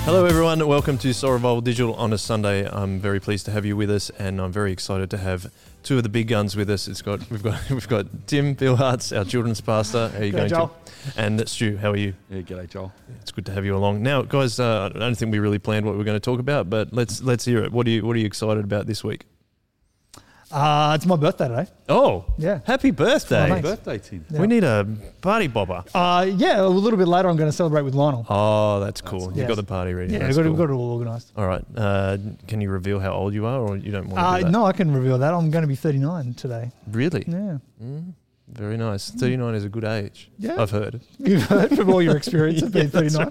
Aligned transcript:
Hello, 0.08 0.24
everyone. 0.24 0.66
Welcome 0.66 0.96
to 0.98 1.12
Soul 1.12 1.32
Revival 1.32 1.60
Digital 1.60 1.94
on 1.96 2.14
a 2.14 2.16
Sunday. 2.16 2.66
I'm 2.66 2.98
very 2.98 3.20
pleased 3.20 3.44
to 3.44 3.50
have 3.52 3.66
you 3.66 3.76
with 3.76 3.90
us, 3.90 4.08
and 4.18 4.40
I'm 4.40 4.50
very 4.50 4.72
excited 4.72 5.10
to 5.10 5.18
have 5.18 5.52
two 5.82 5.98
of 5.98 6.02
the 6.02 6.08
big 6.08 6.28
guns 6.28 6.56
with 6.56 6.70
us. 6.70 6.88
It's 6.88 7.02
got 7.02 7.28
we've 7.30 7.42
got 7.42 7.60
we've 7.70 7.86
got 7.86 8.06
Tim 8.26 8.56
Billhartz, 8.56 9.14
our 9.14 9.26
children's 9.26 9.60
pastor. 9.60 10.08
How 10.08 10.20
are 10.20 10.24
you 10.24 10.32
G'day, 10.32 10.36
going, 10.36 10.48
Joel. 10.48 10.76
Tim? 10.86 11.12
And 11.18 11.46
Stu, 11.46 11.76
how 11.76 11.90
are 11.90 11.96
you? 11.96 12.14
Yeah, 12.30 12.40
g'day, 12.40 12.70
Joel. 12.70 12.90
It's 13.20 13.32
good 13.32 13.44
to 13.44 13.52
have 13.52 13.66
you 13.66 13.76
along. 13.76 14.02
Now, 14.02 14.22
guys, 14.22 14.58
uh, 14.58 14.90
I 14.94 14.98
don't 14.98 15.14
think 15.14 15.30
we 15.30 15.40
really 15.40 15.58
planned 15.58 15.84
what 15.84 15.94
we 15.94 16.00
are 16.00 16.04
going 16.04 16.16
to 16.16 16.20
talk 16.20 16.40
about, 16.40 16.70
but 16.70 16.90
let's 16.90 17.20
let's 17.20 17.44
hear 17.44 17.62
it. 17.62 17.70
What 17.70 17.86
are 17.86 17.90
you 17.90 18.06
What 18.06 18.16
are 18.16 18.18
you 18.18 18.26
excited 18.26 18.64
about 18.64 18.86
this 18.86 19.04
week? 19.04 19.26
Uh, 20.50 20.92
it's 20.94 21.04
my 21.04 21.16
birthday 21.16 21.48
today. 21.48 21.66
Oh, 21.90 22.24
Yeah. 22.38 22.60
Happy 22.64 22.90
birthday! 22.90 23.48
Happy 23.48 23.60
birthday, 23.60 23.98
Tim. 23.98 24.24
Yeah. 24.30 24.40
We 24.40 24.46
need 24.46 24.64
a 24.64 24.86
party 25.20 25.46
bobber. 25.46 25.84
Uh, 25.94 26.26
yeah, 26.36 26.60
a 26.62 26.66
little 26.66 26.98
bit 26.98 27.06
later, 27.08 27.28
I'm 27.28 27.36
going 27.36 27.50
to 27.50 27.56
celebrate 27.56 27.82
with 27.82 27.94
Lionel. 27.94 28.24
Oh, 28.30 28.80
that's 28.80 29.00
cool. 29.02 29.24
You've 29.28 29.36
Yes. 29.36 29.48
got 29.48 29.56
the 29.56 29.62
party 29.62 29.92
ready. 29.92 30.12
yeah, 30.14 30.20
That's 30.20 30.36
we've 30.36 30.36
got, 30.36 30.42
cool. 30.44 30.52
we've 30.52 30.68
got 30.68 30.72
it 30.72 30.76
all 30.76 30.92
organised. 30.98 31.32
All 31.36 31.46
right. 31.46 31.64
Uh, 31.76 32.16
can 32.46 32.60
you 32.62 32.70
reveal 32.70 32.98
how 32.98 33.12
old 33.12 33.34
you 33.34 33.44
are, 33.44 33.60
or 33.60 33.76
you 33.76 33.92
don't 33.92 34.06
want 34.08 34.18
to 34.18 34.24
Uh, 34.24 34.38
do 34.38 34.44
that? 34.44 34.50
no, 34.50 34.64
I 34.64 34.72
can 34.72 34.90
reveal 34.92 35.18
that. 35.18 35.34
I'm 35.34 35.50
going 35.50 35.62
to 35.62 35.68
be 35.68 35.76
39 35.76 36.32
today. 36.34 36.70
Really? 36.90 37.24
Yeah. 37.28 37.58
Very 38.50 38.76
nice. 38.76 39.10
Thirty-nine 39.10 39.54
is 39.54 39.64
a 39.64 39.68
good 39.68 39.84
age. 39.84 40.30
Yeah. 40.38 40.60
I've 40.60 40.70
heard. 40.70 41.00
You've 41.18 41.42
heard 41.44 41.76
from 41.76 41.90
all 41.90 42.00
your 42.02 42.16
experience 42.16 42.62
of 42.62 42.72
being 42.72 42.86
Yeah, 42.86 43.26
39. 43.26 43.30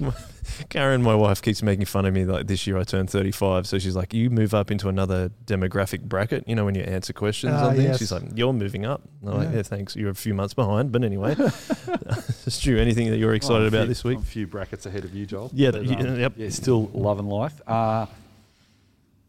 right. 0.00 0.14
Karen, 0.70 1.02
my 1.02 1.14
wife, 1.14 1.42
keeps 1.42 1.62
making 1.62 1.84
fun 1.84 2.06
of 2.06 2.14
me. 2.14 2.24
Like 2.24 2.46
this 2.46 2.66
year, 2.66 2.78
I 2.78 2.84
turned 2.84 3.10
thirty-five, 3.10 3.66
so 3.66 3.78
she's 3.78 3.94
like, 3.94 4.14
"You 4.14 4.30
move 4.30 4.54
up 4.54 4.70
into 4.70 4.88
another 4.88 5.30
demographic 5.44 6.02
bracket." 6.02 6.48
You 6.48 6.54
know, 6.54 6.64
when 6.64 6.74
you 6.74 6.82
answer 6.82 7.12
questions 7.12 7.52
Ah, 7.54 7.68
on 7.68 7.74
things, 7.76 7.84
yes. 7.84 7.98
she's 7.98 8.10
like, 8.12 8.22
"You're 8.34 8.52
moving 8.54 8.86
up." 8.86 9.02
I'm 9.24 9.34
like, 9.38 9.48
Yeah. 9.50 9.56
"Yeah, 9.56 9.62
thanks. 9.62 9.94
You're 9.94 10.10
a 10.10 10.14
few 10.14 10.34
months 10.34 10.54
behind, 10.54 10.90
but 10.90 11.04
anyway." 11.04 11.34
Stu, 12.48 12.78
anything 12.78 13.10
that 13.10 13.18
you're 13.18 13.34
excited 13.34 13.64
Oh, 13.64 13.66
about 13.68 13.80
few- 13.82 13.86
this 13.88 14.04
week? 14.04 14.18
A 14.18 14.22
few 14.22 14.46
brackets 14.46 14.86
ahead 14.86 15.04
of 15.04 15.14
you, 15.14 15.26
Joel. 15.26 15.50
Yeah, 15.52 15.72
But, 15.72 15.84
y- 15.86 15.94
um, 15.96 16.18
yep. 16.18 16.32
Yeah, 16.36 16.48
still 16.48 16.90
loving 16.94 17.26
life. 17.26 17.60
Uh, 17.68 18.06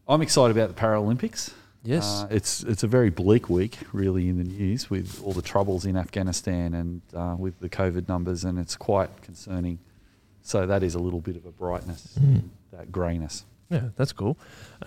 I'm 0.08 0.22
excited 0.22 0.56
about 0.56 0.74
the 0.74 0.80
Paralympics. 0.82 1.52
Yes. 1.88 2.24
Uh, 2.24 2.28
it's 2.30 2.64
it's 2.64 2.84
a 2.84 2.88
very 2.88 3.10
bleak 3.10 3.50
week, 3.50 3.78
really, 3.94 4.28
in 4.28 4.38
the 4.38 4.44
news 4.44 4.90
with 4.90 5.22
all 5.24 5.32
the 5.34 5.42
troubles 5.42 5.86
in 5.86 5.96
Afghanistan 5.96 6.74
and 6.74 7.02
uh, 7.16 7.36
with 7.40 7.60
the 7.60 7.70
COVID 7.70 8.08
numbers, 8.10 8.44
and 8.44 8.60
it's 8.60 8.76
quite 8.76 9.10
concerning. 9.22 9.80
So 10.42 10.66
that 10.66 10.84
is 10.84 10.96
a 10.96 11.00
little 11.00 11.22
bit 11.22 11.36
of 11.38 11.46
a 11.46 11.52
brightness, 11.52 12.18
Mm. 12.20 12.50
that 12.72 12.92
greyness. 12.92 13.46
Yeah, 13.70 13.90
that's 13.96 14.12
cool. 14.14 14.38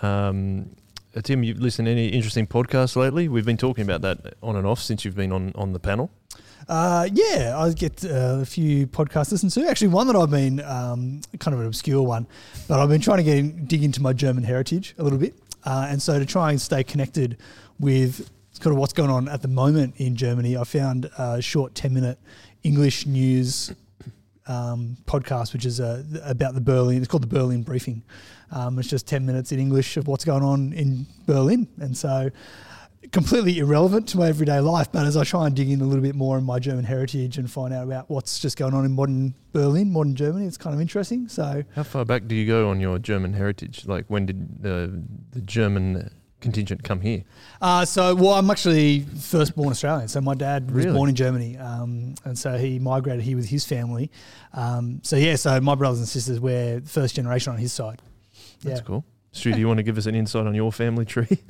Um, 0.02 0.70
uh, 1.16 1.20
Tim, 1.22 1.42
you've 1.42 1.58
listened 1.58 1.86
to 1.86 1.92
any 1.92 2.08
interesting 2.08 2.46
podcasts 2.46 2.96
lately? 2.96 3.28
We've 3.28 3.44
been 3.44 3.56
talking 3.56 3.82
about 3.84 4.02
that 4.02 4.34
on 4.42 4.56
and 4.56 4.66
off 4.66 4.80
since 4.80 5.04
you've 5.04 5.16
been 5.16 5.32
on, 5.32 5.52
on 5.54 5.72
the 5.72 5.80
panel. 5.80 6.10
Uh, 6.68 7.08
yeah, 7.12 7.56
I 7.58 7.72
get 7.72 8.04
uh, 8.04 8.38
a 8.40 8.44
few 8.44 8.86
podcasts 8.86 9.28
to 9.28 9.34
listen 9.34 9.48
to. 9.50 9.68
Actually, 9.68 9.88
one 9.88 10.06
that 10.06 10.16
I've 10.16 10.30
been 10.30 10.60
um, 10.60 11.20
kind 11.40 11.52
of 11.54 11.60
an 11.60 11.66
obscure 11.66 12.02
one, 12.02 12.26
but 12.68 12.78
I've 12.78 12.88
been 12.88 13.00
trying 13.00 13.18
to 13.18 13.24
get 13.24 13.38
in, 13.38 13.64
dig 13.66 13.82
into 13.82 14.00
my 14.00 14.12
German 14.12 14.44
heritage 14.44 14.94
a 14.98 15.02
little 15.02 15.18
bit, 15.18 15.34
uh, 15.64 15.86
and 15.88 16.00
so 16.00 16.18
to 16.18 16.26
try 16.26 16.50
and 16.50 16.60
stay 16.60 16.82
connected 16.84 17.38
with 17.78 18.30
kind 18.60 18.74
of 18.74 18.78
what's 18.78 18.92
going 18.92 19.10
on 19.10 19.28
at 19.28 19.40
the 19.40 19.48
moment 19.48 19.94
in 19.96 20.14
Germany, 20.16 20.56
I 20.56 20.64
found 20.64 21.10
a 21.18 21.40
short 21.40 21.74
ten 21.74 21.94
minute 21.94 22.18
English 22.62 23.06
news 23.06 23.72
um, 24.46 24.96
podcast, 25.06 25.52
which 25.52 25.64
is 25.64 25.80
uh, 25.80 26.02
about 26.24 26.54
the 26.54 26.60
Berlin. 26.60 26.98
It's 26.98 27.08
called 27.08 27.22
the 27.22 27.26
Berlin 27.26 27.62
Briefing. 27.62 28.02
Um, 28.50 28.78
it's 28.78 28.88
just 28.88 29.06
ten 29.06 29.24
minutes 29.24 29.52
in 29.52 29.60
English 29.60 29.96
of 29.96 30.08
what's 30.08 30.24
going 30.24 30.42
on 30.42 30.72
in 30.74 31.06
Berlin, 31.26 31.68
and 31.80 31.96
so 31.96 32.30
completely 33.12 33.58
irrelevant 33.58 34.08
to 34.08 34.18
my 34.18 34.28
everyday 34.28 34.60
life. 34.60 34.92
But 34.92 35.06
as 35.06 35.16
I 35.16 35.24
try 35.24 35.46
and 35.46 35.56
dig 35.56 35.70
in 35.70 35.80
a 35.80 35.84
little 35.84 36.02
bit 36.02 36.14
more 36.14 36.36
in 36.38 36.44
my 36.44 36.58
German 36.58 36.84
heritage 36.84 37.38
and 37.38 37.50
find 37.50 37.72
out 37.72 37.84
about 37.84 38.10
what's 38.10 38.38
just 38.38 38.56
going 38.56 38.74
on 38.74 38.84
in 38.84 38.92
modern 38.92 39.34
Berlin, 39.52 39.90
modern 39.92 40.14
Germany, 40.14 40.46
it's 40.46 40.56
kind 40.56 40.74
of 40.74 40.80
interesting. 40.80 41.28
So 41.28 41.64
How 41.74 41.82
far 41.82 42.04
back 42.04 42.26
do 42.26 42.34
you 42.34 42.46
go 42.46 42.68
on 42.68 42.78
your 42.80 42.98
German 42.98 43.32
heritage? 43.32 43.86
Like, 43.86 44.06
when 44.08 44.26
did 44.26 44.62
the, 44.62 45.02
the 45.32 45.40
German 45.40 46.10
contingent 46.40 46.82
come 46.84 47.00
here? 47.00 47.24
Uh, 47.60 47.84
so, 47.84 48.14
well, 48.14 48.34
I'm 48.34 48.50
actually 48.50 49.00
first 49.00 49.56
born 49.56 49.70
Australian. 49.70 50.08
So, 50.08 50.20
my 50.20 50.34
dad 50.34 50.70
was 50.70 50.84
Really? 50.84 50.96
born 50.96 51.08
in 51.08 51.14
Germany. 51.14 51.56
Um, 51.56 52.14
and 52.24 52.38
so 52.38 52.58
he 52.58 52.78
migrated 52.78 53.22
here 53.24 53.36
with 53.36 53.48
his 53.48 53.64
family. 53.64 54.10
Um, 54.52 55.00
so, 55.02 55.16
yeah, 55.16 55.36
so 55.36 55.58
my 55.60 55.74
brothers 55.74 55.98
and 55.98 56.08
sisters, 56.08 56.38
we're 56.38 56.80
first 56.82 57.14
generation 57.16 57.52
on 57.52 57.58
his 57.58 57.72
side. 57.72 58.02
That's 58.62 58.80
yeah. 58.80 58.86
cool. 58.86 59.04
Stu, 59.32 59.52
do 59.52 59.58
you 59.60 59.68
want 59.68 59.78
to 59.78 59.84
give 59.84 59.96
us 59.96 60.06
an 60.06 60.14
insight 60.14 60.46
on 60.46 60.54
your 60.54 60.72
family 60.72 61.04
tree? 61.04 61.26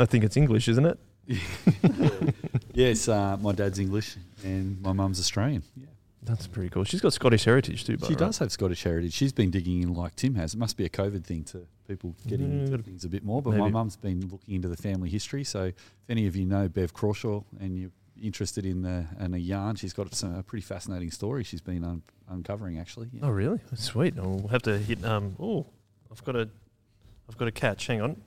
I 0.00 0.06
think 0.06 0.24
it's 0.24 0.36
English, 0.36 0.66
isn't 0.68 0.86
it? 0.86 0.98
Yes, 2.72 3.08
uh, 3.08 3.36
my 3.40 3.52
dad's 3.52 3.78
English 3.78 4.16
and 4.44 4.80
my 4.80 4.92
mum's 4.92 5.18
Australian. 5.18 5.62
Yeah. 5.76 5.86
That's 6.22 6.46
pretty 6.46 6.68
cool. 6.70 6.84
She's 6.84 7.00
got 7.00 7.12
Scottish 7.12 7.44
heritage 7.44 7.84
too, 7.84 7.96
but 7.96 8.06
She 8.08 8.14
does 8.14 8.38
have 8.38 8.52
Scottish 8.52 8.82
heritage. 8.84 9.12
She's 9.12 9.32
been 9.32 9.50
digging 9.50 9.82
in 9.82 9.92
like 9.94 10.14
Tim 10.16 10.34
has. 10.36 10.54
It 10.54 10.58
must 10.58 10.76
be 10.76 10.84
a 10.84 10.88
COVID 10.88 11.24
thing 11.24 11.44
to 11.44 11.66
people 11.88 12.14
getting 12.28 12.46
Mm, 12.48 12.66
into 12.72 12.82
things 12.82 13.04
a 13.04 13.08
bit 13.08 13.24
more. 13.24 13.42
But 13.42 13.56
my 13.56 13.68
mum's 13.68 13.96
been 13.96 14.20
looking 14.30 14.54
into 14.54 14.68
the 14.68 14.76
family 14.76 15.08
history. 15.10 15.44
So 15.44 15.64
if 15.64 15.74
any 16.08 16.26
of 16.26 16.36
you 16.36 16.46
know 16.46 16.68
Bev 16.68 16.92
Crawshaw 16.94 17.42
and 17.58 17.76
you're 17.76 17.90
interested 18.22 18.64
in 18.66 18.82
the 18.82 19.06
in 19.18 19.34
a 19.34 19.38
yarn, 19.38 19.76
she's 19.76 19.92
got 19.92 20.14
some 20.14 20.34
a 20.36 20.42
pretty 20.42 20.62
fascinating 20.62 21.10
story 21.10 21.42
she's 21.42 21.60
been 21.62 21.82
un- 21.84 22.02
uncovering 22.28 22.78
actually. 22.78 23.08
Yeah. 23.12 23.20
Oh, 23.24 23.30
really? 23.30 23.58
Sweet. 23.74 24.14
Oh, 24.18 24.28
We'll 24.36 24.48
have 24.48 24.62
to 24.62 24.78
hit. 24.78 25.04
Um. 25.04 25.34
Oh, 25.40 25.66
I've 26.12 26.22
got 26.24 26.36
a, 26.36 26.48
I've 27.28 27.36
got 27.38 27.48
a 27.48 27.52
catch. 27.52 27.86
Hang 27.88 28.00
on. 28.02 28.20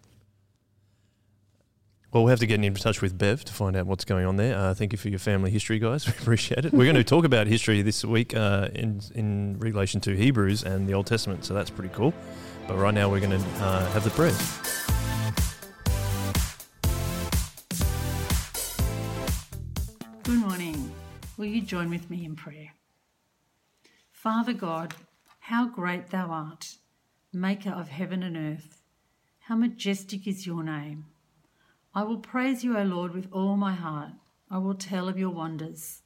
Well, 2.13 2.25
we'll 2.25 2.29
have 2.29 2.39
to 2.41 2.45
get 2.45 2.63
in 2.63 2.73
touch 2.75 3.01
with 3.01 3.17
Bev 3.17 3.43
to 3.43 3.53
find 3.53 3.75
out 3.75 3.87
what's 3.87 4.05
going 4.05 4.27
on 4.27 4.35
there. 4.35 4.55
Uh, 4.55 4.75
thank 4.75 4.91
you 4.91 4.99
for 4.99 5.09
your 5.09 5.17
family 5.17 5.49
history, 5.49 5.79
guys. 5.79 6.05
We 6.13 6.13
appreciate 6.13 6.63
it. 6.63 6.71
We're 6.71 6.85
going 6.85 6.95
to 6.95 7.03
talk 7.03 7.25
about 7.25 7.47
history 7.47 7.81
this 7.81 8.05
week 8.05 8.35
uh, 8.35 8.69
in 8.75 9.01
in 9.15 9.57
relation 9.57 9.99
to 10.01 10.15
Hebrews 10.15 10.61
and 10.61 10.87
the 10.87 10.93
Old 10.93 11.07
Testament, 11.07 11.43
so 11.43 11.55
that's 11.55 11.71
pretty 11.71 11.91
cool. 11.91 12.13
But 12.67 12.77
right 12.77 12.93
now, 12.93 13.09
we're 13.09 13.19
going 13.19 13.41
to 13.41 13.47
uh, 13.63 13.91
have 13.93 14.03
the 14.03 14.11
prayer. 14.11 14.35
Good 20.21 20.39
morning. 20.39 20.93
Will 21.37 21.45
you 21.45 21.61
join 21.61 21.89
with 21.89 22.11
me 22.11 22.25
in 22.25 22.35
prayer? 22.35 22.73
Father 24.11 24.53
God, 24.53 24.93
how 25.39 25.67
great 25.67 26.11
thou 26.11 26.27
art, 26.27 26.75
maker 27.33 27.71
of 27.71 27.89
heaven 27.89 28.21
and 28.21 28.37
earth. 28.37 28.83
How 29.39 29.55
majestic 29.55 30.27
is 30.27 30.45
your 30.45 30.63
name. 30.63 31.05
I 31.95 32.03
will 32.03 32.17
praise 32.17 32.63
you, 32.63 32.75
O 32.75 32.83
Lord, 32.83 33.13
with 33.13 33.27
all 33.31 33.55
my 33.55 33.73
heart. 33.73 34.13
I 34.49 34.57
will 34.57 34.73
tell 34.73 35.07
of 35.07 35.19
your 35.19 35.29
wonders. 35.29 36.01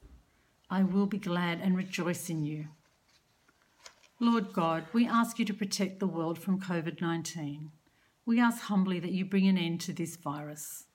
I 0.69 0.83
will 0.83 1.05
be 1.05 1.17
glad 1.17 1.61
and 1.61 1.77
rejoice 1.77 2.29
in 2.29 2.43
you. 2.43 2.67
Lord 4.19 4.51
God, 4.51 4.85
we 4.91 5.07
ask 5.07 5.39
you 5.39 5.45
to 5.45 5.53
protect 5.53 5.99
the 5.99 6.07
world 6.07 6.37
from 6.37 6.59
COVID 6.59 6.99
19. 7.01 7.71
We 8.25 8.41
ask 8.41 8.63
humbly 8.63 8.99
that 8.99 9.13
you 9.13 9.23
bring 9.23 9.47
an 9.47 9.57
end 9.57 9.79
to 9.81 9.93
this 9.93 10.17
virus. 10.17 10.85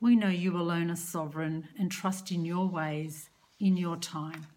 We 0.00 0.16
know 0.16 0.28
you 0.28 0.56
alone 0.56 0.90
are 0.90 0.96
sovereign 0.96 1.68
and 1.78 1.90
trust 1.90 2.32
in 2.32 2.44
your 2.44 2.66
ways 2.66 3.30
in 3.60 3.76
your 3.76 3.96
time. 3.96 4.48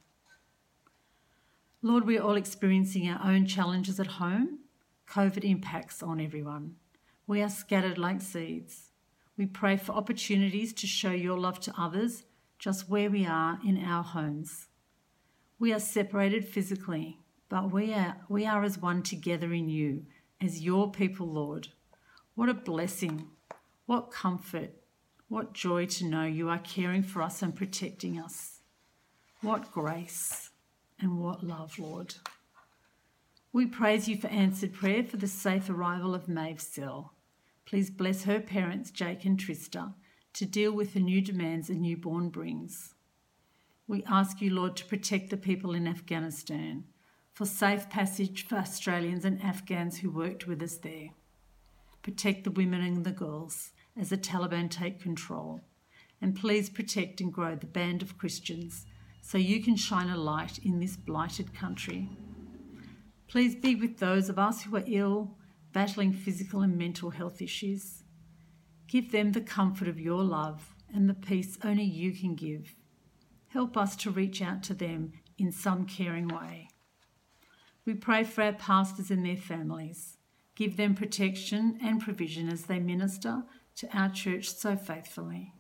Lord, 1.84 2.06
we 2.06 2.18
are 2.18 2.24
all 2.24 2.36
experiencing 2.36 3.08
our 3.08 3.32
own 3.32 3.46
challenges 3.46 4.00
at 4.00 4.08
home. 4.08 4.60
COVID 5.08 5.44
impacts 5.44 6.02
on 6.02 6.20
everyone. 6.20 6.76
We 7.28 7.42
are 7.44 7.50
scattered 7.50 7.98
like 8.00 8.22
seeds. 8.22 8.89
We 9.40 9.46
pray 9.46 9.78
for 9.78 9.94
opportunities 9.94 10.74
to 10.74 10.86
show 10.86 11.12
your 11.12 11.40
love 11.40 11.62
to 11.62 11.74
others 11.78 12.26
just 12.58 12.90
where 12.90 13.10
we 13.10 13.26
are 13.26 13.58
in 13.66 13.82
our 13.82 14.04
homes. 14.04 14.68
We 15.58 15.72
are 15.72 15.80
separated 15.80 16.46
physically, 16.46 17.20
but 17.48 17.72
we 17.72 17.94
are, 17.94 18.18
we 18.28 18.46
are 18.46 18.66
as 18.66 18.78
one 18.78 19.02
together 19.02 19.54
in 19.54 19.70
you, 19.70 20.04
as 20.42 20.66
your 20.66 20.92
people, 20.92 21.26
Lord. 21.26 21.70
What 22.36 22.50
a 22.50 22.54
blessing. 22.54 23.28
What 23.86 24.12
comfort. 24.12 24.72
What 25.30 25.54
joy 25.54 25.86
to 25.86 26.06
know 26.06 26.26
you 26.26 26.50
are 26.50 26.60
caring 26.60 27.04
for 27.04 27.22
us 27.22 27.42
and 27.42 27.56
protecting 27.56 28.20
us. 28.20 28.60
What 29.40 29.72
grace 29.72 30.50
and 31.00 31.18
what 31.18 31.46
love, 31.46 31.80
Lord. 31.80 32.16
We 33.54 33.68
praise 33.68 34.10
you 34.10 34.18
for 34.18 34.28
answered 34.28 34.74
prayer 34.74 35.06
for 35.06 35.16
the 35.16 35.28
safe 35.28 35.70
arrival 35.70 36.14
of 36.14 36.28
Maeve 36.28 36.60
Still. 36.60 37.14
Please 37.70 37.92
bless 37.92 38.24
her 38.24 38.40
parents, 38.40 38.90
Jake 38.90 39.26
and 39.26 39.38
Trista, 39.38 39.94
to 40.34 40.46
deal 40.48 40.72
with 40.72 40.96
the 40.96 41.00
new 41.00 41.22
demands 41.22 41.70
a 41.70 41.76
newborn 41.76 42.30
brings. 42.30 42.96
We 43.88 44.04
ask 44.10 44.42
you, 44.42 44.50
Lord, 44.56 44.76
to 44.78 44.86
protect 44.86 45.30
the 45.30 45.38
people 45.38 45.76
in 45.76 45.88
Afghanistan, 45.88 46.86
for 47.32 47.46
safe 47.46 47.88
passage 47.88 48.48
for 48.48 48.56
Australians 48.56 49.24
and 49.24 49.40
Afghans 49.44 50.00
who 50.00 50.10
worked 50.10 50.48
with 50.48 50.64
us 50.64 50.78
there. 50.78 51.10
Protect 52.02 52.44
the 52.44 52.50
women 52.50 52.82
and 52.82 53.06
the 53.06 53.12
girls 53.12 53.70
as 53.96 54.10
the 54.10 54.18
Taliban 54.18 54.72
take 54.72 55.00
control. 55.00 55.62
And 56.20 56.36
please 56.36 56.72
protect 56.72 57.22
and 57.22 57.32
grow 57.32 57.56
the 57.56 57.68
band 57.68 58.02
of 58.02 58.18
Christians 58.18 58.88
so 59.22 59.38
you 59.38 59.62
can 59.62 59.76
shine 59.76 60.10
a 60.10 60.18
light 60.18 60.58
in 60.58 60.80
this 60.80 60.98
blighted 60.98 61.54
country. 61.54 62.10
Please 63.28 63.56
be 63.56 63.76
with 63.76 64.00
those 64.00 64.28
of 64.28 64.40
us 64.40 64.64
who 64.64 64.76
are 64.76 64.84
ill, 64.88 65.36
battling 65.72 66.14
physical 66.14 66.62
and 66.62 66.78
mental 66.78 67.12
health 67.12 67.42
issues. 67.42 68.04
Give 68.88 69.12
them 69.12 69.32
the 69.34 69.42
comfort 69.42 69.88
of 69.88 70.00
your 70.00 70.24
love 70.24 70.74
and 70.94 71.08
the 71.08 71.14
peace 71.14 71.58
only 71.64 71.84
you 71.84 72.12
can 72.12 72.36
give. 72.36 72.76
Help 73.50 73.78
us 73.78 73.96
to 73.98 74.12
reach 74.12 74.42
out 74.42 74.64
to 74.64 74.74
them 74.74 75.14
in 75.38 75.52
some 75.52 75.86
caring 75.86 76.28
way. 76.28 76.70
We 77.86 77.94
pray 77.94 78.24
for 78.24 78.44
our 78.44 78.54
pastors 78.54 79.10
and 79.10 79.26
their 79.26 79.38
families. 79.38 80.18
Give 80.56 80.78
them 80.78 80.94
protection 80.94 81.80
and 81.82 82.02
provision 82.02 82.50
as 82.50 82.64
they 82.64 82.80
minister 82.80 83.44
to 83.78 83.98
our 83.98 84.10
church 84.10 84.50
so 84.50 84.76
faithfully. 84.76 85.54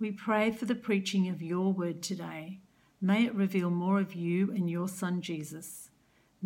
We 0.00 0.10
pray 0.10 0.50
for 0.50 0.64
the 0.64 0.74
preaching 0.74 1.28
of 1.28 1.40
your 1.40 1.72
word 1.72 2.02
today. 2.02 2.60
May 3.00 3.26
it 3.26 3.34
reveal 3.34 3.70
more 3.70 4.00
of 4.00 4.14
you 4.14 4.50
and 4.50 4.68
your 4.68 4.88
Son 4.88 5.20
Jesus. 5.20 5.90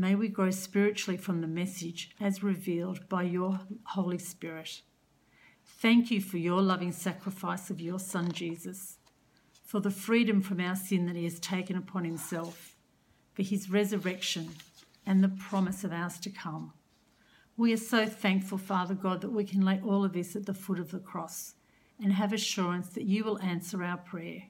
May 0.00 0.14
we 0.14 0.28
grow 0.28 0.52
spiritually 0.52 1.18
from 1.18 1.40
the 1.40 1.48
message 1.48 2.12
as 2.20 2.40
revealed 2.40 3.08
by 3.08 3.24
your 3.24 3.58
Holy 3.82 4.18
Spirit. 4.18 4.82
Thank 5.66 6.12
you 6.12 6.20
for 6.20 6.38
your 6.38 6.62
loving 6.62 6.92
sacrifice 6.92 7.68
of 7.68 7.80
your 7.80 7.98
Son 7.98 8.30
Jesus, 8.30 8.98
for 9.64 9.80
the 9.80 9.90
freedom 9.90 10.40
from 10.40 10.60
our 10.60 10.76
sin 10.76 11.06
that 11.06 11.16
he 11.16 11.24
has 11.24 11.40
taken 11.40 11.76
upon 11.76 12.04
himself, 12.04 12.76
for 13.34 13.42
his 13.42 13.70
resurrection 13.70 14.50
and 15.04 15.20
the 15.24 15.30
promise 15.30 15.82
of 15.82 15.92
ours 15.92 16.20
to 16.20 16.30
come. 16.30 16.72
We 17.56 17.72
are 17.72 17.76
so 17.76 18.06
thankful, 18.06 18.58
Father 18.58 18.94
God, 18.94 19.20
that 19.22 19.32
we 19.32 19.42
can 19.42 19.64
lay 19.64 19.80
all 19.84 20.04
of 20.04 20.12
this 20.12 20.36
at 20.36 20.46
the 20.46 20.54
foot 20.54 20.78
of 20.78 20.92
the 20.92 21.00
cross 21.00 21.54
and 22.00 22.12
have 22.12 22.32
assurance 22.32 22.90
that 22.90 23.02
you 23.02 23.24
will 23.24 23.40
answer 23.40 23.82
our 23.82 23.98
prayer. 23.98 24.44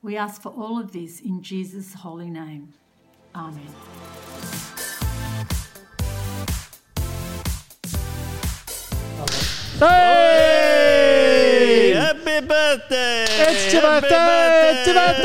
We 0.00 0.16
ask 0.16 0.40
for 0.40 0.48
all 0.48 0.80
of 0.80 0.92
this 0.92 1.20
in 1.20 1.42
Jesus' 1.42 1.92
holy 1.92 2.30
name. 2.30 2.72
Amen. 3.34 3.68
Hey! 10.62 11.92
Happy 11.94 12.46
birthday! 12.46 13.24
It's 13.28 13.72
your 13.72 13.82
birthday! 13.82 14.70
It's 14.70 14.86
your 14.86 14.94
birthday! 14.94 15.24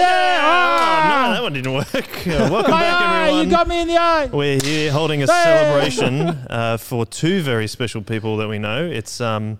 Yeah! 0.00 0.40
Oh, 0.42 0.48
Ah! 0.50 1.26
no, 1.28 1.32
that 1.34 1.42
one 1.42 1.52
didn't 1.52 1.72
work. 1.72 1.86
Uh, 1.94 2.48
Welcome 2.50 2.70
My 2.72 2.80
back, 2.80 3.00
eye! 3.00 3.22
everyone. 3.28 3.44
You 3.44 3.50
got 3.50 3.68
me 3.68 3.80
in 3.82 3.88
the 3.88 3.96
eye! 3.96 4.26
We're 4.32 4.58
here 4.60 4.90
holding 4.90 5.22
a 5.22 5.26
Hey! 5.26 5.42
celebration 5.44 6.20
uh, 6.50 6.76
for 6.78 7.06
two 7.06 7.40
very 7.42 7.68
special 7.68 8.02
people 8.02 8.36
that 8.38 8.48
we 8.48 8.58
know. 8.58 8.84
It's 8.84 9.20
um, 9.20 9.58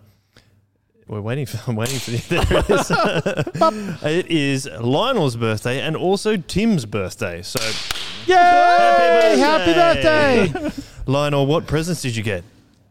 we're 1.09 1.21
waiting 1.21 1.47
for. 1.47 1.59
I'm 1.71 1.77
waiting 1.77 1.99
for 1.99 2.11
the. 2.13 2.19
There 2.29 4.27
it 4.27 4.27
is. 4.27 4.27
it 4.27 4.31
is 4.31 4.69
Lionel's 4.81 5.37
birthday 5.37 5.81
and 5.81 5.97
also 5.97 6.37
Tim's 6.37 6.85
birthday. 6.87 7.43
So, 7.43 7.59
Yay! 8.27 8.35
Happy 8.37 9.41
Happy 9.41 9.73
birthday! 9.75 10.53
birthday! 10.53 10.83
Lionel, 11.07 11.47
what 11.47 11.67
presents 11.67 12.03
did 12.03 12.15
you 12.17 12.23
get? 12.23 12.45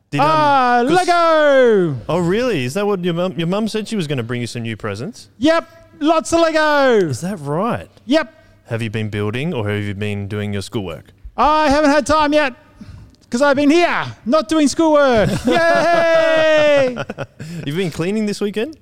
Did, 0.10 0.22
Ah, 0.24 0.84
'cause- 0.88 0.92
Lego! 1.08 1.98
Oh, 2.10 2.20
really? 2.20 2.64
Is 2.64 2.74
that 2.76 2.88
what 2.88 3.04
your 3.04 3.14
mum? 3.14 3.34
Your 3.38 3.48
mum 3.48 3.68
said 3.68 3.88
she 3.88 3.96
was 3.96 4.08
going 4.08 4.18
to 4.18 4.24
bring 4.24 4.42
you 4.42 4.48
some 4.48 4.64
new 4.64 4.76
presents. 4.78 5.30
Yep, 5.38 5.70
lots 6.00 6.32
of 6.34 6.40
Lego! 6.40 7.08
Is 7.08 7.22
that 7.22 7.38
right? 7.40 7.90
Yep, 8.06 8.34
Have 8.68 8.82
you 8.82 8.90
been 8.90 9.10
building 9.10 9.54
or 9.54 9.70
have 9.70 9.84
you 9.84 9.94
been 9.94 10.28
doing 10.28 10.54
your 10.54 10.62
schoolwork? 10.62 11.12
I 11.36 11.70
haven't 11.70 11.92
had 11.92 12.06
time 12.08 12.34
yet 12.34 12.54
because 13.30 13.42
I've 13.42 13.56
been 13.58 13.70
here, 13.70 14.06
not 14.26 14.48
doing 14.50 14.68
schoolwork. 14.68 15.30
Yay! 15.46 16.96
You've 17.66 17.76
been 17.78 17.92
cleaning 17.92 18.26
this 18.26 18.40
weekend? 18.42 18.78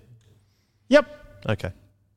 yep, 0.87 1.07
Okay, 1.47 1.71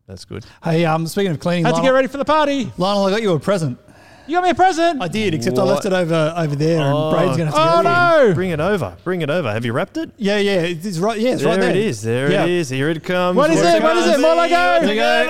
that's 0.07 0.25
good. 0.25 0.45
Hey, 0.65 0.85
um, 0.85 1.07
speaking 1.07 1.33
of 1.33 1.41
cleaning, 1.41 1.65
had 1.65 1.71
to 1.73 1.77
Lionel, 1.77 1.91
get 1.91 1.95
ready 1.95 2.09
for 2.09 2.17
the 2.19 2.25
party. 2.25 2.71
Lionel, 2.79 3.05
I 3.07 3.11
got 3.11 3.23
you 3.23 3.33
a 3.33 3.41
present. 3.41 3.79
You 4.27 4.35
got 4.37 4.45
me 4.45 4.51
a 4.51 4.55
present? 4.55 5.01
I 5.03 5.09
did, 5.09 5.33
except 5.33 5.57
I 5.59 5.63
What? 5.65 5.69
left 5.73 5.87
it 5.87 5.93
over 5.95 6.35
over 6.37 6.55
there, 6.55 6.83
Oh. 6.83 7.09
and 7.09 7.17
Braden's 7.17 7.37
gonna 7.39 7.51
have 7.51 7.55
to 7.55 7.61
Oh 7.61 7.83
get 7.83 7.89
it. 7.89 8.23
in. 8.25 8.29
no! 8.29 8.35
Bring 8.35 8.51
it 8.51 8.61
over. 8.61 8.97
Bring 9.05 9.23
it 9.23 9.31
over. 9.31 9.51
Have 9.51 9.65
you 9.65 9.73
wrapped 9.73 9.97
it? 9.97 10.11
Yeah, 10.19 10.37
yeah, 10.37 10.61
it's 10.61 10.99
right. 10.99 11.19
Yeah, 11.19 11.31
it's 11.33 11.41
there 11.43 11.51
right 11.53 11.61
there. 11.61 11.71
it 11.71 11.77
is. 11.77 12.03
There 12.03 12.31
Yeah. 12.31 12.45
it 12.45 12.51
is. 12.51 12.69
Here 12.69 12.91
it 12.91 13.03
comes. 13.03 13.37
What 13.37 13.51
is 13.51 13.61
Here 13.63 13.77
it? 13.77 13.83
What 13.83 13.97
is 13.97 14.05
comes. 14.05 14.19
it? 14.19 14.21
More 14.21 14.35
Lego? 14.35 14.81
Here 14.81 14.89
we 14.91 14.97
go. 14.97 15.27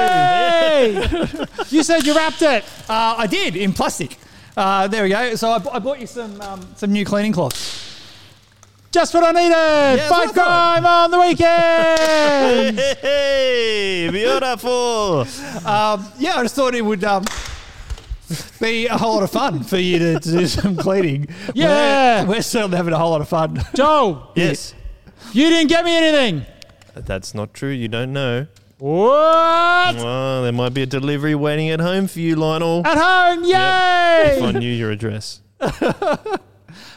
Yay! 0.00 1.46
you 1.70 1.82
said 1.82 2.06
you 2.06 2.14
wrapped 2.14 2.42
it. 2.42 2.62
Uh, 2.88 3.14
I 3.18 3.26
did 3.26 3.56
in 3.56 3.72
plastic. 3.72 4.18
Uh, 4.60 4.86
there 4.88 5.02
we 5.04 5.08
go. 5.08 5.34
So 5.36 5.48
I, 5.48 5.54
I 5.74 5.78
bought 5.78 6.00
you 6.02 6.06
some 6.06 6.38
um, 6.42 6.60
some 6.76 6.92
new 6.92 7.06
cleaning 7.06 7.32
cloths. 7.32 7.86
Just 8.90 9.14
what 9.14 9.24
I 9.24 9.32
needed. 9.32 9.52
that's 9.54 10.08
Fight 10.10 10.32
crime 10.34 10.84
on 10.84 11.10
the 11.10 11.18
weekend. 11.18 12.78
Hey, 13.00 14.08
beautiful. 14.12 15.20
Um, 15.66 16.06
yeah, 16.18 16.34
I 16.36 16.42
just 16.42 16.54
thought 16.56 16.74
it 16.74 16.84
would 16.84 17.02
um, 17.04 17.24
be 18.60 18.86
a 18.86 18.98
whole 18.98 19.14
lot 19.14 19.22
of 19.22 19.30
fun 19.30 19.62
for 19.62 19.78
you 19.78 19.98
to, 19.98 20.20
to 20.20 20.30
do 20.30 20.46
some 20.46 20.76
cleaning. 20.76 21.28
Yeah. 21.54 22.24
we're, 22.24 22.28
we're 22.36 22.42
certainly 22.42 22.76
having 22.76 22.92
a 22.92 22.98
whole 22.98 23.12
lot 23.12 23.22
of 23.22 23.28
fun. 23.30 23.62
Joe, 23.74 24.28
Yes. 24.34 24.74
you 25.32 25.48
didn't 25.48 25.68
get 25.68 25.86
me 25.86 25.96
anything. 25.96 26.44
That's 26.94 27.32
not 27.34 27.54
true. 27.54 27.70
You 27.70 27.88
don't 27.88 28.12
know. 28.12 28.46
What? 28.80 29.96
Well, 29.96 30.42
there 30.42 30.52
might 30.52 30.74
be 30.74 30.82
a 30.82 30.86
delivery 30.86 31.34
waiting 31.34 31.68
at 31.70 31.80
home 31.80 32.06
for 32.08 32.20
you, 32.20 32.34
Lionel. 32.36 32.82
At 32.86 32.96
home, 32.98 33.44
yay! 33.44 34.36
If 34.38 34.42
I 34.42 34.52
knew 34.52 34.72
your 34.72 34.90
address. 34.90 35.40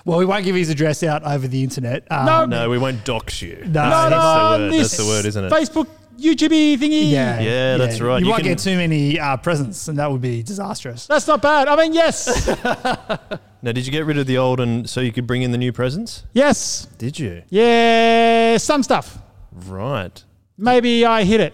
Well, 0.06 0.20
we 0.20 0.26
won't 0.26 0.44
give 0.44 0.54
his 0.54 0.70
address 0.70 1.02
out 1.02 1.24
over 1.24 1.48
the 1.48 1.64
internet. 1.64 2.06
Um, 2.12 2.26
No. 2.26 2.46
No, 2.46 2.70
we 2.70 2.78
won't 2.78 3.06
dox 3.06 3.42
you. 3.42 3.56
No, 3.66 3.84
no, 3.90 4.10
that's 4.10 4.12
the 4.12 4.60
word. 4.60 4.72
this 4.74 4.82
That's 4.92 4.98
the 4.98 5.06
word, 5.10 5.26
isn't 5.26 5.46
it? 5.46 5.52
Facebook, 5.52 5.88
YouTube 6.20 6.50
thingy. 6.78 7.10
Yeah, 7.10 7.40
Yeah, 7.40 7.78
that's 7.78 8.02
right. 8.02 8.20
You, 8.20 8.26
You 8.26 8.32
won't 8.32 8.44
can- 8.44 8.52
get 8.52 8.60
too 8.60 8.76
many 8.76 9.18
uh, 9.18 9.38
presents, 9.38 9.88
and 9.88 9.98
that 10.00 10.12
would 10.12 10.20
be 10.20 10.44
disastrous. 10.44 11.08
That's 11.08 11.26
not 11.26 11.42
bad. 11.42 11.70
I 11.70 11.76
mean, 11.78 11.94
yes. 11.94 12.48
Now, 13.62 13.72
did 13.72 13.86
you 13.86 13.94
get 13.94 14.06
rid 14.06 14.18
of 14.18 14.28
the 14.28 14.38
old 14.38 14.60
and 14.60 14.90
so 14.90 15.00
you 15.00 15.14
could 15.14 15.26
bring 15.26 15.42
in 15.42 15.54
the 15.54 15.58
new 15.58 15.72
presents? 15.72 16.26
yes. 16.34 16.86
Did 16.98 17.18
you? 17.18 17.44
Yeah, 17.50 18.58
some 18.58 18.84
stuff. 18.84 19.18
Right. 19.54 20.22
Maybe 20.58 21.06
I 21.06 21.24
hit 21.24 21.40
it. 21.40 21.54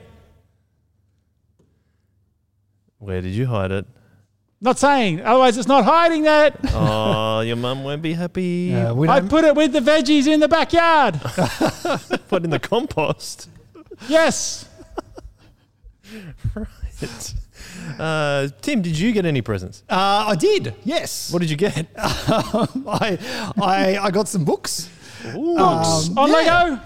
Where 3.00 3.22
did 3.22 3.31
you 3.34 3.48
hide 3.48 3.72
it? 3.72 3.86
Not 4.62 4.78
saying. 4.78 5.22
Otherwise, 5.22 5.57
it's 5.57 5.68
not 5.69 5.86
hiding 5.86 6.24
that. 6.24 6.57
Oh, 6.74 7.40
your 7.42 7.56
mum 7.56 7.84
won't 7.86 8.01
be 8.01 8.13
happy. 8.13 8.75
Uh, 8.75 8.94
we 8.94 9.07
I 9.07 9.19
don't, 9.19 9.30
put 9.30 9.46
it 9.46 9.56
with 9.56 9.72
the 9.72 9.80
veggies 9.80 10.28
in 10.28 10.40
the 10.42 10.48
backyard. 10.50 11.19
Put 12.28 12.44
in 12.44 12.50
the 12.50 12.60
compost. 12.60 13.50
yes. 14.07 14.68
Uh, 17.98 18.48
Tim, 18.62 18.81
did 18.81 18.98
you 18.98 19.12
get 19.12 19.25
any 19.25 19.42
presents? 19.42 19.84
uh, 19.90 20.25
I 20.28 20.36
did. 20.36 20.75
Yes. 20.84 21.31
What 21.31 21.40
did 21.40 21.50
you 21.50 21.56
get? 21.57 21.88
I, 21.98 23.18
I 23.62 23.98
I 24.01 24.12
got 24.12 24.27
some 24.27 24.44
books. 24.44 24.89
Books 25.24 26.10
Um, 26.10 26.18
on 26.18 26.29
yeah. 26.29 26.36
Lego. 26.36 26.79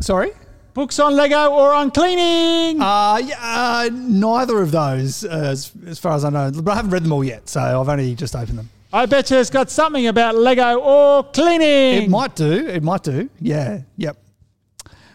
Sorry. 0.00 0.32
Books 0.74 0.98
on 0.98 1.14
Lego 1.14 1.50
or 1.52 1.72
on 1.72 1.92
cleaning. 1.92 2.80
Uh, 2.80 3.20
yeah, 3.24 3.36
uh, 3.40 3.90
neither 3.92 4.60
of 4.60 4.72
those, 4.72 5.24
uh, 5.24 5.28
as, 5.28 5.70
as 5.86 6.00
far 6.00 6.14
as 6.14 6.24
I 6.24 6.30
know. 6.30 6.50
But 6.50 6.72
I 6.72 6.74
haven't 6.74 6.90
read 6.90 7.04
them 7.04 7.12
all 7.12 7.22
yet, 7.22 7.48
so 7.48 7.60
I've 7.60 7.88
only 7.88 8.16
just 8.16 8.34
opened 8.34 8.58
them. 8.58 8.68
I 8.92 9.06
bet 9.06 9.30
you 9.30 9.38
it's 9.38 9.50
got 9.50 9.70
something 9.70 10.08
about 10.08 10.34
Lego 10.34 10.80
or 10.80 11.22
cleaning. 11.24 12.02
It 12.02 12.10
might 12.10 12.34
do. 12.34 12.66
It 12.66 12.82
might 12.82 13.04
do. 13.04 13.30
Yeah. 13.40 13.82
Yep. 13.96 14.16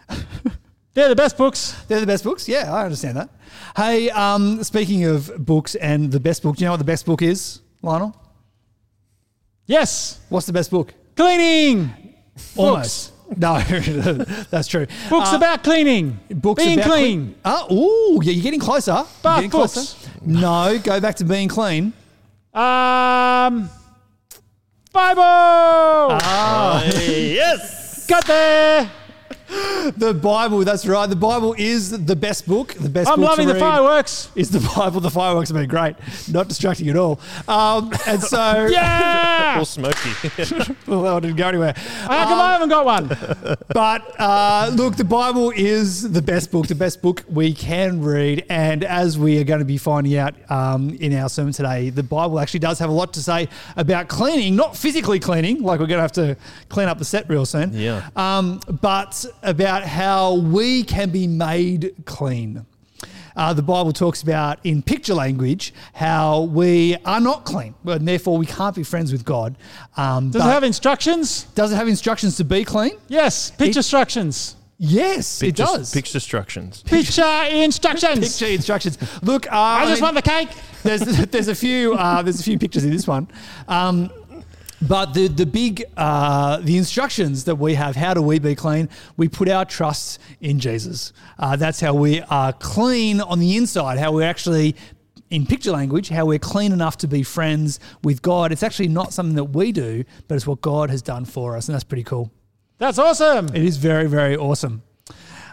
They're 0.94 1.10
the 1.10 1.16
best 1.16 1.36
books. 1.36 1.76
They're 1.88 2.00
the 2.00 2.06
best 2.06 2.24
books. 2.24 2.48
Yeah, 2.48 2.72
I 2.74 2.84
understand 2.84 3.18
that. 3.18 3.28
Hey, 3.76 4.08
um, 4.10 4.64
speaking 4.64 5.04
of 5.04 5.30
books 5.44 5.74
and 5.74 6.10
the 6.10 6.20
best 6.20 6.42
book, 6.42 6.56
do 6.56 6.62
you 6.62 6.66
know 6.66 6.72
what 6.72 6.78
the 6.78 6.84
best 6.84 7.04
book 7.04 7.20
is, 7.20 7.60
Lionel? 7.82 8.16
Yes. 9.66 10.20
What's 10.30 10.46
the 10.46 10.52
best 10.52 10.70
book? 10.70 10.92
Cleaning. 11.16 12.14
Almost. 12.56 13.09
No, 13.36 13.60
that's 14.50 14.66
true. 14.66 14.86
Books 15.08 15.32
Uh, 15.32 15.36
about 15.36 15.62
cleaning. 15.62 16.18
books 16.30 16.64
Being 16.64 16.78
about 16.80 16.90
clean. 16.90 17.34
Oh, 17.44 17.74
ooh, 18.18 18.20
yeah, 18.24 18.32
you're 18.32 18.42
getting 18.42 18.58
closer. 18.60 19.04
Bath 19.22 19.36
getting 19.36 19.50
books. 19.50 19.96
No, 20.24 20.78
go 20.82 21.00
back 21.00 21.14
to 21.16 21.24
being 21.24 21.48
clean. 21.48 21.92
Um, 22.52 23.70
Bible. 24.92 25.22
Ah. 25.22 26.82
yes. 26.84 28.06
Got 28.06 28.26
there. 28.26 28.90
The 29.96 30.14
Bible, 30.14 30.60
that's 30.64 30.86
right. 30.86 31.06
The 31.08 31.16
Bible 31.16 31.54
is 31.58 31.90
the 32.06 32.14
best 32.14 32.46
book. 32.46 32.74
The 32.74 32.88
best 32.88 33.08
I'm 33.10 33.16
book 33.18 33.30
loving 33.30 33.48
to 33.48 33.54
the 33.54 33.58
fireworks. 33.58 34.30
is 34.36 34.50
the 34.50 34.60
Bible. 34.76 35.00
The 35.00 35.10
fireworks 35.10 35.48
have 35.48 35.56
been 35.56 35.68
great. 35.68 35.96
Not 36.30 36.48
distracting 36.48 36.88
at 36.88 36.96
all. 36.96 37.18
Um, 37.48 37.90
and 38.06 38.22
so, 38.22 38.66
Yeah. 38.70 39.38
Or 39.60 39.64
smoky. 39.64 40.10
well, 40.86 41.02
that 41.02 41.20
didn't 41.22 41.36
go 41.36 41.48
anywhere. 41.48 41.74
How 41.76 42.24
come 42.28 42.40
I 42.40 42.52
haven't 42.52 42.68
got 42.68 42.84
one? 42.84 43.08
But 43.68 44.20
uh, 44.20 44.70
look, 44.74 44.94
the 44.96 45.04
Bible 45.04 45.50
is 45.56 46.12
the 46.12 46.22
best 46.22 46.52
book, 46.52 46.68
the 46.68 46.74
best 46.76 47.02
book 47.02 47.24
we 47.28 47.52
can 47.52 48.00
read. 48.00 48.44
And 48.48 48.84
as 48.84 49.18
we 49.18 49.40
are 49.40 49.44
going 49.44 49.58
to 49.58 49.64
be 49.64 49.76
finding 49.78 50.16
out 50.16 50.34
um, 50.50 50.90
in 51.00 51.12
our 51.14 51.28
sermon 51.28 51.52
today, 51.52 51.90
the 51.90 52.04
Bible 52.04 52.38
actually 52.38 52.60
does 52.60 52.78
have 52.78 52.90
a 52.90 52.92
lot 52.92 53.12
to 53.14 53.22
say 53.22 53.48
about 53.76 54.06
cleaning, 54.08 54.54
not 54.54 54.76
physically 54.76 55.18
cleaning, 55.18 55.62
like 55.62 55.80
we're 55.80 55.86
going 55.86 55.98
to 55.98 56.02
have 56.02 56.12
to 56.12 56.36
clean 56.68 56.88
up 56.88 56.98
the 56.98 57.04
set 57.04 57.28
real 57.28 57.44
soon. 57.44 57.72
Yeah. 57.72 58.08
Um, 58.14 58.60
but 58.80 59.24
about 59.42 59.84
how 59.84 60.34
we 60.34 60.82
can 60.82 61.10
be 61.10 61.26
made 61.26 61.94
clean. 62.04 62.64
uh, 63.36 63.52
the 63.52 63.62
Bible 63.62 63.92
talks 63.92 64.22
about 64.22 64.58
in 64.64 64.82
picture 64.82 65.14
language 65.14 65.72
how 65.94 66.42
we 66.42 66.96
are 67.04 67.20
not 67.20 67.44
clean, 67.44 67.74
and 67.84 68.06
therefore 68.06 68.36
we 68.38 68.46
can't 68.46 68.74
be 68.74 68.82
friends 68.82 69.12
with 69.12 69.24
God. 69.24 69.56
Um, 69.96 70.30
Does 70.30 70.42
it 70.42 70.48
have 70.48 70.64
instructions? 70.64 71.44
does 71.54 71.72
it 71.72 71.76
have 71.76 71.88
instructions 71.88 72.36
to 72.36 72.44
be 72.44 72.64
clean? 72.64 72.92
Yes. 73.08 73.50
Picture 73.52 73.78
instructions. 73.80 74.56
Yes, 74.82 75.40
Picture, 75.40 75.62
it 75.62 75.66
does. 75.66 75.92
Picture 75.92 76.16
instructions. 76.16 76.82
Picture 76.82 77.44
instructions. 77.50 78.18
Picture 78.38 78.46
instructions. 78.54 78.96
Look, 79.22 79.46
uh, 79.46 79.50
I 79.56 79.84
just 79.86 80.00
mean- 80.00 80.14
want 80.14 80.16
the 80.16 80.22
cake. 80.30 80.48
there's 80.82 81.00
there's 81.30 81.48
a 81.48 81.54
few 81.54 81.94
uh, 81.94 82.22
there's 82.22 82.40
a 82.40 82.42
few 82.42 82.58
pictures 82.58 82.84
in 82.84 82.90
this 82.90 83.06
one. 83.06 83.28
Um, 83.68 84.10
but 84.82 85.12
the 85.14 85.28
the 85.28 85.46
big 85.46 85.84
uh, 85.96 86.58
the 86.58 86.76
instructions 86.78 87.44
that 87.44 87.56
we 87.56 87.74
have, 87.74 87.96
how 87.96 88.14
do 88.14 88.22
we 88.22 88.38
be 88.38 88.54
clean? 88.54 88.88
We 89.16 89.28
put 89.28 89.48
our 89.48 89.64
trust 89.64 90.18
in 90.40 90.58
Jesus. 90.58 91.12
Uh, 91.38 91.56
that's 91.56 91.80
how 91.80 91.94
we 91.94 92.20
are 92.22 92.52
clean 92.52 93.20
on 93.20 93.38
the 93.40 93.56
inside. 93.56 93.98
How 93.98 94.12
we're 94.12 94.26
actually 94.28 94.76
in 95.30 95.46
picture 95.46 95.70
language, 95.70 96.08
how 96.08 96.26
we're 96.26 96.38
clean 96.40 96.72
enough 96.72 96.96
to 96.98 97.06
be 97.06 97.22
friends 97.22 97.78
with 98.02 98.20
God. 98.22 98.50
It's 98.52 98.62
actually 98.64 98.88
not 98.88 99.12
something 99.12 99.36
that 99.36 99.44
we 99.44 99.70
do, 99.70 100.02
but 100.26 100.34
it's 100.34 100.46
what 100.46 100.60
God 100.60 100.90
has 100.90 101.02
done 101.02 101.24
for 101.24 101.56
us, 101.56 101.68
and 101.68 101.74
that's 101.74 101.84
pretty 101.84 102.02
cool. 102.04 102.32
That's 102.78 102.98
awesome. 102.98 103.46
It 103.48 103.62
is 103.62 103.76
very 103.76 104.06
very 104.08 104.36
awesome. 104.36 104.82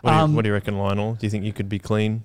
What 0.02 0.12
do, 0.12 0.18
you, 0.18 0.24
Um, 0.24 0.36
what 0.36 0.44
do 0.44 0.50
you 0.50 0.54
reckon, 0.54 0.78
Lionel? 0.78 1.16
Do 1.16 1.26
you 1.26 1.30
think 1.30 1.44
you 1.44 1.54
could 1.54 1.68
be 1.70 1.80
clean? 1.80 2.24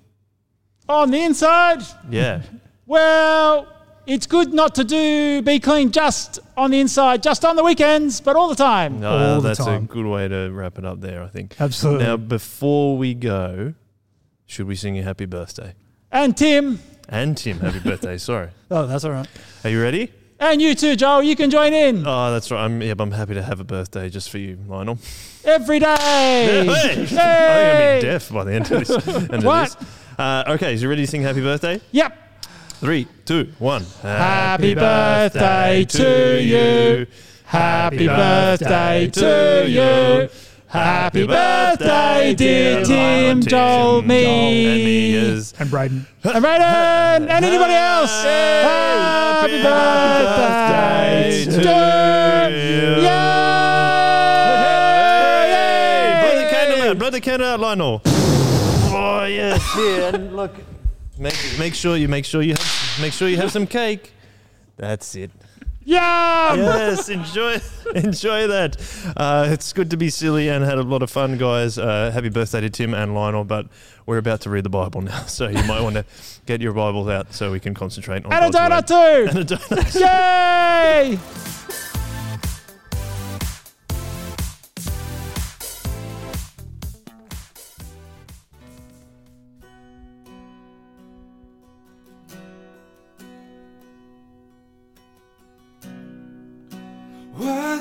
On 0.87 1.11
the 1.11 1.21
inside, 1.21 1.81
Yeah. 2.09 2.41
well, 2.85 3.67
it's 4.05 4.25
good 4.27 4.53
not 4.53 4.75
to 4.75 4.83
do 4.83 5.41
be 5.41 5.59
clean 5.59 5.91
just 5.91 6.39
on 6.57 6.71
the 6.71 6.79
inside, 6.79 7.23
just 7.23 7.45
on 7.45 7.55
the 7.55 7.63
weekends, 7.63 8.19
but 8.21 8.35
all 8.35 8.49
the 8.49 8.55
time. 8.55 8.99
No, 8.99 9.11
All 9.35 9.41
the 9.41 9.49
that's 9.49 9.59
time. 9.59 9.83
a 9.83 9.87
good 9.87 10.05
way 10.05 10.27
to 10.27 10.49
wrap 10.51 10.77
it 10.77 10.85
up 10.85 10.99
there, 11.01 11.23
I 11.23 11.27
think. 11.27 11.55
Absolutely. 11.59 12.05
Now, 12.05 12.17
before 12.17 12.97
we 12.97 13.13
go, 13.13 13.73
should 14.45 14.67
we 14.67 14.75
sing 14.75 14.95
you 14.95 15.03
happy 15.03 15.25
birthday? 15.25 15.73
And 16.11 16.35
Tim, 16.37 16.79
And 17.09 17.35
Tim, 17.37 17.59
happy 17.59 17.79
birthday. 17.79 18.17
Sorry. 18.17 18.49
Oh, 18.71 18.87
that's 18.87 19.03
all 19.05 19.11
right. 19.11 19.27
Are 19.63 19.69
you 19.69 19.81
ready? 19.81 20.11
and 20.39 20.61
you 20.61 20.73
too, 20.75 20.95
Joel. 20.95 21.23
You 21.23 21.35
can 21.37 21.49
join 21.51 21.73
in 21.73 22.05
Oh, 22.07 22.31
that's 22.31 22.49
right. 22.51 22.65
I'm, 22.65 22.81
yep, 22.81 22.99
I'm 22.99 23.11
happy 23.11 23.35
to 23.35 23.41
have 23.43 23.59
a 23.59 23.63
birthday 23.63 24.09
just 24.09 24.29
for 24.29 24.39
you, 24.39 24.57
Lionel. 24.67 24.97
every 25.45 25.79
day. 25.79 25.95
Hey! 25.99 26.69
I 26.69 26.95
think 26.95 27.11
I'm 27.11 27.17
going 27.17 28.01
to 28.01 28.05
be 28.05 28.11
deaf 28.11 28.29
by 28.31 28.43
the 28.43 28.53
end 28.53 28.71
of 28.71 28.87
this. 28.87 29.07
End 29.07 29.33
of 29.35 29.43
What? 29.43 29.77
this. 29.79 29.87
Uh, 30.19 30.43
okay, 30.49 30.75
so 30.75 30.83
you 30.83 30.89
ready 30.89 31.03
to 31.05 31.07
sing 31.11 31.21
happy 31.21 31.41
birthday? 31.41 31.79
Yep. 31.91 32.22
Three, 32.83 33.07
two, 33.23 33.47
one. 33.59 33.85
Happy 34.01 34.75
birthday 34.75 35.85
to 35.85 36.43
you. 36.43 37.07
Happy 37.45 38.07
birthday 38.07 39.07
to 39.07 39.65
you. 39.69 40.27
Happy 40.67 41.25
birthday, 41.25 42.33
dear 42.35 42.83
Tim, 42.83 43.39
Joel, 43.41 43.99
And 43.99 44.07
me 44.09 45.13
me, 45.15 45.15
And 45.59 45.69
Braden. 45.71 46.05
and 46.25 46.41
Braden, 46.41 47.29
and 47.29 47.45
anybody 47.45 47.71
else. 47.73 48.11
Happy 48.21 49.63
birthday 49.63 51.45
to 51.45 51.51
you. 51.51 51.63
Hey, 51.63 52.99
blow 56.25 56.35
the 56.35 56.43
Yay! 56.43 56.49
candle 56.51 56.81
out. 56.89 56.99
Blow 56.99 57.09
the 57.11 57.21
candle 57.21 57.47
out, 57.47 57.59
Lionel. 57.61 58.01
Oh 58.05 59.23
yes, 59.29 59.61
yeah. 59.77 60.15
And 60.15 60.35
look, 60.35 60.51
make, 61.17 61.35
make 61.59 61.75
sure 61.75 61.97
you 61.97 62.07
make 62.07 62.25
sure 62.25 62.41
you 62.41 62.53
have 62.53 62.97
make 63.01 63.13
sure 63.13 63.27
you 63.27 63.37
have 63.37 63.51
some 63.51 63.67
cake. 63.67 64.11
That's 64.77 65.15
it. 65.15 65.31
Yum! 65.85 66.59
Yes, 66.59 67.09
enjoy 67.09 67.59
enjoy 67.95 68.47
that. 68.47 68.77
Uh, 69.17 69.47
it's 69.49 69.73
good 69.73 69.89
to 69.89 69.97
be 69.97 70.09
silly 70.09 70.47
and 70.47 70.63
had 70.63 70.77
a 70.77 70.83
lot 70.83 71.03
of 71.03 71.09
fun, 71.09 71.37
guys. 71.37 71.77
Uh, 71.77 72.09
happy 72.11 72.29
birthday 72.29 72.61
to 72.61 72.69
Tim 72.69 72.93
and 72.93 73.13
Lionel. 73.13 73.43
But 73.43 73.67
we're 74.05 74.17
about 74.17 74.41
to 74.41 74.49
read 74.49 74.63
the 74.63 74.69
Bible 74.69 75.01
now, 75.01 75.23
so 75.27 75.47
you 75.47 75.63
might 75.63 75.81
want 75.81 75.95
to 75.95 76.05
get 76.45 76.61
your 76.61 76.73
Bibles 76.73 77.09
out 77.09 77.33
so 77.33 77.51
we 77.51 77.59
can 77.59 77.73
concentrate 77.73 78.25
on 78.25 78.31
And 78.31 78.45
a 78.45 78.57
donut 78.57 78.87
too. 78.87 79.29
And 79.29 79.51
a 79.51 79.55
donut. 79.55 79.99
Yay! 79.99 81.19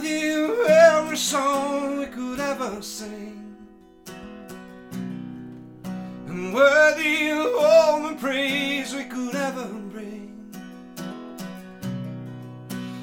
Worthy 0.02 0.32
of 0.32 0.66
every 0.66 1.16
song 1.16 1.98
we 2.00 2.06
could 2.06 2.40
ever 2.40 2.82
sing, 2.82 3.56
and 6.26 6.52
worthy 6.52 7.30
of 7.30 7.46
all 7.56 8.08
the 8.08 8.16
praise 8.16 8.92
we 8.96 9.04
could 9.04 9.36
ever 9.36 9.68
bring. 9.92 10.52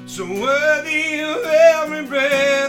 So 0.04 0.26
worthy 0.26 1.20
of 1.20 1.42
every 1.42 2.04
breath 2.04 2.59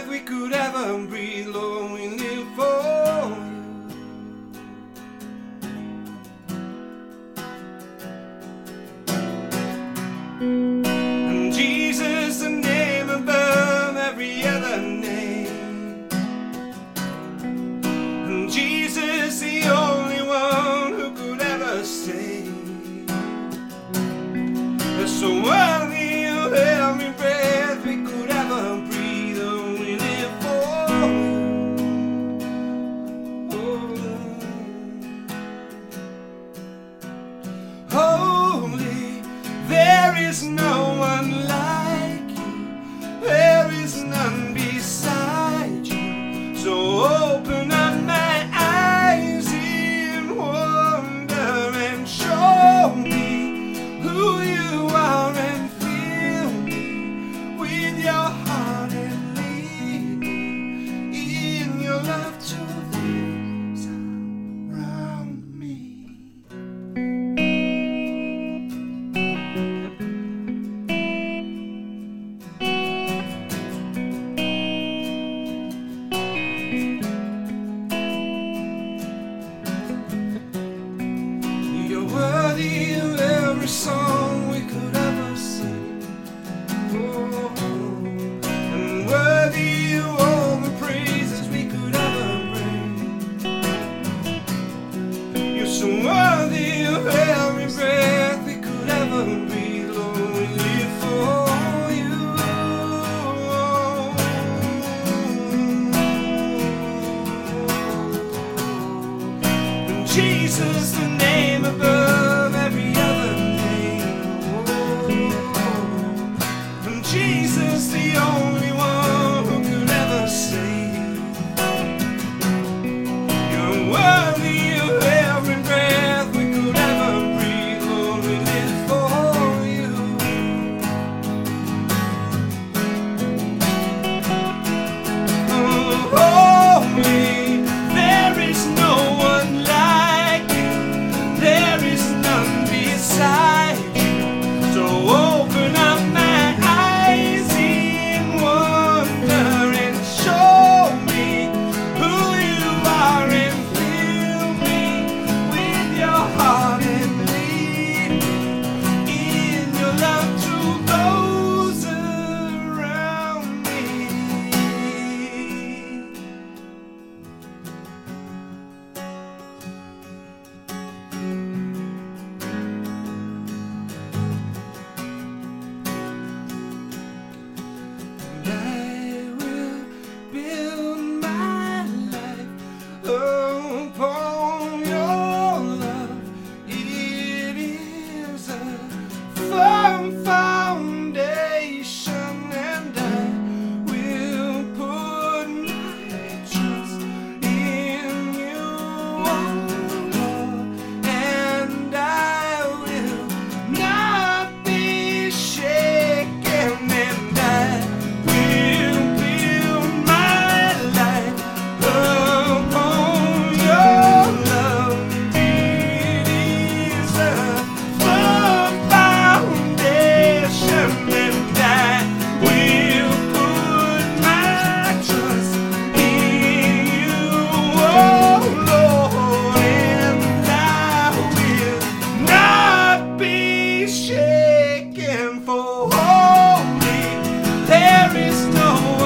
there 238.12 238.28
is 238.28 238.46
no 238.48 239.01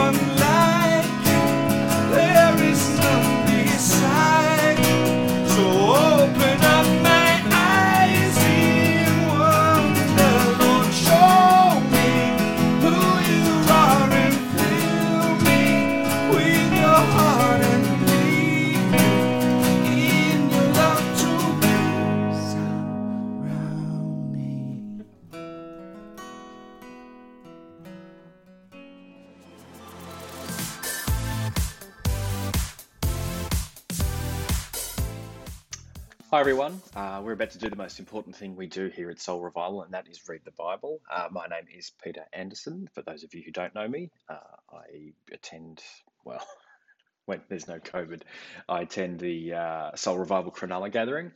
everyone. 36.46 36.80
Uh, 36.94 37.20
we're 37.24 37.32
about 37.32 37.50
to 37.50 37.58
do 37.58 37.68
the 37.68 37.74
most 37.74 37.98
important 37.98 38.36
thing 38.36 38.54
we 38.54 38.68
do 38.68 38.86
here 38.86 39.10
at 39.10 39.18
Soul 39.18 39.40
Revival, 39.40 39.82
and 39.82 39.92
that 39.94 40.06
is 40.08 40.28
read 40.28 40.42
the 40.44 40.52
Bible. 40.52 41.00
Uh, 41.12 41.26
my 41.32 41.48
name 41.48 41.66
is 41.76 41.90
Peter 42.04 42.24
Anderson. 42.32 42.88
For 42.94 43.02
those 43.02 43.24
of 43.24 43.34
you 43.34 43.42
who 43.44 43.50
don't 43.50 43.74
know 43.74 43.88
me, 43.88 44.12
uh, 44.28 44.36
I 44.72 45.10
attend, 45.32 45.82
well, 46.24 46.46
when 47.26 47.40
there's 47.48 47.66
no 47.66 47.80
COVID, 47.80 48.22
I 48.68 48.82
attend 48.82 49.18
the 49.18 49.54
uh, 49.54 49.96
Soul 49.96 50.18
Revival 50.18 50.52
Cronulla 50.52 50.92
gathering. 50.92 51.32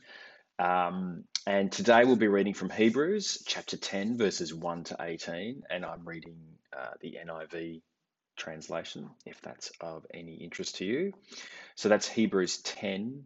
Um, 0.57 1.25
and 1.45 1.69
today 1.69 2.05
we'll 2.05 2.15
be 2.15 2.29
reading 2.29 2.53
from 2.53 2.69
Hebrews 2.69 3.43
chapter 3.45 3.75
10, 3.75 4.17
verses 4.17 4.53
1 4.53 4.85
to 4.85 4.97
18, 4.97 5.63
and 5.69 5.83
I'm 5.85 6.07
reading 6.07 6.37
uh, 6.71 6.91
the 7.01 7.17
NIV 7.27 7.81
translation, 8.37 9.09
if 9.25 9.41
that's 9.41 9.73
of 9.81 10.05
any 10.13 10.35
interest 10.35 10.77
to 10.77 10.85
you. 10.85 11.11
So 11.75 11.89
that's 11.89 12.07
Hebrews 12.07 12.59
10, 12.59 13.25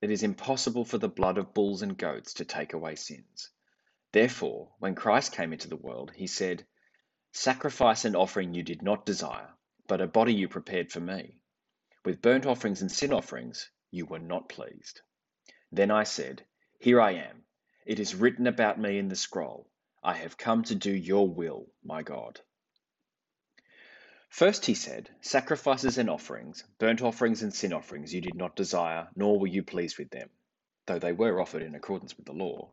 It 0.00 0.10
is 0.10 0.22
impossible 0.22 0.86
for 0.86 0.96
the 0.96 1.08
blood 1.08 1.36
of 1.36 1.52
bulls 1.52 1.82
and 1.82 1.96
goats 1.96 2.34
to 2.34 2.44
take 2.44 2.72
away 2.72 2.94
sins. 2.94 3.50
Therefore, 4.12 4.72
when 4.78 4.94
Christ 4.94 5.32
came 5.32 5.52
into 5.52 5.68
the 5.68 5.76
world, 5.76 6.10
he 6.14 6.26
said, 6.26 6.66
Sacrifice 7.32 8.04
and 8.06 8.16
offering 8.16 8.54
you 8.54 8.62
did 8.62 8.82
not 8.82 9.04
desire, 9.04 9.52
but 9.86 10.00
a 10.00 10.06
body 10.06 10.32
you 10.32 10.48
prepared 10.48 10.90
for 10.90 11.00
me. 11.00 11.38
With 12.04 12.22
burnt 12.22 12.46
offerings 12.46 12.80
and 12.80 12.90
sin 12.90 13.12
offerings 13.12 13.70
you 13.90 14.06
were 14.06 14.18
not 14.18 14.48
pleased. 14.48 15.02
Then 15.70 15.90
I 15.90 16.04
said, 16.04 16.46
Here 16.78 17.00
I 17.00 17.12
am. 17.12 17.44
It 17.84 18.00
is 18.00 18.14
written 18.14 18.46
about 18.46 18.80
me 18.80 18.98
in 18.98 19.08
the 19.08 19.16
scroll. 19.16 19.70
I 20.02 20.14
have 20.14 20.38
come 20.38 20.64
to 20.64 20.74
do 20.74 20.92
your 20.92 21.28
will, 21.28 21.70
my 21.84 22.02
God. 22.02 22.40
First 24.30 24.66
he 24.66 24.74
said, 24.74 25.10
Sacrifices 25.20 25.98
and 25.98 26.08
offerings, 26.08 26.62
burnt 26.78 27.02
offerings 27.02 27.42
and 27.42 27.52
sin 27.52 27.72
offerings 27.72 28.14
you 28.14 28.20
did 28.20 28.36
not 28.36 28.54
desire, 28.54 29.08
nor 29.16 29.40
were 29.40 29.48
you 29.48 29.64
pleased 29.64 29.98
with 29.98 30.10
them, 30.10 30.30
though 30.86 31.00
they 31.00 31.12
were 31.12 31.40
offered 31.40 31.62
in 31.62 31.74
accordance 31.74 32.16
with 32.16 32.26
the 32.26 32.32
law. 32.32 32.72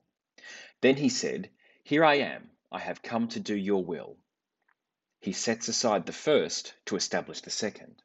Then 0.82 0.98
he 0.98 1.10
said, 1.10 1.50
Here 1.84 2.06
I 2.06 2.16
am, 2.20 2.52
I 2.72 2.80
have 2.80 3.02
come 3.02 3.28
to 3.30 3.40
do 3.40 3.56
your 3.56 3.84
will. 3.84 4.18
He 5.20 5.34
sets 5.34 5.68
aside 5.68 6.06
the 6.06 6.14
first 6.14 6.76
to 6.86 6.96
establish 6.96 7.42
the 7.42 7.50
second. 7.50 8.04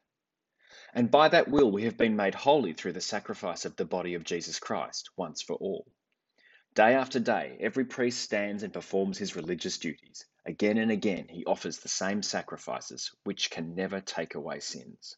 And 0.91 1.11
by 1.11 1.29
that 1.29 1.47
will 1.47 1.71
we 1.71 1.83
have 1.83 1.95
been 1.95 2.15
made 2.15 2.33
holy 2.33 2.73
through 2.73 2.93
the 2.93 3.01
sacrifice 3.01 3.65
of 3.65 3.75
the 3.75 3.85
body 3.85 4.15
of 4.15 4.23
Jesus 4.23 4.59
Christ, 4.59 5.11
once 5.15 5.43
for 5.43 5.55
all. 5.57 5.85
Day 6.73 6.95
after 6.95 7.19
day, 7.19 7.57
every 7.59 7.85
priest 7.85 8.19
stands 8.19 8.63
and 8.63 8.73
performs 8.73 9.19
his 9.19 9.35
religious 9.35 9.77
duties. 9.77 10.25
Again 10.45 10.77
and 10.77 10.91
again, 10.91 11.27
he 11.29 11.45
offers 11.45 11.79
the 11.79 11.89
same 11.89 12.21
sacrifices, 12.21 13.11
which 13.23 13.49
can 13.49 13.75
never 13.75 14.01
take 14.01 14.35
away 14.35 14.59
sins. 14.59 15.15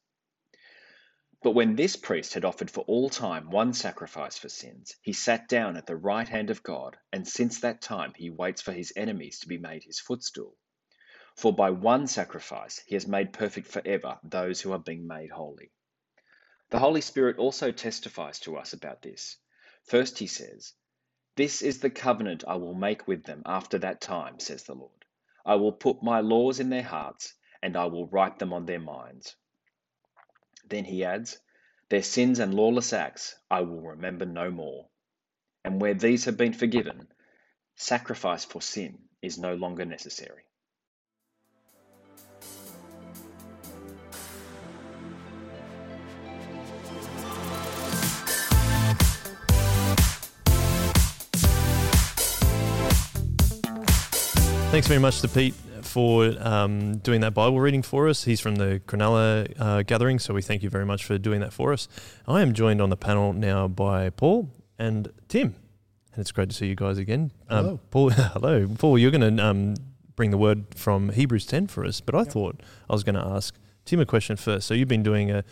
But 1.42 1.52
when 1.52 1.76
this 1.76 1.96
priest 1.96 2.34
had 2.34 2.46
offered 2.46 2.72
for 2.72 2.82
all 2.82 3.10
time 3.10 3.50
one 3.50 3.74
sacrifice 3.74 4.38
for 4.38 4.50
sins, 4.50 4.96
he 5.02 5.14
sat 5.14 5.48
down 5.48 5.78
at 5.78 5.86
the 5.88 5.96
right 5.96 6.28
hand 6.28 6.50
of 6.50 6.64
God, 6.64 6.98
and 7.12 7.28
since 7.28 7.62
that 7.62 7.82
time 7.82 8.14
he 8.16 8.30
waits 8.30 8.62
for 8.62 8.72
his 8.72 8.94
enemies 8.96 9.40
to 9.40 9.48
be 9.48 9.58
made 9.58 9.84
his 9.84 10.00
footstool. 10.00 10.58
For 11.36 11.54
by 11.54 11.70
one 11.72 12.08
sacrifice 12.08 12.80
he 12.86 12.96
has 12.96 13.08
made 13.08 13.34
perfect 13.34 13.68
forever 13.68 14.20
those 14.24 14.62
who 14.62 14.72
are 14.72 14.80
being 14.80 15.06
made 15.06 15.32
holy. 15.32 15.72
The 16.72 16.80
Holy 16.80 17.02
Spirit 17.02 17.38
also 17.38 17.72
testifies 17.72 18.40
to 18.42 18.58
us 18.58 18.74
about 18.74 19.04
this. 19.04 19.38
First, 19.84 20.18
he 20.18 20.28
says, 20.28 20.74
This 21.36 21.62
is 21.62 21.80
the 21.80 21.92
covenant 21.92 22.44
I 22.48 22.56
will 22.56 22.74
make 22.74 23.08
with 23.08 23.24
them 23.24 23.44
after 23.46 23.78
that 23.80 24.02
time, 24.02 24.40
says 24.40 24.64
the 24.64 24.74
Lord. 24.74 25.05
I 25.46 25.56
will 25.56 25.72
put 25.72 26.02
my 26.02 26.22
laws 26.22 26.60
in 26.60 26.70
their 26.70 26.84
hearts, 26.84 27.36
and 27.62 27.78
I 27.78 27.86
will 27.86 28.08
write 28.08 28.40
them 28.40 28.52
on 28.52 28.66
their 28.66 28.80
minds. 28.80 29.36
Then 30.68 30.86
he 30.86 31.04
adds, 31.06 31.38
Their 31.90 32.02
sins 32.04 32.40
and 32.40 32.54
lawless 32.54 32.94
acts 32.94 33.36
I 33.50 33.62
will 33.62 33.82
remember 33.82 34.26
no 34.26 34.50
more. 34.50 34.88
And 35.64 35.80
where 35.80 35.94
these 35.94 36.26
have 36.26 36.38
been 36.38 36.54
forgiven, 36.54 37.08
sacrifice 37.76 38.44
for 38.46 38.62
sin 38.62 38.98
is 39.22 39.38
no 39.38 39.54
longer 39.56 39.86
necessary. 39.86 40.44
Thanks 54.76 54.90
very 54.90 55.00
much 55.00 55.22
to 55.22 55.30
Pete 55.30 55.54
for 55.84 56.34
um, 56.42 56.98
doing 56.98 57.22
that 57.22 57.34
Bible 57.34 57.62
reading 57.62 57.82
for 57.82 58.10
us. 58.10 58.26
He's 58.26 58.42
from 58.42 58.56
the 58.56 58.82
Cronulla 58.86 59.50
uh, 59.58 59.84
gathering, 59.84 60.20
so 60.20 60.34
we 60.34 60.42
thank 60.42 60.64
you 60.64 60.70
very 60.70 60.86
much 60.86 61.06
for 61.06 61.18
doing 61.18 61.40
that 61.40 61.54
for 61.54 61.72
us. 61.72 61.88
I 62.28 62.42
am 62.42 62.52
joined 62.52 62.82
on 62.82 62.90
the 62.90 62.98
panel 62.98 63.32
now 63.32 63.70
by 63.70 64.10
Paul 64.10 64.50
and 64.78 65.08
Tim, 65.30 65.56
and 66.12 66.20
it's 66.20 66.34
great 66.34 66.50
to 66.50 66.56
see 66.58 66.68
you 66.68 66.76
guys 66.76 66.98
again. 66.98 67.32
Um, 67.50 67.64
Hello. 67.64 67.80
Paul. 67.90 68.10
hello, 68.10 68.68
Paul. 68.78 69.00
You're 69.00 69.12
going 69.12 69.38
to 69.38 69.46
um, 69.46 69.76
bring 70.18 70.32
the 70.32 70.38
word 70.38 70.66
from 70.76 71.08
Hebrews 71.08 71.46
10 71.46 71.68
for 71.68 71.86
us, 71.86 72.02
but 72.02 72.14
I 72.14 72.26
thought 72.26 72.62
I 72.90 72.92
was 72.92 73.06
going 73.06 73.16
to 73.16 73.26
ask 73.26 73.56
Tim 73.86 74.02
a 74.02 74.06
question 74.06 74.36
first. 74.36 74.68
So 74.68 74.74
you've 74.74 74.90
been 74.90 75.04
doing 75.04 75.32
a, 75.32 75.46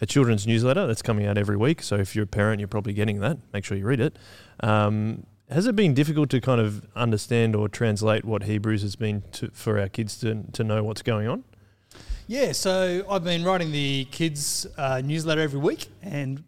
a 0.00 0.06
children's 0.06 0.46
newsletter 0.46 0.86
that's 0.86 1.02
coming 1.02 1.26
out 1.26 1.36
every 1.36 1.56
week. 1.56 1.82
So 1.82 1.96
if 1.96 2.14
you're 2.14 2.26
a 2.26 2.28
parent, 2.28 2.60
you're 2.60 2.68
probably 2.68 2.92
getting 2.92 3.18
that. 3.22 3.38
Make 3.52 3.64
sure 3.64 3.76
you 3.76 3.86
read 3.86 4.00
it. 4.00 4.16
Has 5.50 5.66
it 5.66 5.74
been 5.74 5.94
difficult 5.94 6.28
to 6.30 6.42
kind 6.42 6.60
of 6.60 6.86
understand 6.94 7.56
or 7.56 7.70
translate 7.70 8.26
what 8.26 8.42
Hebrews 8.42 8.82
has 8.82 8.96
been 8.96 9.22
to, 9.32 9.50
for 9.52 9.80
our 9.80 9.88
kids 9.88 10.18
to, 10.20 10.44
to 10.52 10.62
know 10.62 10.84
what's 10.84 11.00
going 11.00 11.26
on? 11.26 11.44
Yeah, 12.26 12.52
so 12.52 13.06
I've 13.08 13.24
been 13.24 13.42
writing 13.44 13.72
the 13.72 14.04
kids' 14.10 14.66
uh, 14.76 15.00
newsletter 15.02 15.40
every 15.40 15.58
week, 15.58 15.86
and 16.02 16.44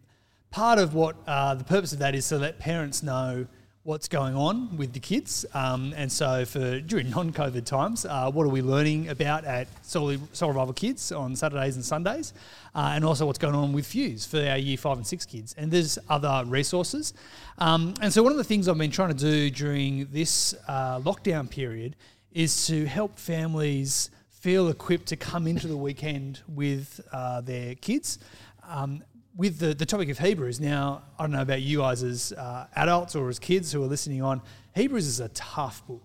part 0.51 0.77
of 0.77 0.93
what 0.93 1.15
uh, 1.25 1.55
the 1.55 1.63
purpose 1.63 1.93
of 1.93 1.99
that 1.99 2.13
is 2.13 2.25
so 2.25 2.37
that 2.37 2.59
parents 2.59 3.01
know 3.01 3.47
what's 3.83 4.07
going 4.07 4.35
on 4.35 4.77
with 4.77 4.93
the 4.93 4.99
kids. 4.99 5.45
Um, 5.53 5.93
and 5.97 6.11
so, 6.11 6.45
for 6.45 6.79
during 6.79 7.09
non-COVID 7.09 7.65
times, 7.65 8.05
uh, 8.05 8.29
what 8.31 8.45
are 8.45 8.49
we 8.49 8.61
learning 8.61 9.09
about 9.09 9.43
at 9.43 9.67
Soul, 9.83 10.15
Soul 10.33 10.49
Revival 10.49 10.73
Kids 10.73 11.11
on 11.11 11.35
Saturdays 11.35 11.75
and 11.75 11.83
Sundays, 11.83 12.33
uh, 12.75 12.91
and 12.93 13.03
also 13.03 13.25
what's 13.25 13.39
going 13.39 13.55
on 13.55 13.73
with 13.73 13.87
Fuse 13.87 14.25
for 14.25 14.37
our 14.37 14.57
Year 14.57 14.77
Five 14.77 14.97
and 14.97 15.07
Six 15.07 15.25
kids. 15.25 15.55
And 15.57 15.71
there's 15.71 15.97
other 16.09 16.43
resources. 16.45 17.13
Um, 17.57 17.95
and 18.01 18.13
so, 18.13 18.21
one 18.21 18.31
of 18.31 18.37
the 18.37 18.43
things 18.43 18.67
I've 18.67 18.77
been 18.77 18.91
trying 18.91 19.09
to 19.09 19.15
do 19.15 19.49
during 19.49 20.07
this 20.11 20.53
uh, 20.67 20.99
lockdown 20.99 21.49
period 21.49 21.95
is 22.31 22.67
to 22.67 22.85
help 22.85 23.17
families 23.17 24.11
feel 24.29 24.69
equipped 24.69 25.07
to 25.07 25.15
come 25.15 25.47
into 25.47 25.67
the 25.67 25.77
weekend 25.77 26.41
with 26.47 27.01
uh, 27.11 27.41
their 27.41 27.75
kids. 27.75 28.19
Um, 28.67 29.03
with 29.35 29.59
the, 29.59 29.73
the 29.73 29.85
topic 29.85 30.09
of 30.09 30.19
Hebrews, 30.19 30.59
now, 30.59 31.03
I 31.17 31.23
don't 31.23 31.31
know 31.31 31.41
about 31.41 31.61
you 31.61 31.79
guys 31.79 32.03
as 32.03 32.33
uh, 32.33 32.67
adults 32.75 33.15
or 33.15 33.29
as 33.29 33.39
kids 33.39 33.71
who 33.71 33.83
are 33.83 33.87
listening 33.87 34.21
on, 34.21 34.41
Hebrews 34.75 35.07
is 35.07 35.19
a 35.19 35.29
tough 35.29 35.85
book. 35.87 36.03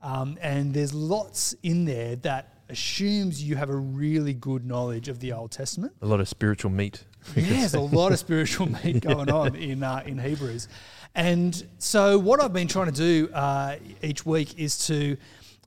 Um, 0.00 0.38
and 0.40 0.72
there's 0.72 0.94
lots 0.94 1.54
in 1.62 1.84
there 1.84 2.16
that 2.16 2.54
assumes 2.68 3.42
you 3.42 3.56
have 3.56 3.70
a 3.70 3.76
really 3.76 4.32
good 4.32 4.64
knowledge 4.64 5.08
of 5.08 5.18
the 5.20 5.32
Old 5.32 5.50
Testament. 5.50 5.92
A 6.02 6.06
lot 6.06 6.20
of 6.20 6.28
spiritual 6.28 6.70
meat. 6.70 7.04
Yeah, 7.34 7.60
there's 7.60 7.74
a 7.74 7.80
lot 7.80 8.12
of 8.12 8.18
spiritual 8.18 8.66
meat 8.84 9.00
going 9.00 9.30
on 9.30 9.56
in 9.56 9.82
uh, 9.82 10.02
in 10.06 10.18
Hebrews, 10.18 10.68
and 11.14 11.66
so 11.78 12.18
what 12.18 12.40
I've 12.40 12.52
been 12.52 12.68
trying 12.68 12.86
to 12.86 12.92
do 12.92 13.28
uh, 13.34 13.76
each 14.02 14.24
week 14.24 14.58
is 14.58 14.86
to 14.86 15.16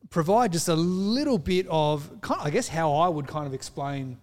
provide 0.10 0.52
just 0.52 0.67
a 0.67 0.76
little 0.76 1.38
bit 1.38 1.65
of, 1.69 2.10
kind 2.21 2.39
of, 2.39 2.47
I 2.47 2.50
guess, 2.50 2.67
how 2.67 2.93
I 2.93 3.08
would 3.08 3.28
kind 3.28 3.47
of 3.47 3.54
explain 3.54 4.17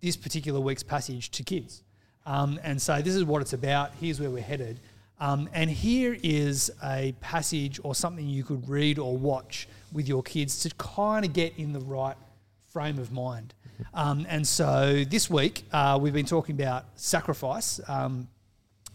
this 0.00 0.16
particular 0.16 0.60
week's 0.60 0.82
passage 0.82 1.30
to 1.32 1.42
kids, 1.42 1.82
um, 2.28 2.60
and 2.62 2.80
so 2.80 3.00
this 3.00 3.14
is 3.14 3.24
what 3.24 3.42
it's 3.42 3.54
about. 3.54 3.92
Here's 4.00 4.20
where 4.20 4.30
we're 4.30 4.42
headed, 4.42 4.78
um, 5.18 5.48
and 5.52 5.70
here 5.70 6.16
is 6.22 6.70
a 6.84 7.14
passage 7.20 7.80
or 7.82 7.94
something 7.94 8.28
you 8.28 8.44
could 8.44 8.68
read 8.68 8.98
or 8.98 9.16
watch 9.16 9.66
with 9.92 10.06
your 10.06 10.22
kids 10.22 10.60
to 10.60 10.70
kind 10.76 11.24
of 11.24 11.32
get 11.32 11.54
in 11.56 11.72
the 11.72 11.80
right 11.80 12.16
frame 12.66 12.98
of 12.98 13.10
mind. 13.10 13.54
Um, 13.94 14.26
and 14.28 14.46
so 14.46 15.04
this 15.08 15.30
week 15.30 15.64
uh, 15.72 15.98
we've 16.00 16.12
been 16.12 16.26
talking 16.26 16.54
about 16.54 16.84
sacrifice 16.96 17.80
um, 17.88 18.28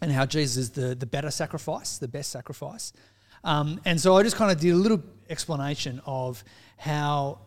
and 0.01 0.11
how 0.11 0.25
Jesus 0.25 0.57
is 0.57 0.69
the, 0.71 0.95
the 0.95 1.05
better 1.05 1.31
sacrifice, 1.31 1.97
the 1.97 2.07
best 2.07 2.31
sacrifice. 2.31 2.93
Um, 3.43 3.81
and 3.85 3.99
so 3.99 4.15
I 4.15 4.23
just 4.23 4.35
kind 4.35 4.51
of 4.51 4.59
did 4.59 4.73
a 4.73 4.77
little 4.77 5.01
explanation 5.29 6.01
of 6.05 6.43
how 6.77 7.39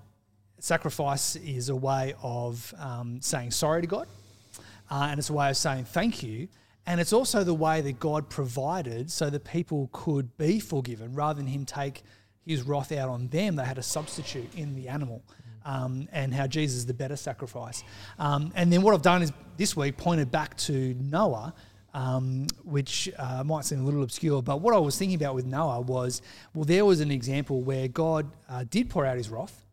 sacrifice 0.58 1.36
is 1.36 1.68
a 1.68 1.76
way 1.76 2.14
of 2.22 2.74
um, 2.78 3.20
saying 3.20 3.50
sorry 3.50 3.82
to 3.82 3.86
God, 3.86 4.08
uh, 4.90 5.08
and 5.10 5.18
it's 5.18 5.30
a 5.30 5.32
way 5.32 5.50
of 5.50 5.56
saying 5.56 5.84
thank 5.84 6.22
you. 6.22 6.48
And 6.86 7.00
it's 7.00 7.12
also 7.12 7.42
the 7.42 7.54
way 7.54 7.80
that 7.80 7.98
God 7.98 8.30
provided 8.30 9.10
so 9.10 9.28
that 9.30 9.44
people 9.44 9.90
could 9.92 10.36
be 10.38 10.60
forgiven 10.60 11.14
rather 11.14 11.38
than 11.38 11.48
Him 11.48 11.64
take 11.64 12.02
His 12.44 12.62
wrath 12.62 12.92
out 12.92 13.08
on 13.08 13.28
them. 13.28 13.56
They 13.56 13.64
had 13.64 13.78
a 13.78 13.82
substitute 13.82 14.54
in 14.54 14.74
the 14.74 14.88
animal. 14.88 15.22
Um, 15.64 16.08
and 16.12 16.32
how 16.32 16.46
Jesus 16.46 16.78
is 16.78 16.86
the 16.86 16.94
better 16.94 17.16
sacrifice. 17.16 17.82
Um, 18.20 18.52
and 18.54 18.72
then 18.72 18.82
what 18.82 18.94
I've 18.94 19.02
done 19.02 19.22
is 19.22 19.32
this 19.56 19.76
week 19.76 19.96
pointed 19.96 20.30
back 20.30 20.56
to 20.58 20.94
Noah, 20.94 21.54
um, 21.96 22.46
which 22.62 23.10
uh, 23.18 23.42
might 23.42 23.64
seem 23.64 23.80
a 23.80 23.82
little 23.82 24.02
obscure, 24.02 24.42
but 24.42 24.60
what 24.60 24.74
I 24.74 24.78
was 24.78 24.98
thinking 24.98 25.16
about 25.16 25.34
with 25.34 25.46
Noah 25.46 25.80
was 25.80 26.20
well, 26.54 26.64
there 26.64 26.84
was 26.84 27.00
an 27.00 27.10
example 27.10 27.62
where 27.62 27.88
God 27.88 28.30
uh, 28.48 28.64
did 28.70 28.90
pour 28.90 29.06
out 29.06 29.16
his 29.16 29.30
wrath. 29.30 29.64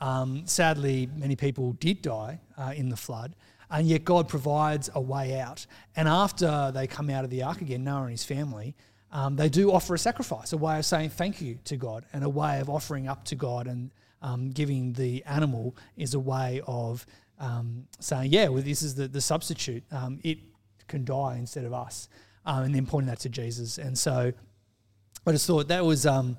Um, 0.00 0.42
sadly, 0.44 1.08
many 1.16 1.36
people 1.36 1.72
did 1.74 2.02
die 2.02 2.40
uh, 2.56 2.72
in 2.74 2.88
the 2.88 2.96
flood, 2.96 3.36
and 3.70 3.86
yet 3.86 4.04
God 4.04 4.28
provides 4.28 4.90
a 4.94 5.00
way 5.00 5.40
out. 5.40 5.66
And 5.96 6.08
after 6.08 6.70
they 6.72 6.86
come 6.86 7.10
out 7.10 7.24
of 7.24 7.30
the 7.30 7.42
ark 7.42 7.60
again, 7.60 7.84
Noah 7.84 8.02
and 8.02 8.10
his 8.10 8.24
family, 8.24 8.74
um, 9.10 9.36
they 9.36 9.48
do 9.48 9.72
offer 9.72 9.94
a 9.94 9.98
sacrifice, 9.98 10.52
a 10.52 10.56
way 10.56 10.78
of 10.78 10.84
saying 10.84 11.10
thank 11.10 11.40
you 11.40 11.58
to 11.64 11.76
God, 11.76 12.04
and 12.12 12.24
a 12.24 12.28
way 12.28 12.60
of 12.60 12.68
offering 12.68 13.08
up 13.08 13.24
to 13.26 13.34
God 13.34 13.66
and 13.66 13.90
um, 14.20 14.50
giving 14.50 14.92
the 14.92 15.22
animal 15.24 15.76
is 15.96 16.14
a 16.14 16.20
way 16.20 16.60
of 16.66 17.06
um, 17.38 17.86
saying, 18.00 18.32
yeah, 18.32 18.48
well, 18.48 18.62
this 18.62 18.82
is 18.82 18.94
the, 18.94 19.08
the 19.08 19.20
substitute. 19.20 19.84
Um, 19.92 20.18
it 20.24 20.38
can 20.88 21.04
die 21.04 21.36
instead 21.38 21.64
of 21.64 21.72
us. 21.72 22.08
Um, 22.44 22.64
and 22.64 22.74
then 22.74 22.86
pointing 22.86 23.08
that 23.08 23.20
to 23.20 23.28
Jesus. 23.28 23.78
And 23.78 23.96
so 23.96 24.32
I 25.26 25.32
just 25.32 25.46
thought 25.46 25.68
that 25.68 25.84
was, 25.84 26.06
um, 26.06 26.36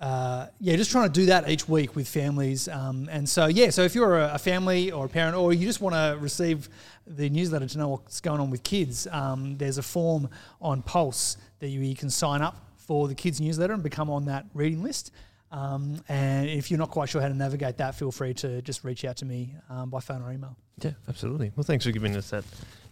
uh, 0.00 0.46
yeah, 0.60 0.76
just 0.76 0.90
trying 0.90 1.06
to 1.06 1.12
do 1.12 1.26
that 1.26 1.48
each 1.48 1.68
week 1.68 1.94
with 1.94 2.08
families. 2.08 2.68
Um, 2.68 3.08
and 3.10 3.28
so, 3.28 3.46
yeah, 3.46 3.70
so 3.70 3.82
if 3.82 3.94
you're 3.94 4.18
a, 4.18 4.34
a 4.34 4.38
family 4.38 4.90
or 4.90 5.06
a 5.06 5.08
parent, 5.08 5.36
or 5.36 5.52
you 5.52 5.66
just 5.66 5.80
want 5.80 5.94
to 5.94 6.18
receive 6.20 6.68
the 7.06 7.30
newsletter 7.30 7.66
to 7.66 7.78
know 7.78 7.88
what's 7.88 8.20
going 8.20 8.40
on 8.40 8.50
with 8.50 8.62
kids, 8.62 9.06
um, 9.10 9.56
there's 9.56 9.78
a 9.78 9.82
form 9.82 10.28
on 10.60 10.82
Pulse 10.82 11.36
that 11.60 11.68
you, 11.68 11.80
you 11.80 11.94
can 11.94 12.10
sign 12.10 12.42
up 12.42 12.56
for 12.76 13.08
the 13.08 13.14
kids' 13.14 13.40
newsletter 13.40 13.72
and 13.72 13.82
become 13.82 14.10
on 14.10 14.26
that 14.26 14.46
reading 14.52 14.82
list. 14.82 15.10
Um, 15.54 16.02
and 16.08 16.48
if 16.48 16.68
you're 16.70 16.78
not 16.78 16.90
quite 16.90 17.08
sure 17.08 17.20
how 17.22 17.28
to 17.28 17.34
navigate 17.34 17.76
that, 17.78 17.94
feel 17.94 18.10
free 18.10 18.34
to 18.34 18.60
just 18.62 18.82
reach 18.82 19.04
out 19.04 19.16
to 19.18 19.24
me 19.24 19.54
um, 19.70 19.88
by 19.88 20.00
phone 20.00 20.20
or 20.20 20.32
email. 20.32 20.56
Yeah, 20.82 20.90
absolutely. 21.08 21.52
Well, 21.54 21.62
thanks 21.62 21.84
for 21.84 21.92
giving 21.92 22.16
us 22.16 22.30
that 22.30 22.42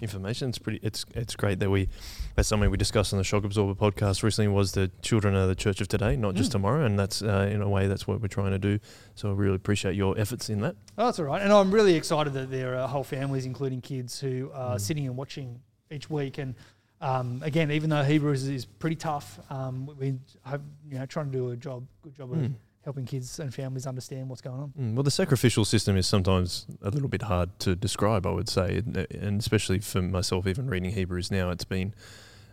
information. 0.01 0.51
It's 0.51 0.59
pretty. 0.59 0.79
It's 0.85 1.05
it's 1.17 1.35
great 1.35 1.59
that 1.59 1.69
we. 1.69 1.89
That's 2.37 2.47
something 2.49 2.71
we 2.71 2.77
discussed 2.77 3.13
on 3.13 3.19
the 3.19 3.25
Shock 3.25 3.43
Absorber 3.43 3.75
podcast 3.75 4.23
recently. 4.23 4.47
Was 4.47 4.71
the 4.71 4.93
children 5.03 5.35
are 5.35 5.49
the 5.49 5.57
church 5.57 5.81
of 5.81 5.89
today, 5.89 6.15
not 6.15 6.37
just 6.37 6.51
Mm. 6.51 6.53
tomorrow, 6.53 6.85
and 6.87 6.97
that's 6.97 7.21
uh, 7.23 7.51
in 7.53 7.61
a 7.61 7.69
way 7.69 7.89
that's 7.89 8.07
what 8.07 8.21
we're 8.21 8.29
trying 8.29 8.53
to 8.53 8.61
do. 8.61 8.79
So 9.17 9.31
I 9.31 9.35
really 9.35 9.57
appreciate 9.57 9.97
your 9.97 10.17
efforts 10.17 10.49
in 10.49 10.61
that. 10.61 10.77
Oh, 10.97 11.07
that's 11.07 11.19
all 11.19 11.25
right. 11.25 11.43
And 11.43 11.53
I'm 11.53 11.73
really 11.73 11.97
excited 11.97 12.33
that 12.35 12.53
there 12.53 12.79
are 12.79 12.87
whole 12.87 13.03
families, 13.03 13.45
including 13.47 13.81
kids, 13.81 14.21
who 14.21 14.53
are 14.55 14.79
sitting 14.79 15.05
and 15.09 15.17
watching 15.17 15.59
each 15.91 16.09
week. 16.09 16.39
And 16.39 16.55
um, 17.03 17.43
again, 17.45 17.71
even 17.71 17.91
though 17.91 18.03
Hebrews 18.03 18.47
is 18.49 18.65
pretty 18.65 18.97
tough, 18.97 19.39
um, 19.51 19.91
we 19.99 20.15
have 20.45 20.63
you 20.91 20.99
know 20.99 21.07
trying 21.07 21.27
to 21.27 21.33
do 21.33 21.51
a 21.51 21.57
job, 21.57 21.85
good 22.03 22.15
job 22.17 22.33
of 22.33 22.39
Mm. 22.39 22.55
helping 22.85 23.05
kids 23.05 23.39
and 23.39 23.53
families 23.55 23.87
understand 23.87 24.29
what's 24.29 24.41
going 24.41 24.61
on. 24.61 24.73
Mm, 24.81 24.95
Well, 24.95 25.03
the 25.03 25.11
sacrificial 25.11 25.65
system 25.65 25.97
is 25.97 26.07
sometimes 26.07 26.67
a 26.83 26.91
little 26.91 27.09
bit 27.09 27.23
hard 27.23 27.51
to 27.61 27.77
describe, 27.77 28.27
I 28.27 28.31
would 28.31 28.49
say, 28.49 28.79
and- 28.79 28.97
and 28.97 29.41
especially 29.41 29.79
for 29.81 30.01
myself, 30.03 30.47
even 30.47 30.69
reading 30.69 30.93
Hebrews 30.93 31.31
now, 31.31 31.51
it's 31.51 31.65
been 31.65 31.95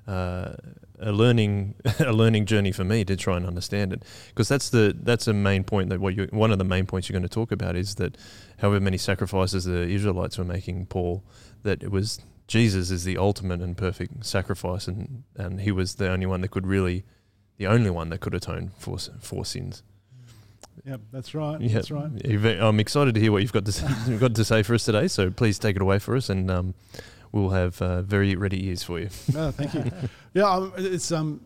uh, 0.08 0.56
a 1.00 1.12
learning 1.12 1.76
a 2.00 2.12
learning 2.12 2.46
journey 2.48 2.72
for 2.72 2.84
me 2.84 3.06
to 3.06 3.16
try 3.16 3.38
and 3.38 3.46
understand 3.46 3.94
it, 3.94 4.04
because 4.30 4.48
that's 4.48 4.70
the 4.72 4.96
that's 5.04 5.28
a 5.28 5.34
main 5.34 5.64
point 5.64 5.90
that 5.90 6.00
what 6.00 6.16
you 6.16 6.28
one 6.32 6.52
of 6.52 6.58
the 6.58 6.64
main 6.64 6.88
points 6.88 7.08
you're 7.08 7.14
going 7.20 7.30
to 7.30 7.36
talk 7.42 7.52
about 7.52 7.76
is 7.76 7.96
that 7.96 8.18
however 8.58 8.80
many 8.80 8.98
sacrifices 8.98 9.66
the 9.66 9.82
Israelites 9.88 10.38
were 10.40 10.46
making, 10.46 10.88
Paul, 10.88 11.24
that 11.62 11.84
it 11.84 11.92
was 11.92 12.20
Jesus 12.50 12.90
is 12.90 13.04
the 13.04 13.16
ultimate 13.18 13.62
and 13.62 13.78
perfect 13.78 14.26
sacrifice, 14.26 14.88
and 14.88 15.24
and 15.38 15.62
he 15.62 15.72
was 15.72 15.96
the 15.96 16.10
only 16.10 16.26
one 16.26 16.42
that 16.42 16.50
could 16.50 16.66
really, 16.66 17.06
the 17.58 17.68
only 17.68 17.92
one 17.92 18.10
that 18.10 18.20
could 18.20 18.34
atone 18.34 18.72
for 18.78 18.98
for 19.22 19.46
sins. 19.46 19.84
Yep, 20.86 21.02
that's 21.12 21.36
right. 21.36 21.62
Yeah, 21.62 21.74
That's 21.74 21.92
right. 21.92 22.10
I'm 22.62 22.80
excited 22.80 23.14
to 23.14 23.22
hear 23.22 23.32
what 23.32 23.44
you've 23.44 23.54
got 23.54 23.66
to 23.66 23.72
say, 23.72 23.88
you've 24.08 24.20
got 24.20 24.34
to 24.34 24.46
say 24.46 24.64
for 24.64 24.74
us 24.74 24.86
today. 24.86 25.08
So 25.08 25.30
please 25.30 25.60
take 25.60 25.76
it 25.76 25.82
away 25.82 26.00
for 26.00 26.16
us, 26.16 26.30
and 26.30 26.50
um, 26.50 26.74
we'll 27.32 27.50
have 27.52 27.80
uh, 27.82 28.02
very 28.02 28.36
ready 28.36 28.66
ears 28.68 28.82
for 28.84 29.00
you. 29.00 29.10
No, 29.34 29.52
thank 29.52 29.74
you. 29.76 29.92
yeah, 30.34 30.50
um, 30.50 30.74
it's 30.78 31.12
um, 31.12 31.42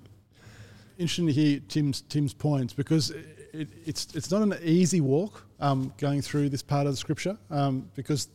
interesting 0.98 1.28
to 1.28 1.34
hear 1.34 1.60
Tim's 1.68 2.02
Tim's 2.02 2.34
points 2.34 2.74
because 2.74 3.10
it, 3.10 3.68
it's 3.86 4.08
it's 4.16 4.32
not 4.32 4.42
an 4.42 4.56
easy 4.64 5.02
walk 5.02 5.46
um, 5.60 5.94
going 5.98 6.22
through 6.22 6.48
this 6.48 6.62
part 6.62 6.88
of 6.88 6.94
the 6.94 6.98
scripture 6.98 7.38
um, 7.50 7.90
because 7.96 8.30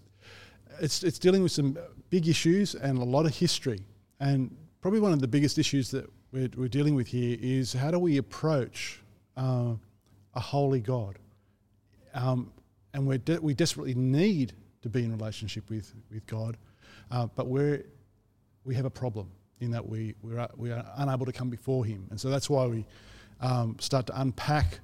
it's 0.81 1.03
it's 1.03 1.19
dealing 1.19 1.43
with 1.43 1.53
some 1.53 1.79
big 2.11 2.29
issues 2.29 2.75
and 2.75 2.99
a 2.99 3.05
lot 3.05 3.27
of 3.27 3.37
history 3.37 3.81
and 4.21 4.55
probably 4.81 5.01
one 5.01 5.13
of 5.13 5.21
the 5.21 5.29
biggest 5.29 5.59
issues 5.59 5.91
that 5.91 6.09
we're, 6.33 6.49
we're 6.57 6.69
dealing 6.69 6.95
with 6.95 7.07
here 7.07 7.37
is 7.41 7.73
how 7.73 7.91
do 7.91 7.99
we 7.99 8.17
approach 8.19 9.03
uh, 9.37 9.75
a 10.35 10.41
holy 10.41 10.81
God 10.81 11.19
um, 12.15 12.53
and 12.95 13.07
we're 13.07 13.19
de- 13.19 13.41
we 13.41 13.55
desperately 13.55 13.95
need 13.95 14.53
to 14.83 14.89
be 14.89 15.05
in 15.05 15.13
relationship 15.17 15.69
with 15.71 15.95
with 16.11 16.27
God 16.27 16.57
uh, 17.11 17.27
but 17.35 17.47
we're 17.47 17.85
we 18.65 18.75
have 18.75 18.85
a 18.85 18.91
problem 18.91 19.31
in 19.61 19.71
that 19.73 19.89
we, 19.89 20.15
we, 20.23 20.37
are, 20.37 20.51
we 20.57 20.71
are 20.71 20.85
unable 20.97 21.27
to 21.27 21.33
come 21.33 21.51
before 21.51 21.85
Him. 21.85 22.07
And 22.11 22.21
so 22.21 22.31
that's 22.31 22.49
why 22.49 22.67
we 22.67 22.87
um, 23.41 23.77
start 23.81 24.07
to 24.07 24.21
unpack 24.21 24.81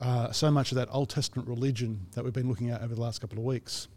uh, 0.00 0.32
so 0.32 0.50
much 0.50 0.72
of 0.72 0.76
that 0.76 0.88
Old 0.90 1.10
Testament 1.10 1.48
religion 1.48 2.06
that 2.12 2.24
we've 2.24 2.32
been 2.32 2.48
looking 2.48 2.70
at 2.70 2.82
over 2.82 2.94
the 2.94 3.00
last 3.00 3.20
couple 3.20 3.38
of 3.38 3.44
weeks. 3.44 3.88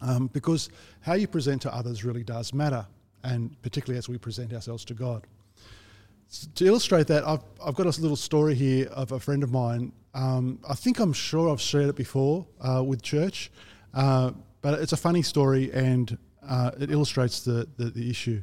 Um, 0.00 0.28
because 0.32 0.68
how 1.00 1.14
you 1.14 1.26
present 1.26 1.62
to 1.62 1.74
others 1.74 2.04
really 2.04 2.22
does 2.22 2.52
matter, 2.52 2.86
and 3.24 3.60
particularly 3.62 3.98
as 3.98 4.08
we 4.08 4.18
present 4.18 4.52
ourselves 4.52 4.84
to 4.86 4.94
God. 4.94 5.26
To 6.56 6.66
illustrate 6.66 7.06
that, 7.06 7.26
I've, 7.26 7.42
I've 7.64 7.74
got 7.74 7.86
a 7.86 8.00
little 8.00 8.16
story 8.16 8.54
here 8.54 8.88
of 8.88 9.12
a 9.12 9.20
friend 9.20 9.42
of 9.42 9.52
mine. 9.52 9.92
Um, 10.12 10.58
I 10.68 10.74
think 10.74 10.98
I'm 10.98 11.12
sure 11.12 11.50
I've 11.50 11.60
shared 11.60 11.88
it 11.88 11.96
before 11.96 12.46
uh, 12.60 12.82
with 12.84 13.00
church, 13.00 13.50
uh, 13.94 14.32
but 14.60 14.80
it's 14.80 14.92
a 14.92 14.96
funny 14.96 15.22
story 15.22 15.72
and 15.72 16.18
uh, 16.46 16.72
it 16.78 16.90
illustrates 16.90 17.40
the, 17.40 17.68
the, 17.76 17.90
the 17.90 18.10
issue. 18.10 18.42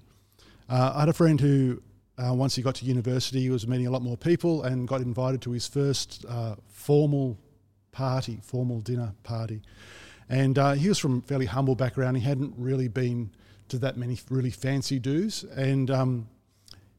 Uh, 0.70 0.94
I 0.96 1.02
had 1.02 1.10
a 1.10 1.13
friend 1.13 1.39
who, 1.39 1.82
uh, 2.18 2.34
once 2.34 2.56
he 2.56 2.62
got 2.62 2.76
to 2.76 2.86
university, 2.86 3.42
he 3.42 3.50
was 3.50 3.68
meeting 3.68 3.88
a 3.88 3.92
lot 3.92 4.02
more 4.02 4.18
people 4.18 4.63
and 4.63 4.88
got 4.88 5.02
invited 5.02 5.42
to 5.44 5.52
his 5.52 5.68
first 5.68 6.26
uh, 6.28 6.56
formal 6.70 7.38
party, 7.92 8.39
formal 8.44 8.80
dinner 8.80 9.13
party. 9.24 9.62
And 10.30 10.58
uh, 10.58 10.74
he 10.74 10.90
was 10.90 11.00
from 11.00 11.20
a 11.20 11.22
fairly 11.22 11.46
humble 11.46 11.76
background. 11.76 12.18
He 12.18 12.24
hadn't 12.24 12.54
really 12.58 12.88
been 12.88 13.32
to 13.70 13.78
that 13.80 13.98
many 13.98 14.18
really 14.30 14.52
fancy 14.52 15.00
do's, 15.00 15.44
And 15.56 15.90
um, 15.90 16.28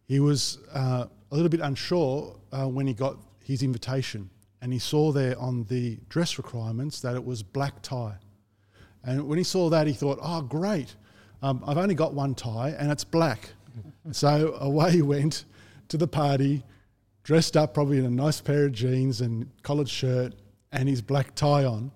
he 0.07 0.21
was 0.21 0.59
uh, 0.75 1.07
a 1.31 1.35
little 1.35 1.49
bit 1.49 1.61
unsure 1.61 2.37
uh, 2.53 2.67
when 2.67 2.87
he 2.87 2.95
got 2.95 3.17
his 3.45 3.63
invitation. 3.63 4.31
And 4.61 4.73
he 4.73 4.79
saw 4.79 5.13
there 5.13 5.39
on 5.39 5.65
the 5.65 5.99
dress 6.09 6.39
requirements 6.39 7.01
that 7.01 7.15
it 7.15 7.25
was 7.25 7.43
black 7.43 7.83
tie. 7.83 8.17
And 9.05 9.29
when 9.29 9.39
he 9.39 9.45
saw 9.45 9.69
that, 9.71 9.87
he 9.87 9.93
thought, 9.93 10.19
oh, 10.23 10.43
great. 10.43 10.95
Um, 11.43 11.63
I've 11.67 11.77
only 11.77 11.95
got 11.95 12.15
one 12.15 12.35
tie 12.35 12.71
and 12.71 12.91
it's 12.91 13.05
black. 13.05 13.51
so 14.13 14.57
away 14.61 14.93
he 14.93 15.03
went 15.03 15.45
to 15.89 15.97
the 15.97 16.07
party, 16.07 16.65
dressed 17.23 17.57
up 17.57 17.75
probably 17.75 17.99
in 17.99 18.07
a 18.07 18.11
nice 18.11 18.41
pair 18.41 18.67
of 18.67 18.73
jeans 18.73 19.21
and 19.21 19.51
collared 19.63 19.89
shirt 19.89 20.35
and 20.73 20.89
his 20.89 21.03
black 21.03 21.35
tie 21.35 21.65
on, 21.65 21.93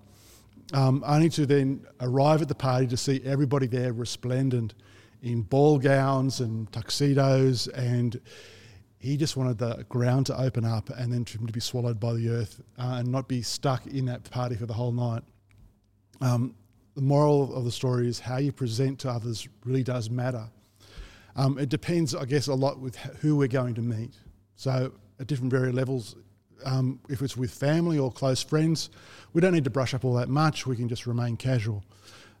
um, 0.73 1.03
only 1.05 1.29
to 1.29 1.45
then 1.45 1.85
arrive 2.01 2.41
at 2.41 2.47
the 2.47 2.55
party 2.55 2.87
to 2.87 2.97
see 2.97 3.21
everybody 3.25 3.67
there 3.67 3.93
resplendent 3.93 4.75
in 5.21 5.41
ball 5.41 5.79
gowns 5.79 6.39
and 6.39 6.71
tuxedos. 6.71 7.67
And 7.69 8.19
he 8.99 9.17
just 9.17 9.35
wanted 9.35 9.57
the 9.57 9.85
ground 9.89 10.27
to 10.27 10.39
open 10.39 10.65
up 10.65 10.89
and 10.89 11.11
then 11.11 11.25
to 11.25 11.39
be 11.39 11.59
swallowed 11.59 11.99
by 11.99 12.13
the 12.13 12.29
earth 12.29 12.61
uh, 12.77 12.97
and 12.99 13.07
not 13.07 13.27
be 13.27 13.41
stuck 13.41 13.87
in 13.87 14.05
that 14.05 14.29
party 14.29 14.55
for 14.55 14.65
the 14.65 14.73
whole 14.73 14.91
night. 14.91 15.23
Um, 16.21 16.55
the 16.95 17.01
moral 17.01 17.55
of 17.55 17.63
the 17.63 17.71
story 17.71 18.07
is 18.07 18.19
how 18.19 18.37
you 18.37 18.51
present 18.51 18.99
to 18.99 19.09
others 19.09 19.47
really 19.63 19.83
does 19.83 20.09
matter. 20.09 20.49
Um, 21.35 21.57
it 21.57 21.69
depends, 21.69 22.13
I 22.13 22.25
guess, 22.25 22.47
a 22.47 22.53
lot 22.53 22.79
with 22.79 22.97
who 22.97 23.37
we're 23.37 23.47
going 23.47 23.75
to 23.75 23.81
meet. 23.81 24.11
So, 24.55 24.91
at 25.19 25.27
different 25.27 25.51
various 25.51 25.73
levels, 25.73 26.15
um, 26.65 26.99
if 27.09 27.21
it's 27.21 27.37
with 27.37 27.51
family 27.51 27.97
or 27.97 28.11
close 28.11 28.43
friends, 28.43 28.89
we 29.33 29.41
don't 29.41 29.53
need 29.53 29.63
to 29.63 29.69
brush 29.69 29.93
up 29.93 30.05
all 30.05 30.13
that 30.15 30.29
much. 30.29 30.65
We 30.65 30.75
can 30.75 30.89
just 30.89 31.05
remain 31.05 31.37
casual. 31.37 31.83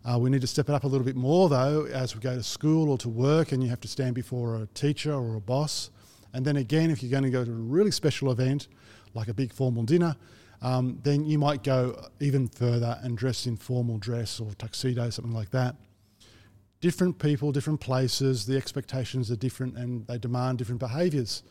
Uh, 0.05 0.17
we 0.17 0.29
need 0.29 0.41
to 0.41 0.47
step 0.47 0.69
it 0.69 0.75
up 0.75 0.83
a 0.85 0.87
little 0.87 1.05
bit 1.05 1.15
more, 1.15 1.49
though, 1.49 1.85
as 1.85 2.15
we 2.15 2.21
go 2.21 2.35
to 2.35 2.43
school 2.43 2.89
or 2.89 2.97
to 2.99 3.09
work 3.09 3.51
and 3.51 3.61
you 3.61 3.69
have 3.69 3.81
to 3.81 3.87
stand 3.87 4.15
before 4.15 4.55
a 4.55 4.65
teacher 4.67 5.13
or 5.13 5.35
a 5.35 5.41
boss. 5.41 5.89
And 6.33 6.45
then 6.45 6.57
again, 6.57 6.89
if 6.89 7.03
you're 7.03 7.11
going 7.11 7.23
to 7.23 7.29
go 7.29 7.43
to 7.43 7.51
a 7.51 7.53
really 7.53 7.91
special 7.91 8.31
event, 8.31 8.67
like 9.13 9.27
a 9.27 9.33
big 9.33 9.51
formal 9.51 9.83
dinner, 9.83 10.15
um, 10.61 10.99
then 11.03 11.25
you 11.25 11.37
might 11.37 11.63
go 11.63 12.07
even 12.19 12.47
further 12.47 12.99
and 13.01 13.17
dress 13.17 13.45
in 13.45 13.57
formal 13.57 13.97
dress 13.97 14.39
or 14.39 14.51
tuxedo, 14.57 15.09
something 15.09 15.33
like 15.33 15.51
that. 15.51 15.75
Different 16.81 17.19
people, 17.19 17.51
different 17.51 17.81
places, 17.81 18.45
the 18.45 18.55
expectations 18.55 19.29
are 19.31 19.35
different 19.35 19.77
and 19.77 20.07
they 20.07 20.17
demand 20.17 20.57
different 20.57 20.79
behaviours. 20.79 21.43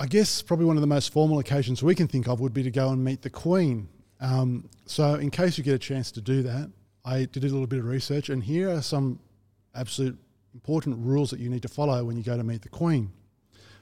I 0.00 0.06
guess 0.06 0.40
probably 0.40 0.64
one 0.64 0.78
of 0.78 0.80
the 0.80 0.86
most 0.86 1.12
formal 1.12 1.40
occasions 1.40 1.82
we 1.82 1.94
can 1.94 2.08
think 2.08 2.26
of 2.26 2.40
would 2.40 2.54
be 2.54 2.62
to 2.62 2.70
go 2.70 2.88
and 2.88 3.04
meet 3.04 3.20
the 3.20 3.28
Queen. 3.28 3.86
Um, 4.18 4.66
so, 4.86 5.16
in 5.16 5.30
case 5.30 5.58
you 5.58 5.64
get 5.64 5.74
a 5.74 5.78
chance 5.78 6.10
to 6.12 6.22
do 6.22 6.42
that, 6.42 6.70
I 7.04 7.26
did 7.26 7.44
a 7.44 7.48
little 7.48 7.66
bit 7.66 7.80
of 7.80 7.84
research, 7.84 8.30
and 8.30 8.42
here 8.42 8.70
are 8.70 8.80
some 8.80 9.20
absolute 9.74 10.16
important 10.54 10.96
rules 11.00 11.28
that 11.30 11.38
you 11.38 11.50
need 11.50 11.60
to 11.62 11.68
follow 11.68 12.02
when 12.02 12.16
you 12.16 12.22
go 12.22 12.34
to 12.34 12.42
meet 12.42 12.62
the 12.62 12.70
Queen. 12.70 13.12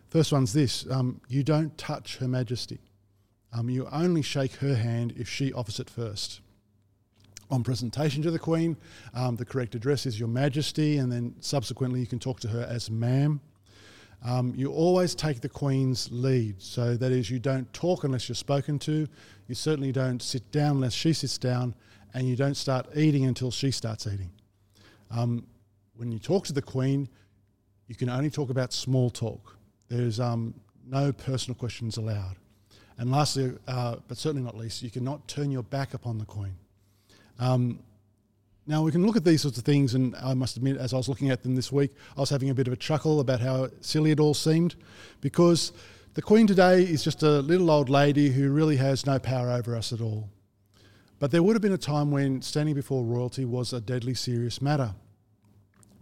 First 0.09 0.33
one's 0.33 0.53
this 0.53 0.91
um, 0.91 1.21
you 1.29 1.45
don't 1.45 1.79
touch 1.79 2.17
Her 2.17 2.27
Majesty. 2.27 2.81
Um, 3.53 3.71
you 3.71 3.87
only 3.93 4.23
shake 4.23 4.57
her 4.57 4.75
hand 4.75 5.15
if 5.17 5.29
she 5.29 5.53
offers 5.53 5.79
it 5.79 5.89
first. 5.89 6.41
On 7.49 7.63
presentation 7.63 8.23
to 8.25 8.33
the 8.33 8.41
Queen, 8.41 8.77
um, 9.15 9.37
the 9.37 9.45
correct 9.45 9.77
address 9.77 10.05
is 10.05 10.19
Your 10.19 10.29
Majesty, 10.29 10.99
and 10.99 11.13
then 11.13 11.37
subsequently 11.39 12.01
you 12.01 12.07
can 12.09 12.19
talk 12.19 12.41
to 12.41 12.49
her 12.49 12.67
as 12.69 12.91
ma'am. 12.91 13.41
Um, 14.25 14.53
you 14.57 14.73
always 14.73 15.15
take 15.15 15.41
the 15.41 15.49
Queen's 15.49 16.09
lead. 16.11 16.61
So 16.61 16.97
that 16.97 17.13
is, 17.13 17.31
you 17.31 17.39
don't 17.39 17.73
talk 17.73 18.05
unless 18.05 18.29
you're 18.29 18.37
spoken 18.37 18.79
to, 18.81 19.07
you 19.47 19.55
certainly 19.55 19.93
don't 19.93 20.21
sit 20.21 20.51
down 20.51 20.77
unless 20.77 20.93
she 20.93 21.13
sits 21.13 21.39
down, 21.39 21.75
and 22.15 22.29
you 22.29 22.37
don't 22.37 22.57
start 22.57 22.87
eating 22.97 23.27
until 23.27 23.51
she 23.51 23.71
starts 23.71 24.07
eating. 24.07 24.31
Um, 25.11 25.47
when 25.97 26.11
you 26.11 26.19
talk 26.19 26.47
to 26.47 26.53
the 26.53 26.63
Queen, 26.63 27.09
you 27.87 27.95
can 27.95 28.09
only 28.09 28.31
talk 28.31 28.51
about 28.51 28.73
small 28.73 29.11
talk. 29.11 29.57
There's 29.89 30.21
um, 30.21 30.55
no 30.87 31.13
personal 31.13 31.55
questions 31.55 31.97
allowed. 31.97 32.37
And 32.99 33.11
lastly, 33.11 33.57
uh, 33.69 33.97
but 34.09 34.17
certainly 34.17 34.45
not 34.45 34.57
least, 34.57 34.83
you 34.83 34.91
cannot 34.91 35.27
turn 35.29 35.51
your 35.51 35.63
back 35.63 35.95
upon 35.95 36.19
the 36.19 36.25
Queen. 36.25 36.57
Um, 37.39 37.79
now 38.69 38.83
we 38.83 38.93
can 38.93 39.07
look 39.07 39.17
at 39.17 39.25
these 39.25 39.41
sorts 39.41 39.57
of 39.57 39.65
things, 39.65 39.95
and 39.95 40.15
I 40.17 40.35
must 40.35 40.59
admit, 40.59 40.77
as 40.77 40.93
I 40.93 40.99
was 40.99 41.09
looking 41.09 41.31
at 41.31 41.43
them 41.43 41.57
this 41.57 41.73
week, 41.73 41.91
I 42.19 42.21
was 42.21 42.29
having 42.29 42.51
a 42.51 42.55
bit 42.55 42.67
of 42.67 42.73
a 42.75 42.77
chuckle 42.77 43.19
about 43.19 43.41
how 43.41 43.69
silly 43.81 44.11
it 44.11 44.21
all 44.21 44.35
seemed, 44.35 44.77
because 45.23 45.73
the 46.13 46.21
Queen 46.21 46.47
today 46.47 46.83
is 46.83 47.03
just 47.03 47.23
a 47.23 47.41
little 47.41 47.71
old 47.71 47.89
lady 47.89 48.29
who 48.29 48.51
really 48.51 48.77
has 48.77 49.07
no 49.07 49.19
power 49.19 49.51
over 49.51 49.75
us 49.75 49.91
at 49.95 50.03
all. 50.03 50.29
But 51.19 51.31
there 51.31 51.43
would 51.43 51.57
have 51.57 51.63
been 51.63 51.73
a 51.73 51.79
time 51.79 52.11
when 52.11 52.43
standing 52.43 52.75
before 52.75 53.05
royalty 53.05 53.47
was 53.47 53.73
a 53.73 53.81
deadly 53.81 54.13
serious 54.13 54.61
matter, 54.61 54.95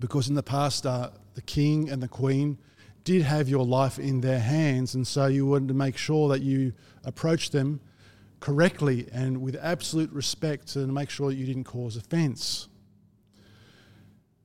because 0.01 0.29
in 0.29 0.35
the 0.35 0.43
past, 0.43 0.87
uh, 0.87 1.11
the 1.35 1.43
King 1.43 1.89
and 1.89 2.03
the 2.03 2.09
Queen 2.09 2.59
did 3.05 3.23
have 3.23 3.49
your 3.49 3.65
life 3.65 4.01
in 4.01 4.23
their 4.23 4.41
hands, 4.41 4.97
and 4.97 5.07
so 5.07 5.27
you 5.27 5.47
wanted 5.47 5.69
to 5.69 5.75
make 5.75 5.97
sure 5.97 6.29
that 6.31 6.43
you 6.43 6.73
approached 7.05 7.53
them 7.53 7.81
correctly 8.41 9.07
and 9.13 9.41
with 9.41 9.57
absolute 9.61 10.11
respect 10.13 10.69
to 10.69 10.87
make 10.87 11.11
sure 11.11 11.31
that 11.31 11.37
you 11.37 11.47
didn't 11.47 11.65
cause 11.65 11.97
offence. 11.97 12.69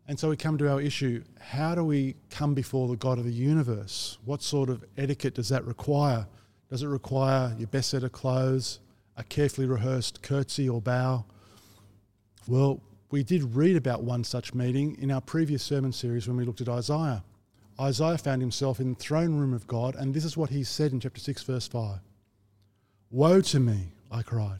And 0.08 0.20
so 0.20 0.30
we 0.30 0.36
come 0.36 0.58
to 0.58 0.70
our 0.70 0.82
issue 0.82 1.24
how 1.40 1.76
do 1.76 1.84
we 1.84 2.16
come 2.30 2.54
before 2.54 2.88
the 2.88 2.96
God 2.96 3.18
of 3.18 3.26
the 3.26 3.32
universe? 3.32 4.18
What 4.26 4.42
sort 4.42 4.70
of 4.70 4.84
etiquette 4.98 5.36
does 5.36 5.50
that 5.50 5.66
require? 5.66 6.28
Does 6.70 6.84
it 6.84 6.88
require 6.88 7.56
your 7.58 7.68
best 7.68 7.90
set 7.90 8.04
of 8.04 8.12
clothes, 8.12 8.80
a 9.18 9.24
carefully 9.24 9.68
rehearsed 9.68 10.22
curtsy 10.22 10.70
or 10.70 10.82
bow? 10.82 11.26
Well, 12.48 12.82
we 13.12 13.24
did 13.24 13.56
read 13.56 13.76
about 13.76 14.04
one 14.04 14.24
such 14.24 14.54
meeting 14.54 14.98
in 15.00 15.12
our 15.12 15.22
previous 15.22 15.64
sermon 15.64 15.92
series 15.92 16.28
when 16.28 16.38
we 16.38 16.46
looked 16.46 16.62
at 16.62 16.70
Isaiah. 16.70 17.24
Isaiah 17.80 18.18
found 18.18 18.42
himself 18.42 18.80
in 18.80 18.90
the 18.94 19.00
throne 19.00 19.36
room 19.36 19.54
of 19.54 19.68
God, 19.68 19.96
and 19.96 20.14
this 20.14 20.26
is 20.26 20.38
what 20.38 20.50
he 20.50 20.64
said 20.64 20.92
in 20.92 21.00
chapter 21.00 21.20
6, 21.20 21.44
verse 21.44 21.68
5. 21.68 22.00
Woe 23.12 23.42
to 23.42 23.60
me, 23.60 23.92
I 24.10 24.24
cried. 24.24 24.60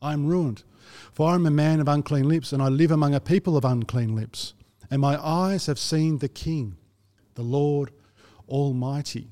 I 0.00 0.12
am 0.12 0.26
ruined, 0.26 0.64
for 1.12 1.30
I 1.30 1.34
am 1.34 1.46
a 1.46 1.50
man 1.50 1.80
of 1.80 1.88
unclean 1.88 2.28
lips, 2.28 2.52
and 2.52 2.62
I 2.62 2.68
live 2.68 2.90
among 2.90 3.14
a 3.14 3.20
people 3.20 3.56
of 3.56 3.64
unclean 3.64 4.16
lips. 4.16 4.54
And 4.90 5.00
my 5.00 5.22
eyes 5.24 5.66
have 5.66 5.78
seen 5.78 6.18
the 6.18 6.28
King, 6.28 6.76
the 7.34 7.42
Lord 7.42 7.90
Almighty. 8.48 9.28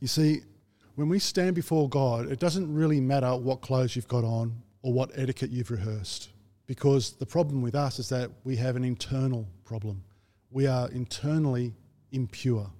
You 0.00 0.08
see, 0.08 0.42
when 0.94 1.08
we 1.08 1.18
stand 1.18 1.54
before 1.54 1.88
God, 1.88 2.30
it 2.30 2.38
doesn't 2.38 2.72
really 2.72 3.00
matter 3.00 3.36
what 3.36 3.60
clothes 3.60 3.94
you've 3.94 4.08
got 4.08 4.24
on 4.24 4.62
or 4.82 4.92
what 4.92 5.10
etiquette 5.14 5.50
you've 5.50 5.70
rehearsed, 5.70 6.30
because 6.66 7.12
the 7.12 7.26
problem 7.26 7.60
with 7.60 7.74
us 7.74 7.98
is 7.98 8.08
that 8.08 8.30
we 8.44 8.56
have 8.56 8.76
an 8.76 8.84
internal 8.84 9.46
problem 9.64 10.02
we 10.50 10.66
are 10.66 10.90
internally 10.90 11.72
impure. 12.12 12.70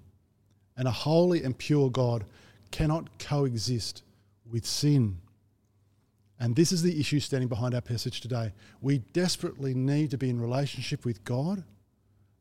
And 0.77 0.87
a 0.87 0.91
holy 0.91 1.43
and 1.43 1.57
pure 1.57 1.89
God 1.89 2.25
cannot 2.71 3.19
coexist 3.19 4.03
with 4.51 4.65
sin. 4.65 5.17
And 6.39 6.55
this 6.55 6.71
is 6.71 6.81
the 6.81 6.99
issue 6.99 7.19
standing 7.19 7.47
behind 7.47 7.73
our 7.73 7.81
passage 7.81 8.21
today. 8.21 8.53
We 8.81 8.99
desperately 9.13 9.73
need 9.73 10.11
to 10.11 10.17
be 10.17 10.29
in 10.29 10.41
relationship 10.41 11.05
with 11.05 11.23
God, 11.23 11.63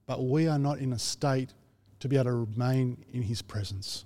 but 0.07 0.25
we 0.25 0.49
are 0.49 0.59
not 0.59 0.79
in 0.79 0.93
a 0.93 0.99
state 0.99 1.55
to 2.01 2.09
be 2.09 2.17
able 2.17 2.25
to 2.25 2.33
remain 2.33 3.05
in 3.13 3.23
His 3.23 3.43
presence. 3.43 4.05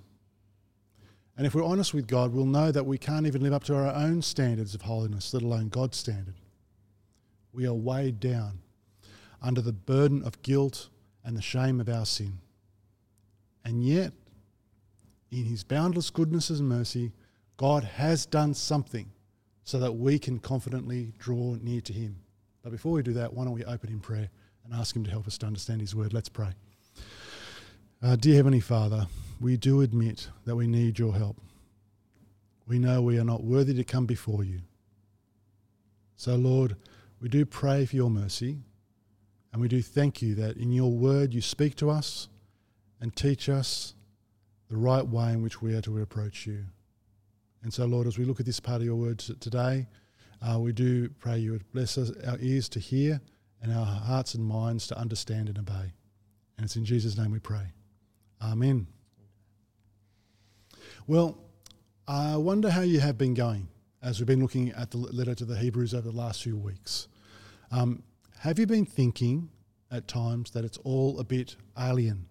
And 1.37 1.45
if 1.45 1.55
we're 1.55 1.63
honest 1.63 1.93
with 1.93 2.07
God, 2.07 2.33
we'll 2.33 2.45
know 2.45 2.71
that 2.71 2.85
we 2.85 2.97
can't 2.97 3.25
even 3.25 3.41
live 3.41 3.53
up 3.53 3.63
to 3.65 3.75
our 3.75 3.93
own 3.93 4.21
standards 4.21 4.75
of 4.75 4.83
holiness, 4.83 5.33
let 5.33 5.43
alone 5.43 5.69
God's 5.69 5.97
standard. 5.97 6.35
We 7.51 7.65
are 7.65 7.73
weighed 7.73 8.19
down 8.19 8.59
under 9.41 9.61
the 9.61 9.73
burden 9.73 10.23
of 10.23 10.41
guilt 10.41 10.89
and 11.23 11.35
the 11.35 11.41
shame 11.41 11.79
of 11.79 11.89
our 11.89 12.05
sin. 12.05 12.39
And 13.63 13.83
yet, 13.83 14.13
in 15.31 15.45
his 15.45 15.63
boundless 15.63 16.09
goodness 16.09 16.49
and 16.49 16.67
mercy, 16.69 17.11
God 17.57 17.83
has 17.83 18.25
done 18.25 18.53
something 18.53 19.11
so 19.63 19.79
that 19.79 19.93
we 19.93 20.19
can 20.19 20.39
confidently 20.39 21.13
draw 21.17 21.55
near 21.61 21.81
to 21.81 21.93
him. 21.93 22.17
But 22.61 22.71
before 22.71 22.91
we 22.93 23.03
do 23.03 23.13
that, 23.13 23.33
why 23.33 23.45
don't 23.45 23.53
we 23.53 23.63
open 23.65 23.89
in 23.89 23.99
prayer 23.99 24.29
and 24.63 24.73
ask 24.73 24.95
him 24.95 25.03
to 25.03 25.11
help 25.11 25.27
us 25.27 25.37
to 25.39 25.45
understand 25.45 25.81
his 25.81 25.95
word? 25.95 26.13
Let's 26.13 26.29
pray. 26.29 26.51
Uh, 28.01 28.15
dear 28.15 28.35
Heavenly 28.35 28.59
Father, 28.59 29.07
we 29.39 29.57
do 29.57 29.81
admit 29.81 30.29
that 30.45 30.55
we 30.55 30.67
need 30.67 30.99
your 30.99 31.13
help. 31.13 31.37
We 32.67 32.79
know 32.79 33.01
we 33.01 33.19
are 33.19 33.23
not 33.23 33.43
worthy 33.43 33.73
to 33.75 33.83
come 33.83 34.05
before 34.05 34.43
you. 34.43 34.61
So, 36.15 36.35
Lord, 36.35 36.75
we 37.19 37.29
do 37.29 37.45
pray 37.45 37.85
for 37.85 37.95
your 37.95 38.09
mercy 38.09 38.57
and 39.51 39.61
we 39.61 39.67
do 39.67 39.81
thank 39.81 40.21
you 40.21 40.35
that 40.35 40.57
in 40.57 40.71
your 40.71 40.91
word 40.91 41.33
you 41.33 41.41
speak 41.41 41.75
to 41.77 41.89
us 41.89 42.27
and 42.99 43.15
teach 43.15 43.47
us 43.47 43.93
the 44.69 44.77
right 44.77 45.05
way 45.05 45.31
in 45.31 45.41
which 45.41 45.61
we 45.61 45.75
are 45.75 45.81
to 45.81 46.01
approach 46.01 46.45
you. 46.45 46.65
And 47.65 47.73
so, 47.73 47.87
Lord, 47.87 48.05
as 48.05 48.19
we 48.19 48.25
look 48.25 48.39
at 48.39 48.45
this 48.45 48.59
part 48.59 48.81
of 48.81 48.85
your 48.85 48.95
word 48.95 49.17
today, 49.17 49.87
uh, 50.39 50.59
we 50.59 50.71
do 50.71 51.09
pray 51.09 51.39
you 51.39 51.51
would 51.53 51.71
bless 51.71 51.97
us, 51.97 52.11
our 52.27 52.37
ears 52.39 52.69
to 52.69 52.79
hear 52.79 53.19
and 53.59 53.73
our 53.73 53.83
hearts 53.83 54.35
and 54.35 54.45
minds 54.45 54.85
to 54.85 54.99
understand 54.99 55.49
and 55.49 55.57
obey. 55.57 55.91
And 56.57 56.63
it's 56.63 56.75
in 56.75 56.85
Jesus' 56.85 57.17
name 57.17 57.31
we 57.31 57.39
pray. 57.39 57.73
Amen. 58.39 58.85
Well, 61.07 61.39
I 62.07 62.37
wonder 62.37 62.69
how 62.69 62.81
you 62.81 62.99
have 62.99 63.17
been 63.17 63.33
going 63.33 63.67
as 64.03 64.19
we've 64.19 64.27
been 64.27 64.43
looking 64.43 64.69
at 64.73 64.91
the 64.91 64.97
letter 64.97 65.33
to 65.33 65.43
the 65.43 65.57
Hebrews 65.57 65.95
over 65.95 66.11
the 66.11 66.15
last 66.15 66.43
few 66.43 66.55
weeks. 66.55 67.07
Um, 67.71 68.03
have 68.41 68.59
you 68.59 68.67
been 68.67 68.85
thinking 68.85 69.49
at 69.89 70.07
times 70.07 70.51
that 70.51 70.65
it's 70.65 70.77
all 70.83 71.19
a 71.19 71.23
bit 71.23 71.55
alien? 71.79 72.27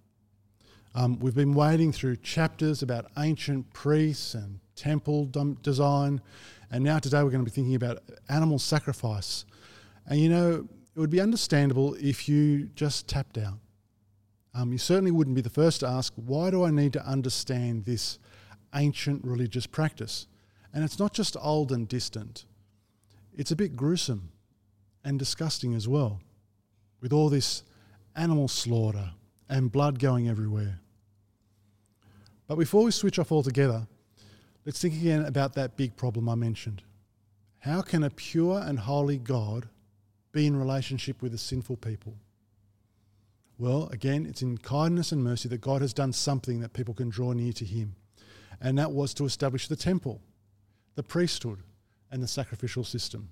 Um, 0.95 1.19
we've 1.19 1.35
been 1.35 1.55
wading 1.55 1.91
through 1.91 2.19
chapters 2.19 2.83
about 2.83 3.07
ancient 3.19 3.73
priests 3.73 4.35
and 4.35 4.61
temple 4.77 5.31
design, 5.63 6.21
and 6.71 6.83
now 6.83 6.99
today 6.99 7.23
we're 7.23 7.31
going 7.31 7.45
to 7.45 7.51
be 7.51 7.55
thinking 7.55 7.75
about 7.75 7.99
animal 8.29 8.59
sacrifice. 8.59 9.45
And 10.07 10.21
you 10.21 10.29
know, 10.29 10.69
it 10.95 11.01
would 11.01 11.11
be 11.11 11.21
understandable 11.21 11.95
if 11.95 12.29
you 12.29 12.67
just 12.75 13.09
tapped 13.09 13.39
out. 13.39 13.59
Um, 14.55 14.71
you 14.71 14.79
certainly 14.79 15.11
wouldn't 15.11 15.35
be 15.35 15.43
the 15.43 15.51
first 15.51 15.81
to 15.81 15.89
ask, 15.89 16.13
why 16.15 16.51
do 16.51 16.65
I 16.65 16.71
need 16.71 16.93
to 16.93 17.05
understand 17.05 17.85
this 17.85 18.19
ancient 18.75 19.25
religious 19.25 19.67
practice? 19.67 20.29
And 20.73 20.85
it's 20.85 20.99
not 20.99 21.13
just 21.13 21.37
old 21.41 21.73
and 21.73 21.89
distant, 21.89 22.45
it's 23.37 23.51
a 23.51 23.57
bit 23.57 23.75
gruesome 23.75 24.31
and 25.05 25.19
disgusting 25.19 25.75
as 25.75 25.89
well, 25.89 26.21
with 27.01 27.13
all 27.13 27.29
this 27.29 27.65
animal 28.17 28.49
slaughter 28.49 29.11
and 29.49 29.73
blood 29.73 29.99
going 29.99 30.29
everywhere. 30.29 30.81
But 32.47 32.57
before 32.57 32.85
we 32.85 32.91
switch 32.91 33.19
off 33.19 33.33
altogether, 33.33 33.87
let's 34.65 34.81
think 34.81 34.95
again 34.95 35.25
about 35.25 35.55
that 35.55 35.77
big 35.77 35.97
problem 35.97 36.29
I 36.29 36.35
mentioned. 36.35 36.83
How 37.61 37.83
can 37.83 38.03
a 38.03 38.11
pure 38.11 38.61
and 38.61 38.79
holy 38.79 39.19
God 39.19 39.69
be 40.33 40.47
in 40.47 40.57
relationship 40.59 41.23
with 41.23 41.33
a 41.33 41.39
sinful 41.39 41.77
people? 41.77 42.15
Well, 43.59 43.89
again, 43.93 44.27
it's 44.27 44.43
in 44.43 44.59
kindness 44.59 45.13
and 45.13 45.23
mercy 45.23 45.49
that 45.49 45.61
God 45.61 45.81
has 45.81 45.95
done 45.95 46.13
something 46.13 46.61
that 46.61 46.73
people 46.73 46.93
can 46.93 47.09
draw 47.09 47.33
near 47.33 47.53
to 47.53 47.65
Him. 47.65 47.95
And 48.61 48.79
that 48.79 48.93
was 48.93 49.15
to 49.15 49.25
establish 49.25 49.69
the 49.69 49.77
temple, 49.77 50.21
the 50.95 51.03
priesthood, 51.03 51.61
and 52.11 52.23
the 52.23 52.29
sacrificial 52.29 52.85
system. 52.85 53.31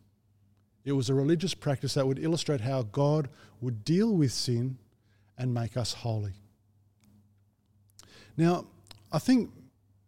It 0.85 0.93
was 0.93 1.09
a 1.09 1.15
religious 1.15 1.55
practice 1.55 1.95
that 1.95 2.07
would 2.07 2.19
illustrate 2.19 2.61
how 2.61 2.83
God 2.83 3.29
would 3.61 3.85
deal 3.85 4.15
with 4.15 4.33
sin 4.33 4.79
and 5.39 5.55
make 5.55 5.77
us 5.77 5.93
holy. 5.93 6.33
Now, 8.37 8.67
I 9.13 9.19
think 9.19 9.51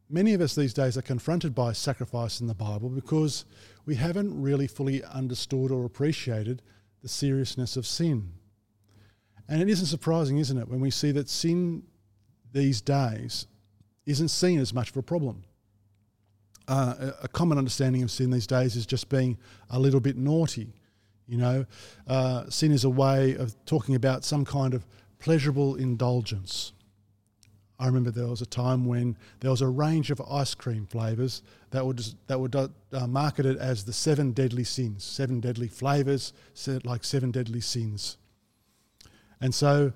many 0.09 0.35
of 0.35 0.41
us 0.41 0.55
these 0.55 0.75
days 0.75 0.97
are 0.97 1.03
confronted 1.03 1.55
by 1.55 1.73
sacrifice 1.73 2.41
in 2.41 2.47
the 2.47 2.55
Bible 2.55 2.89
because 2.89 3.45
we 3.87 3.95
haven't 3.95 4.41
really 4.41 4.67
fully 4.67 5.03
understood 5.05 5.71
or 5.71 5.85
appreciated 5.85 6.63
the 7.03 7.09
seriousness 7.09 7.77
of 7.77 7.87
sin. 7.87 8.33
And 9.49 9.61
it 9.61 9.69
isn't 9.69 9.87
surprising, 9.87 10.39
isn't 10.39 10.57
it, 10.57 10.69
when 10.69 10.81
we 10.81 10.91
see 10.91 11.13
that 11.13 11.29
sin 11.29 11.83
these 12.53 12.81
days 12.81 13.47
isn't 14.07 14.29
seen 14.29 14.59
as 14.59 14.73
much 14.73 14.91
of 14.91 14.97
a 14.97 15.03
problem 15.03 15.45
uh, 16.69 17.13
a 17.23 17.29
common 17.29 17.59
understanding 17.59 18.03
of 18.03 18.11
sin 18.11 18.31
these 18.31 18.47
days 18.47 18.77
is 18.77 18.87
just 18.87 19.09
being 19.09 19.39
a 19.71 19.79
little 19.79 20.01
bit 20.01 20.17
naughty. 20.17 20.73
You 21.27 21.39
know, 21.39 21.67
uh, 22.07 22.49
sin 22.49 22.73
is 22.73 22.85
a 22.85 22.91
way 22.91 23.35
of 23.35 23.55
talking 23.65 23.95
about 23.95 24.25
some 24.25 24.45
kind 24.45 24.75
of 24.75 24.87
pleasurable 25.19 25.77
indulgence. 25.77 26.73
I 27.79 27.87
remember 27.87 28.11
there 28.11 28.29
was 28.29 28.41
a 28.41 28.47
time 28.47 28.87
when 28.87 29.17
there 29.41 29.51
was 29.51 29.61
a 29.61 29.69
range 29.69 30.11
of 30.11 30.21
ice 30.31 30.55
cream 30.55 30.87
flavors 30.87 31.43
that 31.71 31.85
were 31.85 31.95
just, 31.95 32.17
that 32.29 32.39
were 32.39 32.49
uh, 32.93 33.07
marketed 33.07 33.57
as 33.57 33.85
the 33.85 33.93
seven 33.93 34.33
deadly 34.33 34.65
sins, 34.65 35.03
seven 35.03 35.41
deadly 35.41 35.69
flavors, 35.69 36.33
like 36.85 37.03
seven 37.03 37.33
deadly 37.33 37.61
sins. 37.61 38.17
And 39.41 39.53
so, 39.53 39.93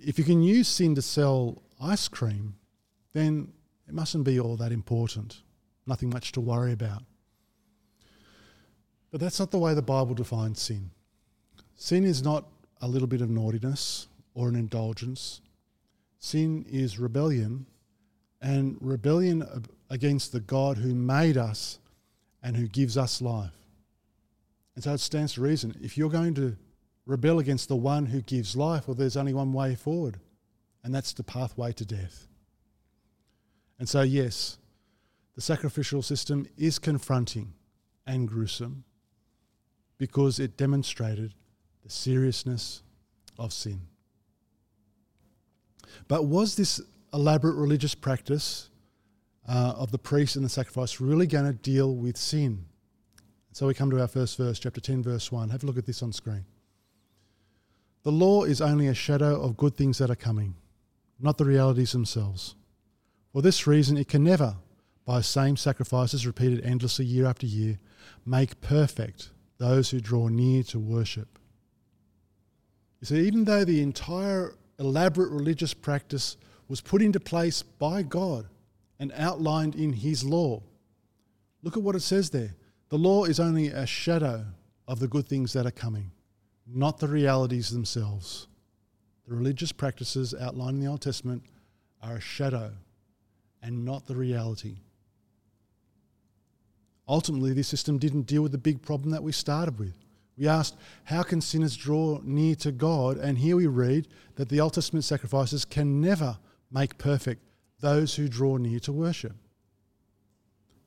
if 0.00 0.16
you 0.18 0.24
can 0.24 0.42
use 0.42 0.68
sin 0.68 0.94
to 0.94 1.02
sell 1.02 1.62
ice 1.80 2.06
cream, 2.06 2.54
then 3.12 3.52
it 3.88 3.94
mustn't 3.94 4.24
be 4.24 4.38
all 4.38 4.56
that 4.56 4.70
important. 4.70 5.42
Nothing 5.86 6.10
much 6.10 6.32
to 6.32 6.40
worry 6.40 6.72
about. 6.72 7.02
But 9.10 9.20
that's 9.20 9.40
not 9.40 9.50
the 9.50 9.58
way 9.58 9.74
the 9.74 9.82
Bible 9.82 10.14
defines 10.14 10.60
sin. 10.60 10.90
Sin 11.74 12.04
is 12.04 12.22
not 12.22 12.46
a 12.80 12.86
little 12.86 13.08
bit 13.08 13.22
of 13.22 13.30
naughtiness 13.30 14.06
or 14.34 14.48
an 14.48 14.54
indulgence. 14.54 15.40
Sin 16.18 16.64
is 16.68 16.98
rebellion, 16.98 17.66
and 18.40 18.76
rebellion 18.80 19.44
against 19.90 20.32
the 20.32 20.40
God 20.40 20.78
who 20.78 20.94
made 20.94 21.36
us 21.36 21.78
and 22.42 22.56
who 22.56 22.68
gives 22.68 22.96
us 22.96 23.20
life. 23.20 23.52
And 24.74 24.84
so 24.84 24.92
it 24.92 25.00
stands 25.00 25.34
to 25.34 25.40
reason 25.40 25.74
if 25.82 25.98
you're 25.98 26.10
going 26.10 26.34
to 26.34 26.56
rebel 27.04 27.38
against 27.38 27.68
the 27.68 27.76
one 27.76 28.06
who 28.06 28.20
gives 28.20 28.54
life, 28.54 28.86
well, 28.86 28.94
there's 28.94 29.16
only 29.16 29.34
one 29.34 29.52
way 29.52 29.74
forward, 29.74 30.20
and 30.84 30.94
that's 30.94 31.12
the 31.12 31.24
pathway 31.24 31.72
to 31.72 31.84
death. 31.84 32.28
And 33.78 33.88
so, 33.88 34.02
yes, 34.02 34.58
the 35.34 35.40
sacrificial 35.40 36.02
system 36.02 36.46
is 36.56 36.78
confronting 36.78 37.54
and 38.06 38.28
gruesome 38.28 38.84
because 39.98 40.38
it 40.38 40.56
demonstrated 40.56 41.34
the 41.82 41.90
seriousness 41.90 42.82
of 43.38 43.52
sin. 43.52 43.80
But 46.06 46.26
was 46.26 46.56
this 46.56 46.80
elaborate 47.12 47.56
religious 47.56 47.94
practice 47.94 48.70
uh, 49.48 49.74
of 49.76 49.90
the 49.90 49.98
priest 49.98 50.36
and 50.36 50.44
the 50.44 50.50
sacrifice 50.50 51.00
really 51.00 51.26
going 51.26 51.46
to 51.46 51.52
deal 51.52 51.94
with 51.94 52.16
sin? 52.16 52.66
So 53.52 53.66
we 53.66 53.74
come 53.74 53.90
to 53.90 54.00
our 54.00 54.08
first 54.08 54.36
verse, 54.36 54.58
chapter 54.58 54.80
10, 54.80 55.02
verse 55.02 55.32
1. 55.32 55.50
Have 55.50 55.62
a 55.62 55.66
look 55.66 55.78
at 55.78 55.86
this 55.86 56.02
on 56.02 56.12
screen. 56.12 56.44
The 58.04 58.12
law 58.12 58.44
is 58.44 58.60
only 58.60 58.86
a 58.86 58.94
shadow 58.94 59.40
of 59.40 59.56
good 59.56 59.76
things 59.76 59.98
that 59.98 60.10
are 60.10 60.16
coming, 60.16 60.54
not 61.18 61.38
the 61.38 61.44
realities 61.44 61.92
themselves. 61.92 62.54
For 63.32 63.42
this 63.42 63.66
reason, 63.66 63.96
it 63.96 64.08
can 64.08 64.24
never, 64.24 64.56
by 65.04 65.20
same 65.20 65.56
sacrifices 65.56 66.26
repeated 66.26 66.64
endlessly 66.64 67.04
year 67.04 67.26
after 67.26 67.46
year, 67.46 67.78
make 68.24 68.60
perfect 68.60 69.30
those 69.58 69.90
who 69.90 70.00
draw 70.00 70.28
near 70.28 70.62
to 70.64 70.78
worship. 70.78 71.38
You 73.00 73.06
see, 73.06 73.26
even 73.26 73.44
though 73.44 73.64
the 73.64 73.82
entire 73.82 74.54
elaborate 74.78 75.30
religious 75.30 75.74
practice 75.74 76.36
was 76.68 76.80
put 76.80 77.02
into 77.02 77.20
place 77.20 77.62
by 77.62 78.02
God 78.02 78.46
and 78.98 79.12
outlined 79.16 79.74
in 79.74 79.92
His 79.92 80.24
law, 80.24 80.62
look 81.62 81.76
at 81.76 81.82
what 81.82 81.96
it 81.96 82.02
says 82.02 82.30
there. 82.30 82.54
The 82.88 82.98
law 82.98 83.24
is 83.24 83.40
only 83.40 83.68
a 83.68 83.86
shadow 83.86 84.44
of 84.86 85.00
the 85.00 85.08
good 85.08 85.26
things 85.26 85.52
that 85.52 85.66
are 85.66 85.70
coming, 85.70 86.10
not 86.66 86.98
the 86.98 87.08
realities 87.08 87.70
themselves. 87.70 88.48
The 89.26 89.34
religious 89.34 89.72
practices 89.72 90.34
outlined 90.34 90.76
in 90.76 90.80
the 90.80 90.90
Old 90.90 91.02
Testament 91.02 91.42
are 92.02 92.16
a 92.16 92.20
shadow 92.20 92.72
and 93.62 93.84
not 93.84 94.06
the 94.06 94.16
reality. 94.16 94.76
Ultimately, 97.08 97.52
this 97.52 97.68
system 97.68 97.98
didn't 97.98 98.22
deal 98.22 98.42
with 98.42 98.52
the 98.52 98.58
big 98.58 98.82
problem 98.82 99.10
that 99.10 99.22
we 99.22 99.32
started 99.32 99.78
with. 99.78 99.96
We 100.38 100.46
asked, 100.46 100.76
how 101.04 101.24
can 101.24 101.40
sinners 101.40 101.76
draw 101.76 102.20
near 102.22 102.54
to 102.56 102.70
God? 102.70 103.18
And 103.18 103.36
here 103.36 103.56
we 103.56 103.66
read 103.66 104.06
that 104.36 104.48
the 104.48 104.58
Testament 104.70 105.04
sacrifices 105.04 105.64
can 105.64 106.00
never 106.00 106.38
make 106.70 106.96
perfect 106.96 107.42
those 107.80 108.14
who 108.14 108.28
draw 108.28 108.56
near 108.56 108.78
to 108.80 108.92
worship. 108.92 109.34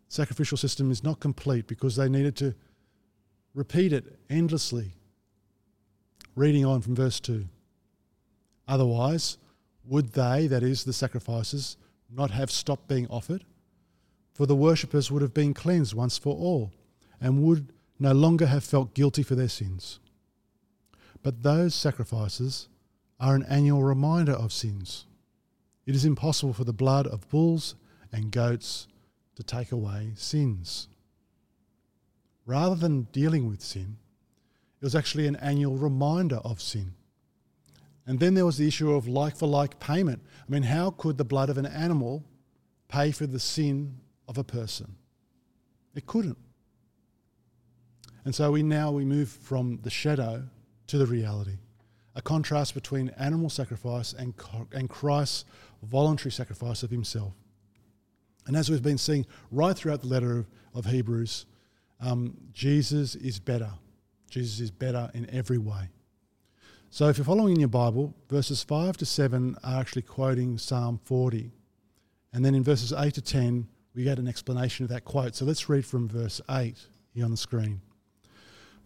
Sacrificial 0.08 0.58
system 0.58 0.90
is 0.90 1.04
not 1.04 1.20
complete 1.20 1.68
because 1.68 1.96
they 1.96 2.08
needed 2.08 2.36
to 2.38 2.56
repeat 3.54 3.92
it 3.92 4.20
endlessly. 4.30 4.94
Reading 6.36 6.66
on 6.66 6.82
from 6.82 6.96
verse 6.96 7.20
2. 7.20 7.46
Otherwise, 8.68 9.38
would 9.84 10.14
they, 10.14 10.48
that 10.48 10.64
is, 10.64 10.86
the 10.86 10.94
sacrifices, 10.94 11.76
not 12.10 12.32
have 12.32 12.52
stopped 12.52 12.88
being 12.88 13.08
offered? 13.08 13.44
For 14.34 14.46
the 14.46 14.56
worshippers 14.56 15.12
would 15.12 15.22
have 15.22 15.34
been 15.34 15.54
cleansed 15.54 15.94
once 15.94 16.18
for 16.18 16.36
all, 16.36 16.72
and 17.20 17.44
would 17.44 17.74
no 18.02 18.14
longer 18.14 18.48
have 18.48 18.64
felt 18.64 18.96
guilty 18.96 19.22
for 19.22 19.36
their 19.36 19.48
sins. 19.48 20.00
But 21.22 21.44
those 21.44 21.76
sacrifices 21.76 22.68
are 23.20 23.36
an 23.36 23.46
annual 23.48 23.84
reminder 23.84 24.32
of 24.32 24.52
sins. 24.52 25.06
It 25.86 25.94
is 25.94 26.04
impossible 26.04 26.54
for 26.54 26.64
the 26.64 26.74
blood 26.74 27.06
of 27.06 27.30
bulls 27.30 27.76
and 28.12 28.32
goats 28.32 28.88
to 29.36 29.44
take 29.44 29.72
away 29.72 30.14
sins. 30.16 30.88
Rather 32.48 32.74
than 32.74 33.04
dealing 33.12 33.48
with 33.48 33.62
sin, 33.62 33.98
it 34.82 34.84
was 34.84 34.96
actually 34.96 35.28
an 35.28 35.36
annual 35.36 35.78
reminder 35.78 36.38
of 36.38 36.60
sin. 36.60 36.96
And 38.08 38.20
then 38.20 38.34
there 38.34 38.48
was 38.48 38.58
the 38.58 38.68
issue 38.68 38.94
of 38.94 39.08
like 39.08 39.36
for 39.36 39.48
like 39.48 39.80
payment. 39.80 40.24
I 40.48 40.52
mean, 40.52 40.64
how 40.64 40.90
could 40.90 41.20
the 41.20 41.24
blood 41.24 41.52
of 41.52 41.60
an 41.60 41.68
animal 41.68 42.24
pay 42.88 43.12
for 43.12 43.28
the 43.28 43.40
sin 43.40 43.98
of 44.28 44.40
a 44.40 44.44
person? 44.44 44.96
It 45.94 46.08
couldn't. 46.08 46.40
And 48.26 48.36
so 48.36 48.52
we 48.52 48.64
now 48.64 48.92
we 48.92 49.06
move 49.06 49.30
from 49.30 49.80
the 49.84 49.90
shadow 49.90 50.44
to 50.88 50.98
the 50.98 51.08
reality. 51.08 51.58
A 52.16 52.22
contrast 52.22 52.74
between 52.74 53.10
animal 53.18 53.50
sacrifice 53.50 54.14
and, 54.14 54.34
and 54.72 54.90
Christ's 54.90 55.46
voluntary 55.84 56.32
sacrifice 56.32 56.84
of 56.84 56.92
himself. 56.92 57.34
And 58.48 58.56
as 58.56 58.70
we've 58.70 58.84
been 58.84 58.98
seeing 58.98 59.26
right 59.52 59.76
throughout 59.76 60.02
the 60.02 60.08
letter 60.08 60.40
of, 60.40 60.46
of 60.74 60.86
Hebrews, 60.86 61.46
um, 62.00 62.36
Jesus 62.52 63.16
is 63.16 63.40
better. 63.40 63.72
Jesus 64.30 64.60
is 64.60 64.72
better 64.72 65.10
in 65.14 65.30
every 65.30 65.58
way. 65.58 65.90
So 66.90 67.08
if 67.08 67.18
you're 67.18 67.26
following 67.26 67.54
in 67.54 67.60
your 67.60 67.70
Bible, 67.70 68.14
verses 68.30 68.64
5 68.64 68.98
to 68.98 69.06
7 69.06 69.56
are 69.64 69.80
actually 69.80 70.02
quoting 70.02 70.58
Psalm 70.58 71.00
40. 71.06 71.52
And 72.34 72.44
then 72.44 72.56
in 72.56 72.64
verses 72.64 72.92
8 72.92 73.14
to 73.14 73.22
10, 73.22 73.68
we 73.94 74.04
get 74.04 74.20
an 74.20 74.28
explanation 74.28 74.84
of 74.84 74.90
that 74.90 75.06
quote. 75.06 75.36
So 75.36 75.46
let's 75.46 75.70
read 75.70 75.86
from 75.86 76.10
verse 76.10 76.42
8 76.50 76.76
here 77.14 77.26
on 77.26 77.32
the 77.32 77.38
screen. 77.38 77.82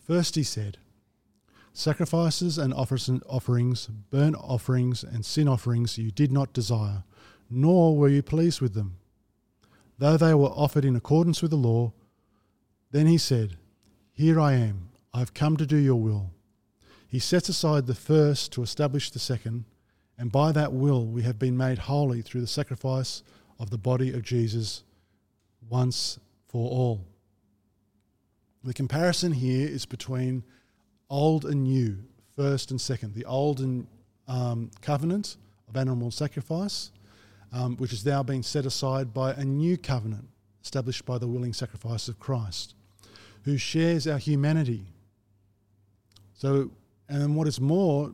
First 0.06 0.36
he 0.36 0.44
said, 0.44 0.78
Sacrifices 1.74 2.60
and 2.60 2.74
offerings, 2.76 3.88
burnt 4.12 4.36
offerings 4.40 5.04
and 5.04 5.26
sin 5.26 5.48
offerings 5.48 5.98
you 5.98 6.12
did 6.12 6.32
not 6.32 6.54
desire, 6.54 7.04
nor 7.50 7.98
were 7.98 8.08
you 8.08 8.22
pleased 8.22 8.62
with 8.62 8.76
them. 8.76 8.98
Though 9.98 10.16
they 10.16 10.36
were 10.36 10.50
offered 10.50 10.86
in 10.86 10.96
accordance 10.96 11.42
with 11.42 11.50
the 11.50 11.58
law, 11.58 11.92
then 12.92 13.08
he 13.08 13.18
said, 13.18 13.58
Here 14.14 14.40
I 14.40 14.54
am, 14.54 14.90
I 15.12 15.20
have 15.20 15.34
come 15.34 15.58
to 15.58 15.66
do 15.66 15.76
your 15.76 16.00
will. 16.00 16.30
He 17.08 17.18
sets 17.18 17.50
aside 17.50 17.88
the 17.88 17.96
first 17.96 18.52
to 18.54 18.62
establish 18.62 19.10
the 19.10 19.20
second, 19.20 19.66
and 20.20 20.32
by 20.32 20.52
that 20.52 20.72
will 20.72 21.06
we 21.08 21.24
have 21.24 21.40
been 21.40 21.58
made 21.58 21.80
holy 21.80 22.22
through 22.22 22.42
the 22.42 22.48
sacrifice 22.48 23.24
of 23.60 23.72
the 23.72 23.78
body 23.80 24.14
of 24.14 24.22
Jesus 24.22 24.84
once 25.68 26.20
for 26.48 26.70
all. 26.70 27.06
The 28.66 28.74
comparison 28.74 29.32
here 29.32 29.68
is 29.68 29.86
between 29.86 30.44
old 31.08 31.46
and 31.46 31.66
new, 31.66 32.00
first 32.36 32.72
and 32.72 32.82
second. 32.82 33.14
The 33.14 33.26
old 33.26 33.60
and 33.60 33.86
um, 34.28 34.72
covenant 34.82 35.38
of 35.70 35.78
animal 35.78 36.10
sacrifice, 36.10 36.90
um, 37.54 37.78
which 37.78 37.92
has 37.92 38.04
now 38.04 38.24
been 38.24 38.42
set 38.42 38.66
aside 38.66 39.14
by 39.14 39.34
a 39.34 39.46
new 39.46 39.78
covenant 39.78 40.28
established 40.64 41.06
by 41.06 41.20
the 41.20 41.28
willing 41.28 41.54
sacrifice 41.54 42.08
of 42.08 42.20
Christ, 42.20 42.74
who 43.44 43.56
shares 43.56 44.08
our 44.08 44.18
humanity. 44.18 44.88
So, 46.34 46.72
and 47.08 47.36
what 47.36 47.48
is 47.48 47.62
more, 47.62 48.14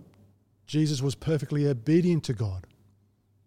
Jesus 0.67 1.01
was 1.01 1.15
perfectly 1.15 1.65
obedient 1.65 2.25
to 2.25 2.33
God, 2.33 2.67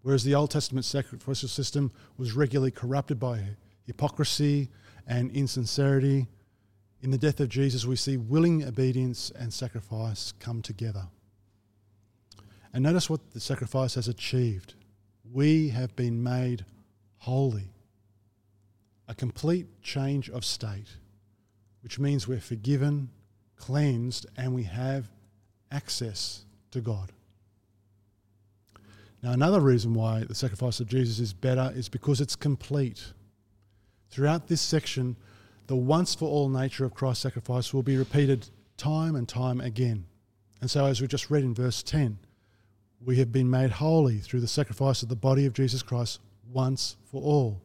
whereas 0.01 0.25
the 0.25 0.35
Old 0.35 0.51
Testament 0.51 0.87
sacrificial 0.87 1.51
system 1.51 1.93
was 2.17 2.33
regularly 2.33 2.71
corrupted 2.71 3.21
by 3.21 3.43
hypocrisy 3.85 4.71
and 5.07 5.31
insincerity 5.33 6.29
in 7.05 7.11
the 7.11 7.19
death 7.19 7.39
of 7.39 7.51
Jesus, 7.51 7.85
we 7.85 7.97
see 7.97 8.17
willing 8.17 8.65
obedience 8.65 9.31
and 9.39 9.53
sacrifice 9.53 10.33
come 10.41 10.63
together. 10.63 11.09
And 12.73 12.83
notice 12.83 13.11
what 13.11 13.33
the 13.33 13.41
sacrifice 13.41 13.95
has 13.97 14.09
achieved. 14.09 14.73
We 15.31 15.69
have 15.69 15.95
been 15.97 16.23
made 16.23 16.65
holy. 17.19 17.69
A 19.07 19.15
complete 19.15 19.67
change 19.83 20.31
of 20.31 20.47
state, 20.47 20.97
which 21.83 21.99
means 21.99 22.27
we're 22.27 22.41
forgiven, 22.41 23.11
cleansed, 23.57 24.25
and 24.39 24.55
we 24.55 24.63
have 24.63 25.11
access 25.71 26.47
to 26.71 26.81
God. 26.81 27.13
Now, 29.23 29.33
another 29.33 29.61
reason 29.61 29.93
why 29.93 30.25
the 30.25 30.35
sacrifice 30.35 30.81
of 30.81 30.87
Jesus 30.87 31.19
is 31.19 31.35
better 31.35 31.71
is 31.77 31.91
because 31.91 32.23
it's 32.23 32.35
complete. 32.35 33.13
Throughout 34.09 34.49
this 34.49 34.63
section, 34.63 35.17
the 35.67 35.77
once 35.77 36.15
for 36.15 36.27
all 36.27 36.49
nature 36.49 36.85
of 36.85 36.95
Christ's 36.95 37.23
sacrifice 37.23 37.73
will 37.73 37.83
be 37.83 37.97
repeated 37.97 38.49
time 38.77 39.17
and 39.17 39.29
time 39.29 39.61
again. 39.61 40.07
And 40.61 40.71
so, 40.71 40.87
as 40.87 41.01
we 41.01 41.07
just 41.07 41.31
read 41.31 41.45
in 41.45 41.55
verse 41.55 41.83
10, 41.83 42.19
we 43.05 43.17
have 43.17 43.33
been 43.33 43.51
made 43.51 43.71
holy 43.71 44.19
through 44.19 44.41
the 44.41 44.49
sacrifice 44.49 45.03
of 45.03 45.09
the 45.09 45.17
body 45.17 45.47
of 45.47 45.53
Jesus 45.53 45.83
Christ 45.83 46.21
once 46.51 46.97
for 47.11 47.23
all. 47.23 47.61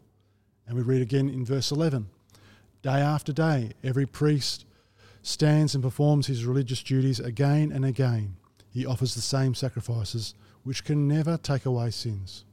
And 0.67 0.75
we 0.75 0.83
read 0.83 1.01
again 1.01 1.29
in 1.29 1.45
verse 1.45 1.71
11 1.71 2.09
Day 2.81 3.01
after 3.01 3.33
day, 3.33 3.71
every 3.83 4.05
priest 4.05 4.65
stands 5.21 5.75
and 5.75 5.83
performs 5.83 6.27
his 6.27 6.45
religious 6.45 6.81
duties 6.81 7.19
again 7.19 7.71
and 7.71 7.83
again. 7.83 8.35
He 8.71 8.85
offers 8.85 9.15
the 9.15 9.21
same 9.21 9.55
sacrifices, 9.55 10.35
which 10.63 10.83
can 10.83 11.07
never 11.07 11.37
take 11.37 11.65
away 11.65 11.91
sins. 11.91 12.45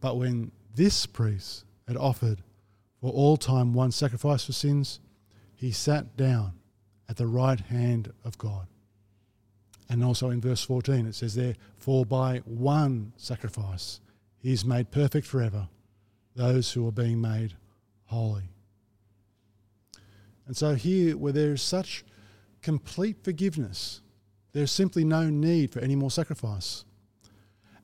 But 0.00 0.16
when 0.16 0.50
this 0.74 1.06
priest 1.06 1.64
had 1.86 1.96
offered 1.96 2.42
for 3.00 3.10
all 3.10 3.36
time 3.36 3.72
one 3.72 3.92
sacrifice 3.92 4.44
for 4.44 4.52
sins, 4.52 5.00
he 5.54 5.72
sat 5.72 6.16
down 6.16 6.52
at 7.08 7.16
the 7.16 7.26
right 7.26 7.60
hand 7.60 8.12
of 8.24 8.38
God. 8.38 8.66
And 9.88 10.04
also 10.04 10.30
in 10.30 10.40
verse 10.40 10.62
14, 10.62 11.06
it 11.06 11.14
says 11.14 11.34
there, 11.34 11.54
For 11.78 12.06
by 12.06 12.38
one 12.44 13.12
sacrifice 13.16 14.00
he 14.38 14.52
is 14.52 14.64
made 14.64 14.90
perfect 14.90 15.26
forever 15.26 15.68
those 16.36 16.72
who 16.72 16.86
are 16.86 16.92
being 16.92 17.20
made 17.20 17.54
holy. 18.04 18.44
And 20.46 20.56
so 20.56 20.74
here, 20.74 21.16
where 21.16 21.32
there 21.32 21.52
is 21.52 21.62
such 21.62 22.04
complete 22.62 23.22
forgiveness, 23.22 24.00
there's 24.52 24.72
simply 24.72 25.04
no 25.04 25.28
need 25.28 25.72
for 25.72 25.80
any 25.80 25.96
more 25.96 26.10
sacrifice. 26.10 26.84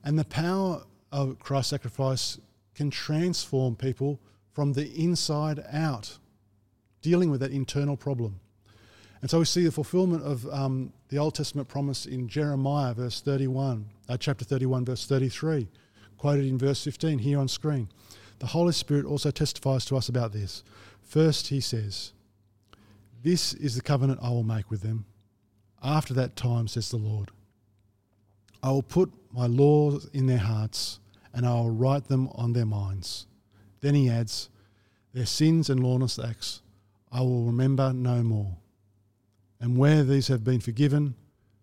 And 0.03 0.17
the 0.17 0.25
power 0.25 0.83
of 1.11 1.39
Christ's 1.39 1.69
sacrifice 1.69 2.39
can 2.75 2.89
transform 2.89 3.75
people 3.75 4.19
from 4.57 4.73
the 4.73 4.91
inside 4.95 5.63
out, 5.71 6.17
dealing 7.03 7.29
with 7.29 7.41
that 7.41 7.51
internal 7.51 7.95
problem. 7.95 8.39
And 9.21 9.29
so 9.29 9.37
we 9.37 9.45
see 9.45 9.63
the 9.63 9.71
fulfillment 9.71 10.23
of 10.23 10.47
um, 10.47 10.93
the 11.09 11.19
Old 11.19 11.35
Testament 11.35 11.67
promise 11.67 12.07
in 12.07 12.27
Jeremiah, 12.27 12.95
verse 12.95 13.21
31, 13.21 13.85
uh, 14.09 14.17
chapter 14.17 14.43
31, 14.43 14.83
verse 14.83 15.05
33, 15.05 15.67
quoted 16.17 16.45
in 16.45 16.57
verse 16.57 16.83
15 16.83 17.19
here 17.19 17.37
on 17.37 17.47
screen. 17.47 17.87
The 18.39 18.47
Holy 18.47 18.73
Spirit 18.73 19.05
also 19.05 19.29
testifies 19.29 19.85
to 19.85 19.95
us 19.95 20.09
about 20.09 20.33
this. 20.33 20.63
First, 21.03 21.49
he 21.49 21.59
says, 21.59 22.13
This 23.21 23.53
is 23.53 23.75
the 23.75 23.83
covenant 23.83 24.21
I 24.23 24.29
will 24.29 24.41
make 24.41 24.71
with 24.71 24.81
them. 24.81 25.05
After 25.83 26.15
that 26.15 26.35
time, 26.35 26.67
says 26.67 26.89
the 26.89 26.97
Lord, 26.97 27.29
I 28.63 28.71
will 28.71 28.81
put 28.81 29.13
my 29.31 29.45
laws 29.45 30.09
in 30.13 30.25
their 30.25 30.39
hearts 30.39 30.99
and 31.31 31.45
I 31.45 31.53
will 31.53 31.69
write 31.69 32.07
them 32.07 32.29
on 32.29 32.53
their 32.53 32.65
minds. 32.65 33.27
Then 33.81 33.95
he 33.95 34.09
adds, 34.09 34.49
Their 35.13 35.25
sins 35.25 35.69
and 35.69 35.81
lawless 35.81 36.19
acts 36.19 36.61
I 37.11 37.21
will 37.21 37.43
remember 37.43 37.93
no 37.93 38.21
more. 38.21 38.57
And 39.59 39.77
where 39.77 40.03
these 40.03 40.27
have 40.27 40.43
been 40.43 40.59
forgiven, 40.59 41.15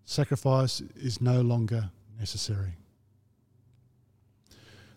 sacrifice 0.05 0.81
is 0.97 1.21
no 1.21 1.43
longer 1.43 1.91
necessary. 2.19 2.77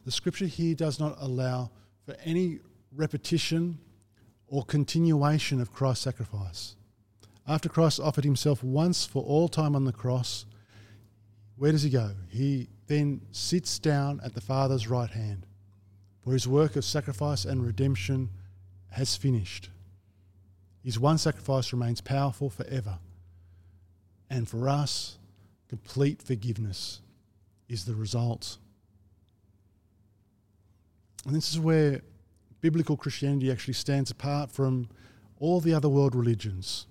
The 0.05 0.11
scripture 0.11 0.45
here 0.45 0.73
does 0.73 0.99
not 0.99 1.17
allow 1.19 1.69
for 2.05 2.15
any 2.23 2.59
repetition 2.95 3.77
or 4.47 4.63
continuation 4.63 5.59
of 5.59 5.73
Christ's 5.73 6.05
sacrifice. 6.05 6.75
After 7.47 7.69
Christ 7.69 7.99
offered 7.99 8.23
himself 8.23 8.63
once 8.63 9.05
for 9.05 9.21
all 9.23 9.47
time 9.47 9.75
on 9.75 9.83
the 9.83 9.91
cross, 9.91 10.45
where 11.57 11.71
does 11.71 11.83
he 11.83 11.89
go? 11.89 12.11
He 12.29 12.69
then 12.87 13.21
sits 13.31 13.79
down 13.79 14.21
at 14.23 14.33
the 14.33 14.41
Father's 14.41 14.87
right 14.87 15.09
hand, 15.09 15.45
for 16.27 16.33
his 16.33 16.45
work 16.45 16.75
of 16.75 16.83
sacrifice 16.83 17.45
and 17.45 17.65
redemption 17.65 18.29
has 18.89 19.15
finished. 19.15 19.69
His 20.83 20.99
one 20.99 21.17
sacrifice 21.17 21.71
remains 21.71 22.01
powerful 22.01 22.49
forever. 22.49 22.99
And 24.29 24.45
for 24.45 24.67
us, 24.67 25.19
complete 25.69 26.21
forgiveness 26.21 26.99
is 27.69 27.85
the 27.85 27.95
result. 27.95 28.57
And 31.25 31.33
this 31.33 31.49
is 31.49 31.61
where 31.61 32.01
biblical 32.59 32.97
Christianity 32.97 33.49
actually 33.49 33.75
stands 33.75 34.11
apart 34.11 34.51
from 34.51 34.89
all 35.39 35.61
the 35.61 35.73
other 35.73 35.87
world 35.87 36.13
religions. 36.13 36.87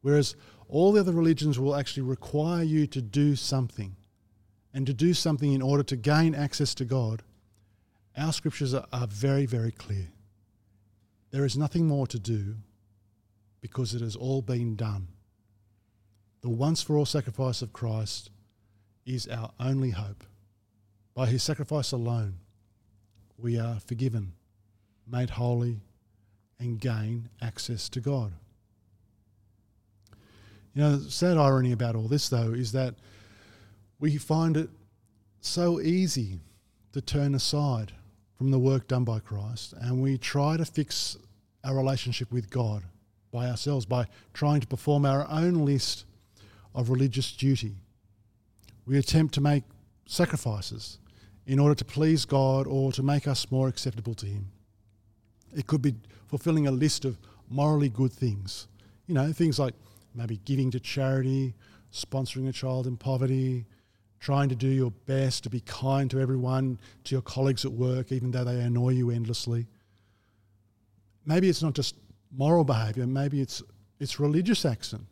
Whereas 0.00 0.34
all 0.66 0.90
the 0.90 0.98
other 0.98 1.12
religions 1.12 1.60
will 1.60 1.76
actually 1.76 2.02
require 2.02 2.64
you 2.64 2.88
to 2.88 3.00
do 3.00 3.36
something 3.36 3.94
and 4.74 4.84
to 4.88 4.92
do 4.92 5.14
something 5.14 5.52
in 5.52 5.62
order 5.62 5.84
to 5.84 5.94
gain 5.94 6.34
access 6.34 6.74
to 6.74 6.84
God, 6.84 7.22
our 8.16 8.32
scriptures 8.32 8.74
are, 8.74 8.86
are 8.92 9.06
very, 9.06 9.46
very 9.46 9.72
clear. 9.72 10.08
There 11.30 11.44
is 11.44 11.56
nothing 11.56 11.86
more 11.86 12.06
to 12.08 12.18
do 12.18 12.56
because 13.60 13.94
it 13.94 14.02
has 14.02 14.16
all 14.16 14.42
been 14.42 14.76
done. 14.76 15.08
The 16.42 16.50
once 16.50 16.82
for 16.82 16.96
all 16.96 17.06
sacrifice 17.06 17.62
of 17.62 17.72
Christ 17.72 18.30
is 19.06 19.28
our 19.28 19.50
only 19.58 19.90
hope. 19.90 20.24
By 21.14 21.26
his 21.26 21.42
sacrifice 21.42 21.92
alone, 21.92 22.38
we 23.38 23.58
are 23.58 23.80
forgiven, 23.80 24.32
made 25.10 25.30
holy, 25.30 25.80
and 26.58 26.80
gain 26.80 27.28
access 27.40 27.88
to 27.90 28.00
God. 28.00 28.32
You 30.74 30.82
know, 30.82 30.96
the 30.96 31.10
sad 31.10 31.36
irony 31.36 31.72
about 31.72 31.96
all 31.96 32.08
this, 32.08 32.28
though, 32.28 32.52
is 32.52 32.72
that 32.72 32.94
we 33.98 34.16
find 34.16 34.56
it 34.56 34.70
so 35.40 35.80
easy 35.80 36.40
to 36.92 37.00
turn 37.00 37.34
aside 37.34 37.92
from 38.42 38.50
the 38.50 38.58
work 38.58 38.88
done 38.88 39.04
by 39.04 39.20
Christ 39.20 39.72
and 39.82 40.02
we 40.02 40.18
try 40.18 40.56
to 40.56 40.64
fix 40.64 41.16
our 41.62 41.76
relationship 41.76 42.32
with 42.32 42.50
God 42.50 42.82
by 43.30 43.48
ourselves, 43.48 43.86
by 43.86 44.08
trying 44.34 44.60
to 44.60 44.66
perform 44.66 45.06
our 45.06 45.30
own 45.30 45.64
list 45.64 46.06
of 46.74 46.90
religious 46.90 47.30
duty. 47.30 47.76
We 48.84 48.98
attempt 48.98 49.32
to 49.34 49.40
make 49.40 49.62
sacrifices 50.06 50.98
in 51.46 51.60
order 51.60 51.76
to 51.76 51.84
please 51.84 52.24
God 52.24 52.66
or 52.66 52.90
to 52.90 53.02
make 53.04 53.28
us 53.28 53.48
more 53.52 53.68
acceptable 53.68 54.14
to 54.14 54.26
Him. 54.26 54.50
It 55.54 55.68
could 55.68 55.80
be 55.80 55.94
fulfilling 56.26 56.66
a 56.66 56.72
list 56.72 57.04
of 57.04 57.18
morally 57.48 57.90
good 57.90 58.12
things. 58.12 58.66
You 59.06 59.14
know, 59.14 59.32
things 59.32 59.60
like 59.60 59.74
maybe 60.16 60.40
giving 60.44 60.72
to 60.72 60.80
charity, 60.80 61.54
sponsoring 61.92 62.48
a 62.48 62.52
child 62.52 62.88
in 62.88 62.96
poverty, 62.96 63.66
trying 64.22 64.48
to 64.48 64.54
do 64.54 64.68
your 64.68 64.92
best 65.06 65.42
to 65.42 65.50
be 65.50 65.60
kind 65.62 66.08
to 66.08 66.20
everyone, 66.20 66.78
to 67.02 67.12
your 67.12 67.22
colleagues 67.22 67.64
at 67.64 67.72
work, 67.72 68.12
even 68.12 68.30
though 68.30 68.44
they 68.44 68.60
annoy 68.60 68.90
you 68.90 69.10
endlessly. 69.10 69.66
Maybe 71.26 71.48
it's 71.48 71.60
not 71.60 71.74
just 71.74 71.96
moral 72.30 72.62
behavior, 72.62 73.04
maybe 73.04 73.40
it's, 73.40 73.64
it's 73.98 74.20
religious 74.20 74.64
action. 74.64 75.08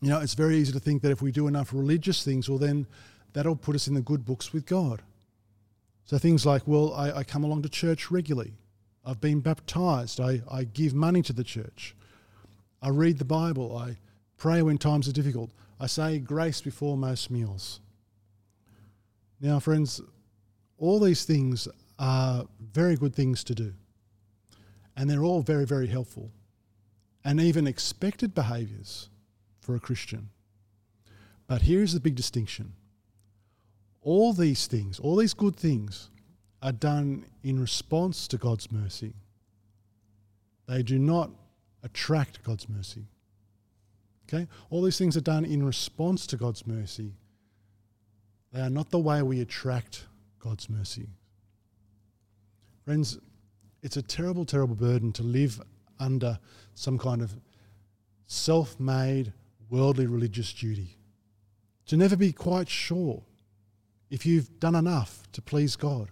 You 0.00 0.10
know, 0.10 0.20
it's 0.20 0.34
very 0.34 0.56
easy 0.56 0.72
to 0.72 0.78
think 0.78 1.02
that 1.02 1.10
if 1.10 1.20
we 1.20 1.32
do 1.32 1.48
enough 1.48 1.72
religious 1.72 2.24
things, 2.24 2.48
well, 2.48 2.58
then 2.58 2.86
that'll 3.32 3.56
put 3.56 3.74
us 3.74 3.88
in 3.88 3.94
the 3.94 4.02
good 4.02 4.24
books 4.24 4.52
with 4.52 4.66
God. 4.66 5.02
So 6.04 6.16
things 6.16 6.46
like, 6.46 6.62
well, 6.64 6.94
I, 6.94 7.10
I 7.10 7.24
come 7.24 7.42
along 7.42 7.62
to 7.62 7.68
church 7.68 8.12
regularly. 8.12 8.52
I've 9.04 9.20
been 9.20 9.40
baptized. 9.40 10.20
I, 10.20 10.42
I 10.48 10.62
give 10.62 10.94
money 10.94 11.22
to 11.22 11.32
the 11.32 11.42
church. 11.42 11.96
I 12.80 12.90
read 12.90 13.18
the 13.18 13.24
Bible. 13.24 13.76
I 13.76 13.96
pray 14.36 14.62
when 14.62 14.78
times 14.78 15.08
are 15.08 15.12
difficult. 15.12 15.50
I 15.80 15.88
say 15.88 16.20
grace 16.20 16.60
before 16.60 16.96
most 16.96 17.32
meals. 17.32 17.80
Now, 19.40 19.58
friends, 19.58 20.00
all 20.78 21.00
these 21.00 21.24
things 21.24 21.68
are 21.98 22.44
very 22.72 22.96
good 22.96 23.14
things 23.14 23.44
to 23.44 23.54
do. 23.54 23.72
And 24.96 25.08
they're 25.08 25.24
all 25.24 25.42
very, 25.42 25.66
very 25.66 25.86
helpful. 25.86 26.30
And 27.24 27.40
even 27.40 27.66
expected 27.66 28.34
behaviors 28.34 29.08
for 29.60 29.74
a 29.74 29.80
Christian. 29.80 30.28
But 31.46 31.62
here's 31.62 31.92
the 31.92 32.00
big 32.00 32.14
distinction 32.14 32.72
all 34.02 34.32
these 34.32 34.68
things, 34.68 35.00
all 35.00 35.16
these 35.16 35.34
good 35.34 35.56
things, 35.56 36.10
are 36.62 36.72
done 36.72 37.24
in 37.42 37.60
response 37.60 38.28
to 38.28 38.38
God's 38.38 38.70
mercy. 38.70 39.12
They 40.68 40.82
do 40.82 40.98
not 40.98 41.30
attract 41.82 42.42
God's 42.44 42.68
mercy. 42.68 43.04
Okay? 44.28 44.46
All 44.70 44.82
these 44.82 44.98
things 44.98 45.16
are 45.16 45.20
done 45.22 45.44
in 45.44 45.64
response 45.64 46.26
to 46.28 46.36
God's 46.36 46.66
mercy. 46.66 47.12
They 48.52 48.60
are 48.60 48.70
not 48.70 48.90
the 48.90 48.98
way 48.98 49.22
we 49.22 49.40
attract 49.40 50.06
God's 50.38 50.70
mercy. 50.70 51.08
Friends, 52.84 53.18
it's 53.82 53.96
a 53.96 54.02
terrible, 54.02 54.44
terrible 54.44 54.74
burden 54.76 55.12
to 55.12 55.22
live 55.22 55.60
under 55.98 56.38
some 56.74 56.98
kind 56.98 57.22
of 57.22 57.34
self 58.26 58.78
made 58.78 59.32
worldly 59.70 60.06
religious 60.06 60.52
duty. 60.52 60.96
To 61.86 61.96
never 61.96 62.16
be 62.16 62.32
quite 62.32 62.68
sure 62.68 63.22
if 64.10 64.26
you've 64.26 64.60
done 64.60 64.74
enough 64.74 65.22
to 65.32 65.42
please 65.42 65.76
God. 65.76 66.08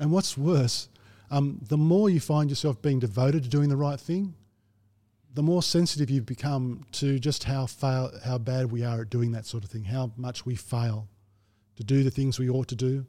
And 0.00 0.10
what's 0.10 0.36
worse, 0.36 0.88
um, 1.30 1.60
the 1.68 1.76
more 1.76 2.10
you 2.10 2.20
find 2.20 2.50
yourself 2.50 2.80
being 2.82 2.98
devoted 2.98 3.44
to 3.44 3.48
doing 3.48 3.68
the 3.68 3.76
right 3.76 3.98
thing, 3.98 4.34
the 5.36 5.42
more 5.42 5.62
sensitive 5.62 6.08
you've 6.08 6.24
become 6.24 6.86
to 6.92 7.18
just 7.18 7.44
how 7.44 7.66
fail, 7.66 8.10
how 8.24 8.38
bad 8.38 8.72
we 8.72 8.82
are 8.82 9.02
at 9.02 9.10
doing 9.10 9.32
that 9.32 9.44
sort 9.44 9.64
of 9.64 9.70
thing, 9.70 9.84
how 9.84 10.10
much 10.16 10.46
we 10.46 10.56
fail 10.56 11.08
to 11.76 11.84
do 11.84 12.02
the 12.02 12.10
things 12.10 12.38
we 12.38 12.48
ought 12.48 12.68
to 12.68 12.74
do, 12.74 13.06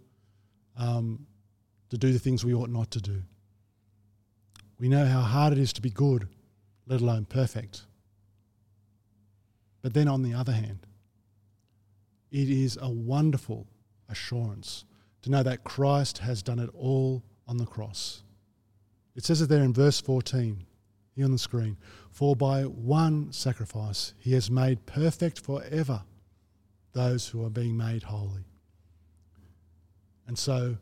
um, 0.77 1.25
to 1.89 1.97
do 1.97 2.11
the 2.11 2.19
things 2.19 2.43
we 2.43 2.53
ought 2.53 2.69
not 2.69 2.91
to 2.91 3.01
do. 3.01 3.23
We 4.77 4.89
know 4.89 5.05
how 5.05 5.21
hard 5.21 5.53
it 5.53 5.59
is 5.59 5.71
to 5.73 5.81
be 5.81 5.89
good, 5.89 6.27
let 6.85 6.99
alone 6.99 7.23
perfect. 7.25 7.83
But 9.81 9.93
then 9.93 10.09
on 10.09 10.21
the 10.21 10.33
other 10.33 10.51
hand, 10.51 10.85
It 12.29 12.49
is 12.49 12.77
a 12.81 12.89
wonderful 12.89 13.67
assurance 14.09 14.83
to 15.21 15.31
know 15.31 15.43
that 15.43 15.63
Christ 15.63 16.17
has 16.17 16.43
done 16.43 16.59
it 16.59 16.69
all 16.73 17.23
on 17.47 17.55
the 17.57 17.65
cross. 17.65 18.23
It 19.15 19.23
says 19.23 19.41
it 19.41 19.47
there 19.47 19.63
in 19.63 19.73
verse 19.73 20.01
14, 20.01 20.65
here 21.15 21.25
on 21.25 21.31
the 21.31 21.37
screen. 21.37 21.77
For 22.17 22.35
by 22.35 22.63
one 22.63 23.31
sacrifice 23.31 24.15
he 24.17 24.33
has 24.33 24.49
made 24.49 24.87
perfect 24.87 25.39
forever 25.39 26.01
those 26.93 27.27
who 27.27 27.45
are 27.45 27.49
being 27.51 27.77
made 27.77 28.01
holy. 28.01 28.43
And 30.25 30.35
so 30.35 30.77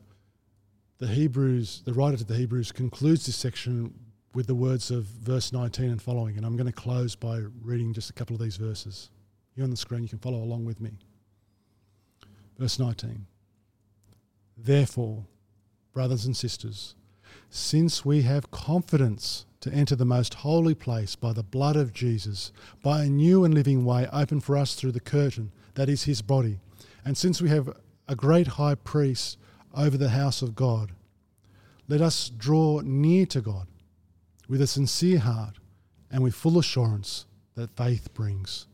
the 0.96 1.08
Hebrews, 1.08 1.82
the 1.84 1.92
writer 1.92 2.16
to 2.16 2.24
the 2.24 2.36
Hebrews 2.36 2.72
concludes 2.72 3.26
this 3.26 3.36
section 3.36 3.92
with 4.32 4.46
the 4.46 4.54
words 4.54 4.90
of 4.90 5.04
verse 5.04 5.52
19 5.52 5.90
and 5.90 6.00
following. 6.00 6.38
And 6.38 6.46
I'm 6.46 6.56
going 6.56 6.68
to 6.68 6.72
close 6.72 7.14
by 7.14 7.42
reading 7.62 7.92
just 7.92 8.08
a 8.08 8.14
couple 8.14 8.34
of 8.34 8.40
these 8.40 8.56
verses. 8.56 9.10
Here 9.54 9.64
on 9.64 9.68
the 9.68 9.76
screen, 9.76 10.04
you 10.04 10.08
can 10.08 10.18
follow 10.18 10.42
along 10.42 10.64
with 10.64 10.80
me. 10.80 10.92
Verse 12.58 12.78
19. 12.78 13.26
Therefore, 14.56 15.26
brothers 15.92 16.24
and 16.24 16.34
sisters, 16.34 16.94
since 17.50 18.06
we 18.06 18.22
have 18.22 18.50
confidence 18.50 19.44
to 19.66 19.74
enter 19.74 19.96
the 19.96 20.04
most 20.04 20.34
holy 20.34 20.74
place 20.74 21.16
by 21.16 21.32
the 21.32 21.42
blood 21.42 21.74
of 21.74 21.92
Jesus, 21.92 22.52
by 22.84 23.02
a 23.02 23.08
new 23.08 23.44
and 23.44 23.52
living 23.52 23.84
way 23.84 24.06
open 24.12 24.40
for 24.40 24.56
us 24.56 24.74
through 24.74 24.92
the 24.92 25.00
curtain, 25.00 25.50
that 25.74 25.88
is 25.88 26.04
his 26.04 26.22
body, 26.22 26.60
and 27.04 27.16
since 27.16 27.42
we 27.42 27.48
have 27.48 27.76
a 28.06 28.14
great 28.14 28.46
high 28.46 28.76
priest 28.76 29.38
over 29.76 29.96
the 29.96 30.10
house 30.10 30.40
of 30.40 30.54
God, 30.54 30.92
let 31.88 32.00
us 32.00 32.28
draw 32.28 32.80
near 32.84 33.26
to 33.26 33.40
God 33.40 33.66
with 34.48 34.60
a 34.60 34.68
sincere 34.68 35.18
heart 35.18 35.58
and 36.12 36.22
with 36.22 36.34
full 36.34 36.58
assurance 36.58 37.26
that 37.56 37.76
faith 37.76 38.14
brings, 38.14 38.66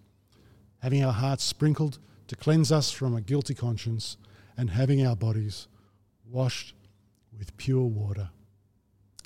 having 0.80 1.02
our 1.02 1.12
hearts 1.12 1.42
sprinkled 1.42 1.98
to 2.28 2.36
cleanse 2.36 2.70
us 2.70 2.90
from 2.90 3.16
a 3.16 3.22
guilty 3.22 3.54
conscience 3.54 4.18
and 4.58 4.70
having 4.70 5.06
our 5.06 5.16
bodies 5.16 5.68
washed 6.30 6.74
with 7.38 7.56
pure 7.56 7.86
water. 7.86 8.28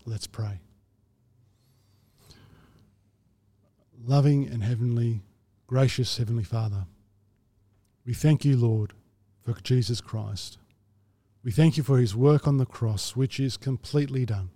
Let's 0.05 0.29
pray. 0.29 0.61
Loving 4.05 4.47
and 4.47 4.63
heavenly, 4.63 5.23
gracious 5.67 6.19
Heavenly 6.19 6.45
Father, 6.45 6.87
we 8.05 8.15
thank 8.15 8.45
you, 8.45 8.57
Lord, 8.57 8.93
for 9.43 9.55
Jesus 9.63 10.01
Christ. 10.01 10.59
We 11.43 11.51
thank 11.51 11.77
you 11.77 11.83
for 11.83 11.99
his 11.99 12.15
work 12.15 12.47
on 12.47 12.59
the 12.59 12.67
cross, 12.67 13.17
which 13.17 13.41
is 13.41 13.57
completely 13.57 14.25
done. 14.27 14.51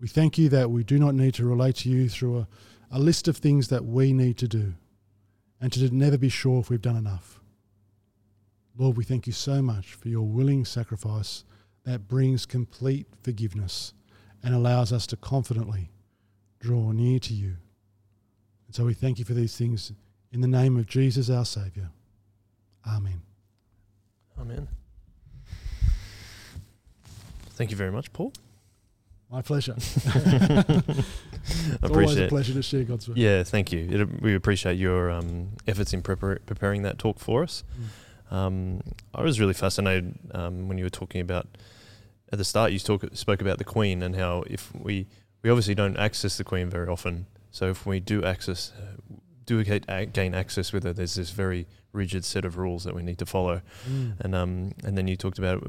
We 0.00 0.08
thank 0.08 0.36
you 0.36 0.48
that 0.50 0.70
we 0.70 0.84
do 0.84 0.98
not 0.98 1.14
need 1.14 1.34
to 1.34 1.46
relate 1.46 1.76
to 1.76 1.88
you 1.88 2.08
through 2.08 2.38
a, 2.38 2.48
a 2.90 2.98
list 2.98 3.28
of 3.28 3.36
things 3.36 3.68
that 3.68 3.84
we 3.84 4.12
need 4.12 4.36
to 4.38 4.48
do 4.48 4.74
and 5.60 5.72
to 5.72 5.94
never 5.94 6.18
be 6.18 6.28
sure 6.28 6.60
if 6.60 6.70
we've 6.70 6.82
done 6.82 6.96
enough. 6.96 7.40
Lord, 8.76 8.96
we 8.96 9.04
thank 9.04 9.26
you 9.26 9.32
so 9.32 9.62
much 9.62 9.94
for 9.94 10.08
your 10.08 10.26
willing 10.26 10.64
sacrifice 10.64 11.44
that 11.84 12.06
brings 12.06 12.46
complete 12.46 13.06
forgiveness 13.22 13.94
and 14.42 14.54
allows 14.54 14.92
us 14.92 15.06
to 15.08 15.16
confidently 15.16 15.90
draw 16.60 16.92
near 16.92 17.18
to 17.20 17.34
you. 17.34 17.56
And 18.68 18.76
so 18.76 18.84
we 18.84 18.94
thank 18.94 19.18
you 19.18 19.24
for 19.24 19.34
these 19.34 19.56
things 19.56 19.92
in 20.30 20.40
the 20.40 20.48
name 20.48 20.76
of 20.76 20.86
Jesus 20.86 21.28
our 21.28 21.44
Saviour. 21.44 21.90
Amen. 22.86 23.22
Amen. 24.38 24.68
Thank 27.50 27.70
you 27.70 27.76
very 27.76 27.90
much, 27.90 28.12
Paul. 28.12 28.32
My 29.30 29.42
pleasure. 29.42 29.74
It's 31.82 31.90
always 31.90 32.16
a 32.16 32.28
pleasure 32.28 32.52
to 32.52 32.62
share 32.62 32.84
God's 32.84 33.08
word. 33.08 33.16
Yeah, 33.16 33.42
thank 33.42 33.72
you. 33.72 33.88
It, 33.90 34.22
we 34.22 34.34
appreciate 34.34 34.78
your 34.78 35.10
um, 35.10 35.48
efforts 35.66 35.92
in 35.92 36.02
prepar- 36.02 36.44
preparing 36.46 36.82
that 36.82 36.98
talk 36.98 37.18
for 37.18 37.42
us. 37.42 37.64
Um, 38.30 38.82
I 39.14 39.22
was 39.22 39.40
really 39.40 39.54
fascinated 39.54 40.18
um, 40.32 40.68
when 40.68 40.78
you 40.78 40.84
were 40.84 40.90
talking 40.90 41.20
about 41.20 41.46
at 42.30 42.38
the 42.38 42.44
start. 42.44 42.72
You 42.72 42.78
talk, 42.78 43.04
spoke 43.14 43.40
about 43.40 43.58
the 43.58 43.64
Queen 43.64 44.02
and 44.02 44.14
how 44.16 44.44
if 44.46 44.74
we 44.74 45.06
we 45.42 45.50
obviously 45.50 45.74
don't 45.74 45.96
access 45.96 46.36
the 46.36 46.44
Queen 46.44 46.68
very 46.68 46.88
often. 46.88 47.26
So 47.58 47.70
if 47.70 47.84
we 47.86 47.98
do 47.98 48.22
access, 48.24 48.72
uh, 48.78 49.16
do 49.44 49.64
get, 49.64 50.12
gain 50.12 50.32
access 50.32 50.72
with 50.72 50.84
her, 50.84 50.92
there's 50.92 51.14
this 51.16 51.30
very 51.30 51.66
rigid 51.92 52.24
set 52.24 52.44
of 52.44 52.56
rules 52.56 52.84
that 52.84 52.94
we 52.94 53.02
need 53.02 53.18
to 53.18 53.26
follow. 53.26 53.62
Mm. 53.90 54.20
And 54.20 54.34
um, 54.34 54.72
and 54.84 54.96
then 54.96 55.08
you 55.08 55.16
talked 55.16 55.38
about 55.40 55.66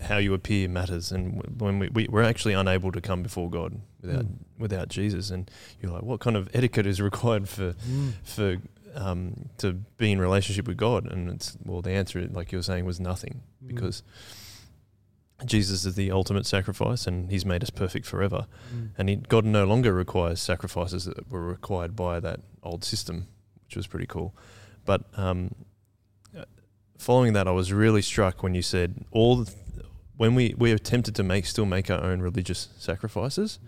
how 0.00 0.18
you 0.18 0.34
appear 0.34 0.68
matters, 0.68 1.10
and 1.10 1.42
when 1.60 1.80
we, 1.80 1.88
we 1.88 2.06
we're 2.08 2.22
actually 2.22 2.54
unable 2.54 2.92
to 2.92 3.00
come 3.00 3.22
before 3.24 3.50
God 3.50 3.80
without 4.00 4.24
Mm. 4.24 4.36
without 4.58 4.88
Jesus, 4.88 5.30
and 5.30 5.50
you're 5.82 5.90
like, 5.90 6.04
what 6.04 6.20
kind 6.20 6.36
of 6.36 6.48
etiquette 6.54 6.86
is 6.86 7.00
required 7.00 7.48
for 7.48 7.72
Mm. 7.72 8.12
for 8.22 8.56
um, 8.94 9.48
to 9.58 9.72
be 9.98 10.12
in 10.12 10.20
relationship 10.20 10.68
with 10.68 10.76
God? 10.76 11.10
And 11.12 11.28
it's 11.30 11.56
well, 11.64 11.82
the 11.82 11.90
answer, 11.90 12.28
like 12.28 12.52
you 12.52 12.58
were 12.58 12.62
saying, 12.62 12.84
was 12.84 13.00
nothing 13.00 13.42
Mm. 13.64 14.02
Jesus 15.44 15.84
is 15.84 15.94
the 15.94 16.10
ultimate 16.10 16.46
sacrifice, 16.46 17.06
and 17.06 17.30
He's 17.30 17.44
made 17.44 17.62
us 17.62 17.70
perfect 17.70 18.06
forever. 18.06 18.46
Mm. 18.74 18.90
And 18.98 19.08
he, 19.08 19.16
God 19.16 19.44
no 19.44 19.64
longer 19.64 19.92
requires 19.92 20.40
sacrifices 20.40 21.04
that 21.04 21.30
were 21.30 21.44
required 21.44 21.96
by 21.96 22.20
that 22.20 22.40
old 22.62 22.84
system, 22.84 23.28
which 23.64 23.76
was 23.76 23.86
pretty 23.86 24.06
cool. 24.06 24.34
But 24.84 25.04
um, 25.16 25.54
following 26.98 27.32
that, 27.32 27.48
I 27.48 27.52
was 27.52 27.72
really 27.72 28.02
struck 28.02 28.42
when 28.42 28.54
you 28.54 28.62
said 28.62 29.04
all 29.10 29.36
the, 29.36 29.52
when 30.16 30.34
we 30.34 30.54
we 30.58 30.72
are 30.72 30.78
tempted 30.78 31.14
to 31.16 31.22
make 31.22 31.46
still 31.46 31.66
make 31.66 31.90
our 31.90 32.02
own 32.02 32.20
religious 32.20 32.68
sacrifices, 32.78 33.58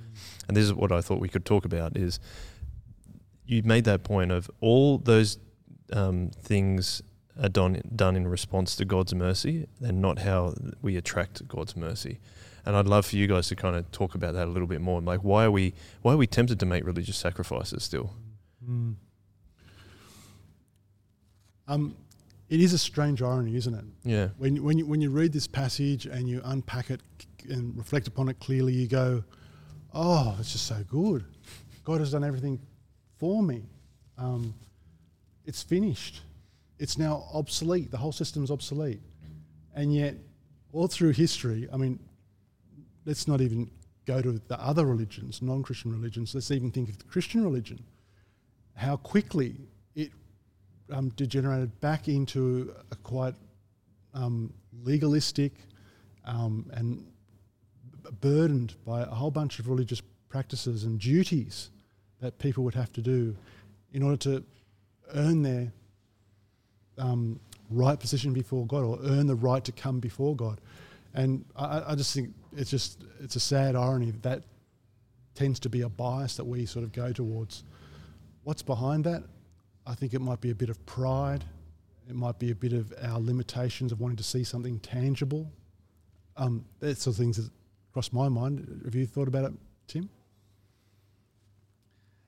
and 0.47 0.57
this 0.57 0.65
is 0.65 0.75
what 0.75 0.93
I 0.93 1.01
thought 1.01 1.21
we 1.21 1.29
could 1.29 1.45
talk 1.45 1.65
about 1.65 1.97
is 1.97 2.21
you 3.47 3.63
made 3.63 3.85
that 3.85 4.03
point 4.03 4.31
of 4.31 4.51
all 4.61 4.99
those 4.99 5.39
um, 5.93 6.31
things 6.43 7.03
are 7.41 7.49
done 7.49 7.81
done 7.95 8.17
in 8.17 8.27
response 8.29 8.77
to 8.77 8.85
God's 8.85 9.15
mercy 9.15 9.67
and 9.81 10.01
not 10.03 10.21
how 10.21 10.55
we 10.83 10.97
attract 10.97 11.47
God's 11.49 11.77
mercy. 11.77 12.19
And 12.65 12.77
I'd 12.77 12.87
love 12.87 13.07
for 13.07 13.17
you 13.17 13.27
guys 13.27 13.49
to 13.49 13.57
kind 13.57 13.75
of 13.75 13.91
talk 13.91 14.15
about 14.15 14.35
that 14.35 14.47
a 14.47 14.51
little 14.51 14.69
bit 14.69 14.81
more. 14.81 15.01
Like, 15.01 15.21
why 15.25 15.45
are 15.45 15.51
we 15.51 15.75
why 16.03 16.13
are 16.13 16.17
we 16.17 16.27
tempted 16.27 16.61
to 16.61 16.67
make 16.67 16.85
religious 16.85 17.17
sacrifices 17.17 17.83
still? 17.83 18.15
Mm. 18.69 18.95
Um, 21.69 21.97
it 22.49 22.61
is 22.61 22.73
a 22.73 22.79
strange 22.79 23.23
irony, 23.23 23.57
isn't 23.57 23.75
it? 23.75 23.85
Yeah, 24.05 24.29
When 24.37 24.57
you- 24.57 24.63
when 24.63 24.79
you 24.79 24.87
when 24.87 25.01
you 25.01 25.11
read 25.11 25.33
this 25.33 25.47
passage 25.47 26.07
and 26.07 26.29
you 26.29 26.41
unpack 26.45 26.91
it 26.91 27.01
and 27.49 27.77
reflect 27.77 28.07
upon 28.09 28.29
it 28.29 28.39
clearly, 28.41 28.75
you 28.75 28.87
go, 28.87 29.25
"Oh, 29.95 30.37
it's 30.39 30.53
just 30.53 30.67
so 30.67 30.85
good. 30.85 31.25
God 31.85 32.01
has 32.01 32.11
done 32.13 32.25
everything 32.25 32.61
for 33.17 33.43
me. 33.43 33.65
Um, 34.19 34.55
it's 35.47 35.63
finished. 35.63 36.23
It's 36.83 36.99
now 36.99 37.15
obsolete. 37.33 37.91
The 37.91 38.03
whole 38.05 38.13
system's 38.13 38.51
obsolete." 38.51 39.01
And 39.75 39.95
yet, 39.95 40.15
all 40.73 40.89
through 40.89 41.13
history, 41.13 41.69
I 41.73 41.77
mean, 41.77 41.99
let's 43.05 43.27
not 43.27 43.41
even 43.41 43.71
go 44.07 44.21
to 44.21 44.41
the 44.49 44.61
other 44.61 44.85
religions, 44.85 45.41
non-Christian 45.43 45.93
religions. 45.93 46.35
Let's 46.35 46.51
even 46.51 46.71
think 46.71 46.89
of 46.89 46.99
the 46.99 47.05
Christian 47.05 47.45
religion. 47.45 47.85
How 48.75 48.97
quickly 48.97 49.57
it 49.95 50.11
um, 50.91 51.11
degenerated 51.11 51.81
back 51.81 52.09
into 52.09 52.75
a 52.91 52.97
quite 52.97 53.35
um, 54.15 54.53
legalistic 54.83 55.53
um, 56.25 56.71
and 56.75 57.07
burdened 58.21 58.75
by 58.85 59.03
a 59.03 59.07
whole 59.07 59.31
bunch 59.31 59.59
of 59.59 59.69
religious 59.69 60.03
practices 60.29 60.85
and 60.85 60.99
duties 60.99 61.71
that 62.21 62.39
people 62.39 62.65
would 62.65 62.75
have 62.75 62.93
to 62.93 63.01
do 63.01 63.37
in 63.93 64.03
order 64.03 64.17
to 64.17 64.45
earn 65.15 65.43
their 65.43 65.73
um, 67.03 67.41
right 67.71 67.99
position 67.99 68.33
before 68.33 68.67
God 68.67 68.85
or 68.85 68.99
earn 69.03 69.27
the 69.27 69.35
right 69.35 69.65
to 69.65 69.73
come 69.73 69.99
before 70.01 70.37
God. 70.37 70.61
And 71.15 71.45
I, 71.57 71.83
I 71.89 71.95
just 71.95 72.15
think 72.15 72.33
it's 72.57 72.71
just 72.71 73.03
it's 73.21 73.37
a 73.37 73.41
sad 73.41 73.77
irony 73.77 74.11
that 74.11 74.23
that 74.23 74.43
tends 75.35 75.59
to 75.61 75.69
be 75.69 75.83
a 75.83 75.89
bias 75.89 76.37
that 76.37 76.45
we 76.45 76.65
sort 76.65 76.85
of 76.85 76.93
go 76.93 77.13
towards. 77.13 77.65
What's 78.45 78.63
behind 78.63 79.05
that? 79.05 79.25
I 79.87 79.95
think 79.95 80.15
it 80.15 80.21
might 80.21 80.41
be 80.41 80.51
a 80.51 80.55
bit 80.55 80.71
of 80.71 80.85
pride. 80.87 81.45
It 82.09 82.15
might 82.15 82.39
be 82.39 82.51
a 82.51 82.55
bit 82.55 82.73
of 82.73 82.93
our 83.03 83.19
limitations 83.19 83.93
of 83.93 84.01
wanting 84.01 84.17
to 84.17 84.23
see 84.23 84.45
something 84.45 84.79
tangible. 84.81 85.51
Um, 86.37 86.65
that's 86.81 87.03
sort 87.03 87.15
of 87.15 87.19
things 87.19 87.37
that 87.37 87.51
cross 87.93 88.13
my 88.13 88.29
mind. 88.29 88.83
Have 88.85 88.95
you 88.95 89.07
thought 89.07 89.29
about 89.29 89.45
it, 89.45 89.53
Tim? 89.87 90.09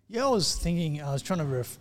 Yeah, 0.08 0.26
I 0.26 0.28
was 0.28 0.54
thinking, 0.54 1.02
I 1.02 1.12
was 1.12 1.22
trying 1.22 1.38
to 1.38 1.44
ref- 1.44 1.78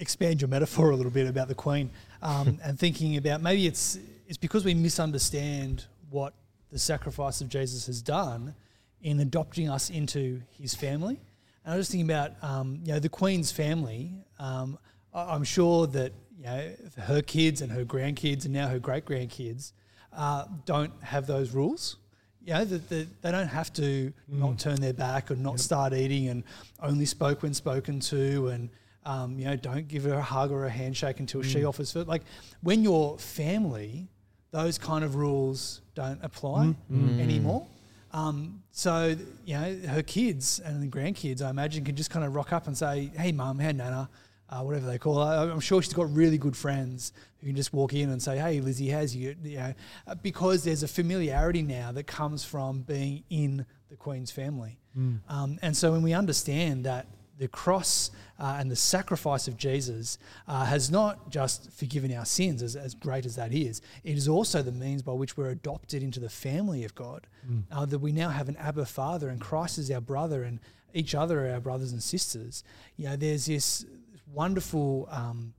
expand 0.00 0.40
your 0.40 0.48
metaphor 0.48 0.90
a 0.90 0.96
little 0.96 1.12
bit 1.12 1.28
about 1.28 1.46
the 1.48 1.54
Queen 1.54 1.90
um, 2.22 2.58
and 2.64 2.78
thinking 2.78 3.16
about 3.16 3.40
maybe 3.42 3.66
it's, 3.66 3.98
it's 4.26 4.38
because 4.38 4.64
we 4.64 4.74
misunderstand 4.74 5.84
what 6.10 6.34
the 6.72 6.78
sacrifice 6.78 7.40
of 7.40 7.48
Jesus 7.48 7.86
has 7.86 8.02
done 8.02 8.54
in 9.02 9.20
adopting 9.20 9.68
us 9.68 9.90
into 9.90 10.40
his 10.58 10.74
family. 10.74 11.18
And 11.64 11.74
I 11.74 11.76
was 11.76 11.86
just 11.86 11.92
thinking 11.92 12.10
about, 12.10 12.32
um, 12.42 12.80
you 12.84 12.92
know, 12.92 12.98
the 12.98 13.08
Queen's 13.08 13.52
family. 13.52 14.12
Um, 14.38 14.78
I- 15.14 15.34
I'm 15.34 15.44
sure 15.44 15.86
that, 15.88 16.12
you 16.36 16.44
know, 16.44 16.72
her 17.02 17.22
kids 17.22 17.60
and 17.60 17.70
her 17.72 17.84
grandkids 17.84 18.44
and 18.44 18.54
now 18.54 18.68
her 18.68 18.78
great 18.78 19.04
grandkids 19.04 19.72
uh, 20.12 20.46
don't 20.64 20.92
have 21.02 21.26
those 21.26 21.52
rules. 21.52 21.96
You 22.42 22.54
know, 22.54 22.64
that 22.64 22.88
that 22.88 23.22
they 23.22 23.30
don't 23.30 23.48
have 23.48 23.70
to 23.74 24.12
not 24.26 24.58
turn 24.58 24.80
their 24.80 24.94
back 24.94 25.30
or 25.30 25.36
not 25.36 25.60
start 25.60 25.92
eating 25.92 26.28
and 26.28 26.42
only 26.82 27.04
spoke 27.04 27.42
when 27.42 27.52
spoken 27.52 28.00
to 28.00 28.48
and 28.48 28.70
Um, 29.12 29.38
you 29.38 29.44
know, 29.46 29.56
don't 29.56 29.88
give 29.88 30.04
her 30.04 30.14
a 30.14 30.22
hug 30.22 30.50
or 30.56 30.64
a 30.66 30.70
handshake 30.70 31.18
until 31.20 31.42
she 31.42 31.60
Mm. 31.60 31.68
offers 31.68 31.90
first. 31.92 32.06
Like 32.08 32.22
when 32.62 32.78
you're 32.84 33.18
family, 33.18 34.08
those 34.52 34.76
kind 34.78 35.02
of 35.04 35.14
rules 35.14 35.80
don't 35.94 36.20
apply 36.22 36.62
Mm. 36.66 36.76
Mm. 36.92 37.20
anymore. 37.20 37.66
Um, 38.12 38.62
so 38.72 39.16
you 39.44 39.54
know, 39.58 39.68
her 39.96 40.02
kids 40.02 40.60
and 40.60 40.82
the 40.82 40.88
grandkids, 40.96 41.40
I 41.42 41.50
imagine, 41.50 41.84
can 41.84 41.96
just 41.96 42.10
kind 42.10 42.24
of 42.24 42.34
rock 42.34 42.52
up 42.52 42.66
and 42.66 42.76
say, 42.76 43.10
"Hey, 43.16 43.32
mum, 43.32 43.58
hey, 43.58 43.72
nana." 43.72 44.08
Uh, 44.52 44.62
whatever 44.64 44.86
they 44.86 44.98
call 44.98 45.24
her. 45.24 45.48
I'm 45.52 45.60
sure 45.60 45.80
she's 45.80 45.94
got 45.94 46.12
really 46.12 46.36
good 46.36 46.56
friends 46.56 47.12
who 47.38 47.46
can 47.46 47.54
just 47.54 47.72
walk 47.72 47.92
in 47.94 48.10
and 48.10 48.20
say, 48.20 48.36
"Hey, 48.36 48.60
Lizzie, 48.60 48.88
how's 48.88 49.14
you?" 49.14 49.36
You 49.44 49.58
know, 49.58 49.74
uh, 50.08 50.14
because 50.16 50.64
there's 50.64 50.82
a 50.82 50.88
familiarity 50.88 51.62
now 51.62 51.92
that 51.92 52.08
comes 52.08 52.42
from 52.44 52.82
being 52.82 53.22
in 53.30 53.64
the 53.90 53.94
Queen's 53.96 54.32
family. 54.32 54.74
Mm. 54.98 55.20
Um, 55.28 55.58
and 55.62 55.76
so 55.76 55.92
when 55.92 56.02
we 56.02 56.12
understand 56.14 56.84
that 56.84 57.06
the 57.40 57.48
cross 57.48 58.10
uh, 58.38 58.56
and 58.58 58.70
the 58.70 58.76
sacrifice 58.76 59.48
of 59.48 59.56
Jesus 59.56 60.18
uh, 60.46 60.66
has 60.66 60.90
not 60.90 61.30
just 61.30 61.72
forgiven 61.72 62.14
our 62.14 62.26
sins, 62.26 62.62
as, 62.62 62.76
as 62.76 62.94
great 62.94 63.24
as 63.24 63.34
that 63.36 63.52
is, 63.52 63.80
it 64.04 64.16
is 64.16 64.28
also 64.28 64.62
the 64.62 64.70
means 64.72 65.02
by 65.02 65.12
which 65.12 65.38
we're 65.38 65.48
adopted 65.48 66.02
into 66.02 66.20
the 66.20 66.28
family 66.28 66.84
of 66.84 66.94
God. 66.94 67.26
Mm. 67.50 67.62
Uh, 67.72 67.86
that 67.86 67.98
we 67.98 68.12
now 68.12 68.28
have 68.28 68.50
an 68.50 68.56
Abba 68.56 68.84
Father, 68.84 69.30
and 69.30 69.40
Christ 69.40 69.78
is 69.78 69.90
our 69.90 70.02
brother, 70.02 70.42
and 70.44 70.60
each 70.92 71.14
other 71.14 71.46
are 71.46 71.54
our 71.54 71.60
brothers 71.60 71.92
and 71.92 72.02
sisters. 72.02 72.62
You 72.98 73.06
know, 73.08 73.16
there's 73.16 73.46
this 73.46 73.86
wonderful 74.32 75.08
um, 75.10 75.54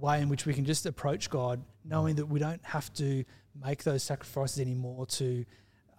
way 0.00 0.20
in 0.20 0.28
which 0.28 0.46
we 0.46 0.54
can 0.54 0.64
just 0.64 0.86
approach 0.86 1.28
God, 1.28 1.60
knowing 1.84 2.14
that 2.16 2.26
we 2.26 2.38
don't 2.38 2.64
have 2.64 2.92
to 2.94 3.24
make 3.60 3.82
those 3.82 4.04
sacrifices 4.04 4.60
anymore 4.60 5.06
to 5.06 5.44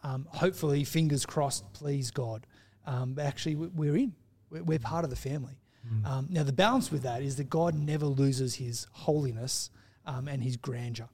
um, 0.03 0.25
hopefully, 0.31 0.83
fingers 0.85 1.25
crossed, 1.25 1.71
please 1.73 2.11
God. 2.11 2.47
Um, 2.87 3.13
but 3.13 3.25
actually, 3.25 3.55
we- 3.55 3.67
we're 3.67 3.97
in. 3.97 4.15
We're, 4.51 4.63
we're 4.63 4.79
part 4.79 5.03
of 5.03 5.09
the 5.09 5.15
family. 5.15 5.57
Um, 6.05 6.27
now, 6.29 6.43
the 6.43 6.53
balance 6.53 6.91
with 6.91 7.01
that 7.03 7.23
is 7.23 7.37
that 7.37 7.49
God 7.49 7.73
never 7.73 8.05
loses 8.05 8.53
his 8.55 8.85
holiness 8.91 9.71
um, 10.05 10.27
and 10.27 10.43
his 10.43 10.55
grandeur. 10.55 11.09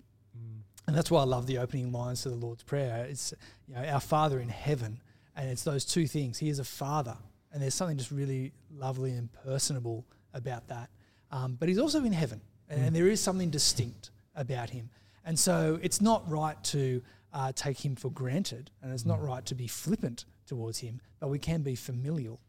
And 0.88 0.96
that's 0.96 1.12
why 1.12 1.22
I 1.22 1.26
love 1.26 1.48
the 1.48 1.58
opening 1.58 1.92
lines 1.92 2.24
to 2.24 2.30
the 2.30 2.36
Lord's 2.36 2.64
Prayer. 2.64 3.06
It's 3.10 3.34
you 3.68 3.76
know, 3.76 3.84
our 3.84 4.00
Father 4.00 4.40
in 4.40 4.48
heaven, 4.50 5.00
and 5.36 5.50
it's 5.50 5.64
those 5.64 5.84
two 5.86 6.08
things. 6.08 6.38
He 6.38 6.50
is 6.50 6.60
a 6.60 6.64
Father, 6.64 7.18
and 7.52 7.62
there's 7.62 7.74
something 7.74 7.98
just 7.98 8.12
really 8.12 8.54
lovely 8.74 9.12
and 9.12 9.30
personable 9.46 10.06
about 10.34 10.68
that. 10.70 10.90
Um, 11.32 11.58
but 11.60 11.68
He's 11.68 11.78
also 11.78 12.04
in 12.06 12.14
heaven, 12.14 12.42
and 12.70 12.96
there 12.96 13.08
is 13.08 13.22
something 13.22 13.50
distinct 13.50 14.12
about 14.36 14.70
Him. 14.70 14.90
And 15.26 15.38
so 15.38 15.78
it's 15.82 16.00
not 16.00 16.30
right 16.30 16.62
to 16.66 17.02
uh, 17.34 17.52
take 17.54 17.84
Him 17.84 17.96
for 17.98 18.10
granted, 18.10 18.72
and 18.82 18.94
it's 18.94 19.06
not 19.06 19.22
right 19.22 19.46
to 19.46 19.56
be 19.56 19.68
flippant 19.68 20.24
towards 20.46 20.80
Him, 20.80 21.02
but 21.20 21.28
we 21.28 21.40
can 21.40 21.64
be 21.64 21.76
familial. 21.76 22.40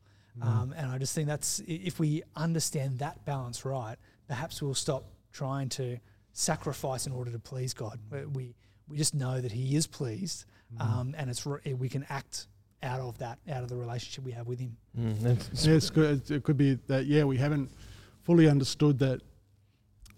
Um, 0.40 0.72
and 0.76 0.90
I 0.90 0.98
just 0.98 1.14
think 1.14 1.26
that's 1.26 1.60
if 1.66 1.98
we 1.98 2.22
understand 2.36 2.98
that 3.00 3.24
balance 3.24 3.64
right, 3.64 3.96
perhaps 4.28 4.62
we'll 4.62 4.74
stop 4.74 5.04
trying 5.32 5.68
to 5.70 5.98
sacrifice 6.32 7.06
in 7.06 7.12
order 7.12 7.30
to 7.32 7.38
please 7.38 7.74
God. 7.74 7.98
We 8.10 8.24
we, 8.26 8.54
we 8.88 8.96
just 8.96 9.14
know 9.14 9.40
that 9.40 9.50
He 9.52 9.74
is 9.76 9.86
pleased, 9.86 10.44
um, 10.78 11.14
and 11.18 11.28
it's 11.28 11.44
r- 11.46 11.60
we 11.76 11.88
can 11.88 12.06
act 12.08 12.46
out 12.84 13.00
of 13.00 13.18
that, 13.18 13.38
out 13.50 13.64
of 13.64 13.68
the 13.68 13.76
relationship 13.76 14.24
we 14.24 14.30
have 14.32 14.46
with 14.46 14.60
Him. 14.60 14.76
Mm, 14.96 15.66
Yeah, 15.66 15.72
it's 15.74 15.90
good. 15.90 16.30
It 16.30 16.44
could 16.44 16.56
be 16.56 16.74
that 16.86 17.06
yeah, 17.06 17.24
we 17.24 17.36
haven't 17.36 17.70
fully 18.22 18.48
understood 18.48 18.98
that 19.00 19.20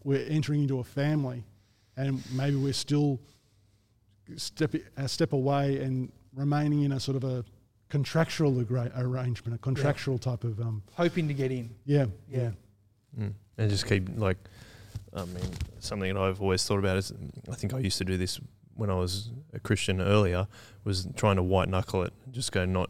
we're 0.05 0.27
entering 0.29 0.63
into 0.63 0.79
a 0.81 0.85
family, 0.85 1.45
and 1.97 2.23
maybe 2.33 2.57
we're 2.57 2.73
still 2.75 3.21
step 4.37 4.75
a 4.97 5.09
step 5.09 5.33
away 5.33 5.79
and 5.83 6.13
remaining 6.35 6.83
in 6.83 6.93
a 6.93 7.01
sort 7.01 7.17
of 7.17 7.25
a 7.25 7.45
contractual 7.91 8.59
agra- 8.61 8.93
arrangement, 8.97 9.55
a 9.55 9.59
contractual 9.59 10.17
type 10.19 10.45
of 10.45 10.59
um, 10.61 10.83
Hoping 10.95 11.29
to 11.29 11.35
get 11.35 11.53
in. 11.53 11.71
yeah, 11.85 12.07
Yeah. 12.29 12.51
Mm. 13.19 13.35
And 13.59 13.69
just 13.71 13.87
keep 13.87 14.09
like, 14.17 14.39
I 15.15 15.25
mean, 15.27 15.43
something 15.81 16.15
that 16.15 16.21
I've 16.21 16.41
always 16.41 16.65
thought 16.65 16.79
about 16.79 16.97
is 16.97 17.13
I 17.51 17.55
think 17.55 17.75
I 17.75 17.81
used 17.81 17.99
to 17.99 18.05
do 18.05 18.17
this 18.17 18.41
when 18.75 18.89
I 18.89 18.95
was 18.95 19.31
a 19.53 19.59
Christian 19.61 20.01
earlier 20.01 20.47
was 20.85 21.07
trying 21.17 21.37
to 21.37 21.43
white 21.43 21.69
knuckle 21.69 22.03
it, 22.05 22.13
just 22.31 22.53
go 22.53 22.65
not, 22.65 22.89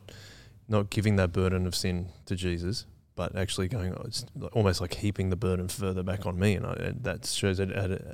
not 0.68 0.90
giving 0.90 1.16
that 1.16 1.32
burden 1.32 1.66
of 1.66 1.74
sin 1.74 2.10
to 2.26 2.36
Jesus, 2.36 2.86
but 3.16 3.34
actually 3.34 3.66
going 3.68 3.92
oh, 3.94 4.02
it's 4.04 4.24
almost 4.52 4.80
like 4.80 4.94
heaping 4.94 5.30
the 5.30 5.36
burden 5.36 5.66
further 5.68 6.02
back 6.04 6.26
on 6.26 6.38
me, 6.38 6.54
and 6.54 6.64
I, 6.66 6.92
that 7.00 7.26
shows 7.26 7.58
a, 7.58 7.64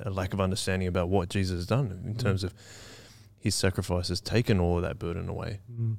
a, 0.05 0.09
a 0.09 0.11
lack 0.11 0.33
of 0.33 0.41
understanding 0.41 0.87
about 0.87 1.09
what 1.09 1.29
Jesus 1.29 1.55
has 1.57 1.65
done 1.67 1.91
in 2.05 2.13
Mm. 2.15 2.19
terms 2.19 2.43
of 2.43 2.53
his 3.37 3.53
sacrifice 3.53 4.07
has 4.07 4.19
taken 4.21 4.59
all 4.59 4.77
of 4.77 4.81
that 4.83 4.97
burden 4.97 5.29
away. 5.29 5.59
Mm. 5.71 5.97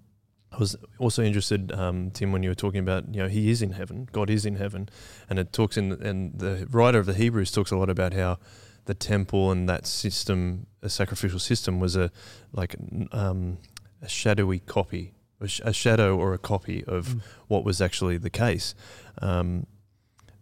I 0.51 0.57
was 0.57 0.77
also 0.99 1.23
interested, 1.23 1.73
um, 1.73 2.11
Tim, 2.11 2.33
when 2.33 2.43
you 2.43 2.49
were 2.51 2.55
talking 2.55 2.81
about, 2.81 3.15
you 3.15 3.21
know, 3.23 3.29
He 3.29 3.51
is 3.51 3.61
in 3.61 3.73
heaven, 3.73 4.09
God 4.13 4.31
is 4.31 4.47
in 4.47 4.57
heaven, 4.57 4.89
and 5.29 5.39
it 5.39 5.53
talks 5.53 5.77
in, 5.77 5.93
and 5.93 6.39
the 6.39 6.67
writer 6.71 6.99
of 6.99 7.07
the 7.07 7.15
Hebrews 7.15 7.53
talks 7.53 7.71
a 7.71 7.77
lot 7.77 7.91
about 7.91 8.15
how 8.15 8.39
the 8.87 8.95
temple 8.95 9.51
and 9.51 9.69
that 9.69 9.87
system, 9.87 10.67
a 10.83 10.89
sacrificial 10.89 11.39
system, 11.39 11.79
was 11.81 11.97
a 11.97 12.11
like 12.53 12.77
um, 13.13 13.59
a 14.01 14.09
shadowy 14.09 14.61
copy, 14.61 15.13
a, 15.41 15.73
shadow 15.73 16.17
or 16.17 16.33
a 16.33 16.39
copy 16.39 16.83
of 16.85 17.09
Mm. 17.09 17.21
what 17.49 17.65
was 17.65 17.81
actually 17.83 18.17
the 18.17 18.31
case. 18.31 18.75
Um, 19.21 19.67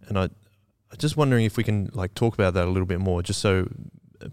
and 0.09 0.17
I, 0.17 0.25
I'm 0.25 0.99
just 0.99 1.17
wondering 1.17 1.45
if 1.45 1.57
we 1.57 1.65
can 1.65 1.91
like 1.93 2.15
talk 2.15 2.35
about 2.35 2.55
that 2.55 2.67
a 2.67 2.71
little 2.71 2.87
bit 2.87 3.01
more, 3.01 3.23
just 3.23 3.41
so 3.41 3.69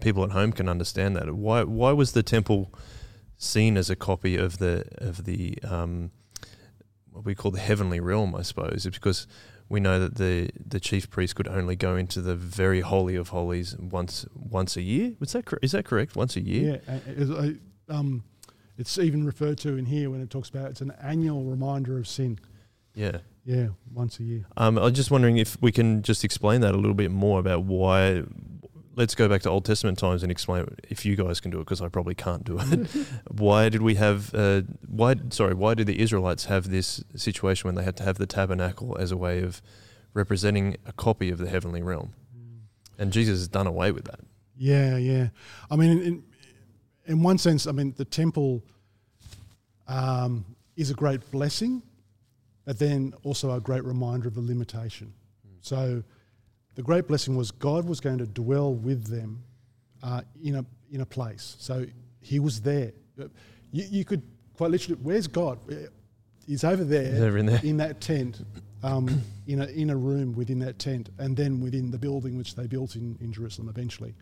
people 0.00 0.22
at 0.24 0.30
home 0.30 0.52
can 0.52 0.68
understand 0.68 1.16
that. 1.16 1.34
Why 1.34 1.64
why 1.64 1.90
was 1.92 2.12
the 2.12 2.22
temple 2.22 2.72
seen 3.36 3.76
as 3.76 3.90
a 3.90 3.96
copy 3.96 4.36
of 4.36 4.58
the 4.58 4.84
of 4.98 5.24
the 5.24 5.58
um, 5.62 6.10
what 7.10 7.24
we 7.24 7.34
call 7.34 7.50
the 7.50 7.60
heavenly 7.60 8.00
realm? 8.00 8.34
I 8.34 8.42
suppose 8.42 8.86
it's 8.86 8.96
because 8.96 9.26
we 9.68 9.80
know 9.80 9.98
that 9.98 10.16
the 10.16 10.50
the 10.64 10.80
chief 10.80 11.10
priest 11.10 11.36
could 11.36 11.48
only 11.48 11.76
go 11.76 11.96
into 11.96 12.20
the 12.20 12.34
very 12.34 12.80
holy 12.80 13.16
of 13.16 13.28
holies 13.28 13.76
once 13.78 14.26
once 14.34 14.76
a 14.76 14.82
year. 14.82 15.14
Was 15.20 15.32
that 15.32 15.46
cor- 15.46 15.60
is 15.62 15.72
that 15.72 15.84
correct? 15.84 16.16
Once 16.16 16.36
a 16.36 16.40
year? 16.40 16.80
Yeah, 16.86 17.50
um, 17.88 18.24
it's 18.76 18.98
even 18.98 19.24
referred 19.24 19.58
to 19.58 19.76
in 19.76 19.86
here 19.86 20.10
when 20.10 20.20
it 20.20 20.30
talks 20.30 20.48
about 20.48 20.70
it's 20.70 20.80
an 20.80 20.92
annual 21.02 21.44
reminder 21.44 21.98
of 21.98 22.08
sin. 22.08 22.38
Yeah. 22.94 23.18
Yeah, 23.44 23.68
once 23.92 24.18
a 24.20 24.22
year. 24.22 24.46
Um, 24.56 24.78
I'm 24.78 24.94
just 24.94 25.10
wondering 25.10 25.36
if 25.36 25.60
we 25.60 25.70
can 25.70 26.02
just 26.02 26.24
explain 26.24 26.62
that 26.62 26.72
a 26.72 26.78
little 26.78 26.94
bit 26.94 27.10
more 27.10 27.38
about 27.38 27.64
why. 27.64 28.22
Let's 28.96 29.14
go 29.14 29.28
back 29.28 29.42
to 29.42 29.50
Old 29.50 29.64
Testament 29.64 29.98
times 29.98 30.22
and 30.22 30.30
explain 30.30 30.66
if 30.88 31.04
you 31.04 31.16
guys 31.16 31.40
can 31.40 31.50
do 31.50 31.58
it 31.58 31.64
because 31.64 31.80
I 31.80 31.88
probably 31.88 32.14
can't 32.14 32.44
do 32.44 32.58
it. 32.60 32.88
why 33.30 33.68
did 33.68 33.82
we 33.82 33.96
have? 33.96 34.34
Uh, 34.34 34.62
why 34.86 35.16
sorry? 35.30 35.54
Why 35.54 35.74
did 35.74 35.86
the 35.86 36.00
Israelites 36.00 36.44
have 36.44 36.70
this 36.70 37.02
situation 37.16 37.68
when 37.68 37.74
they 37.74 37.82
had 37.82 37.96
to 37.98 38.04
have 38.04 38.18
the 38.18 38.26
tabernacle 38.26 38.96
as 38.98 39.10
a 39.10 39.16
way 39.16 39.42
of 39.42 39.60
representing 40.12 40.76
a 40.86 40.92
copy 40.92 41.30
of 41.30 41.38
the 41.38 41.48
heavenly 41.48 41.82
realm? 41.82 42.14
And 42.98 43.12
Jesus 43.12 43.40
has 43.40 43.48
done 43.48 43.66
away 43.66 43.90
with 43.90 44.04
that. 44.04 44.20
Yeah, 44.56 44.96
yeah. 44.96 45.28
I 45.70 45.76
mean, 45.76 46.02
in, 46.02 46.24
in, 47.06 47.22
one 47.22 47.38
sense, 47.38 47.66
I 47.66 47.72
mean, 47.72 47.92
the 47.96 48.04
temple 48.04 48.62
um, 49.88 50.44
is 50.76 50.90
a 50.90 50.94
great 50.94 51.28
blessing, 51.32 51.82
but 52.64 52.78
then 52.78 53.14
also 53.24 53.52
a 53.52 53.60
great 53.60 53.84
reminder 53.84 54.28
of 54.28 54.34
the 54.34 54.40
limitation. 54.40 55.12
So 55.60 56.04
the 56.74 56.82
great 56.82 57.06
blessing 57.06 57.36
was 57.36 57.50
God 57.50 57.86
was 57.86 58.00
going 58.00 58.18
to 58.18 58.26
dwell 58.26 58.74
with 58.74 59.06
them 59.06 59.42
uh, 60.02 60.22
in, 60.42 60.56
a, 60.56 60.64
in 60.90 61.00
a 61.00 61.06
place. 61.06 61.56
So 61.58 61.86
he 62.20 62.38
was 62.38 62.60
there. 62.60 62.92
You, 63.72 63.84
you 63.90 64.04
could 64.04 64.22
quite 64.56 64.70
literally, 64.70 65.00
where's 65.02 65.26
God? 65.26 65.58
He's 66.46 66.64
over 66.64 66.84
there, 66.84 67.12
He's 67.12 67.20
over 67.20 67.38
in 67.38 67.46
there. 67.46 67.60
in 67.62 67.76
that 67.78 68.00
tent, 68.00 68.42
um, 68.82 69.22
in, 69.46 69.60
a, 69.60 69.66
in 69.66 69.90
a 69.90 69.96
room 69.96 70.34
within 70.34 70.58
that 70.60 70.78
tent, 70.78 71.10
and 71.18 71.36
then 71.36 71.60
within 71.60 71.90
the 71.90 71.98
building 71.98 72.36
which 72.36 72.54
they 72.54 72.66
built 72.66 72.96
in, 72.96 73.16
in 73.20 73.32
Jerusalem 73.32 73.68
eventually. 73.68 74.14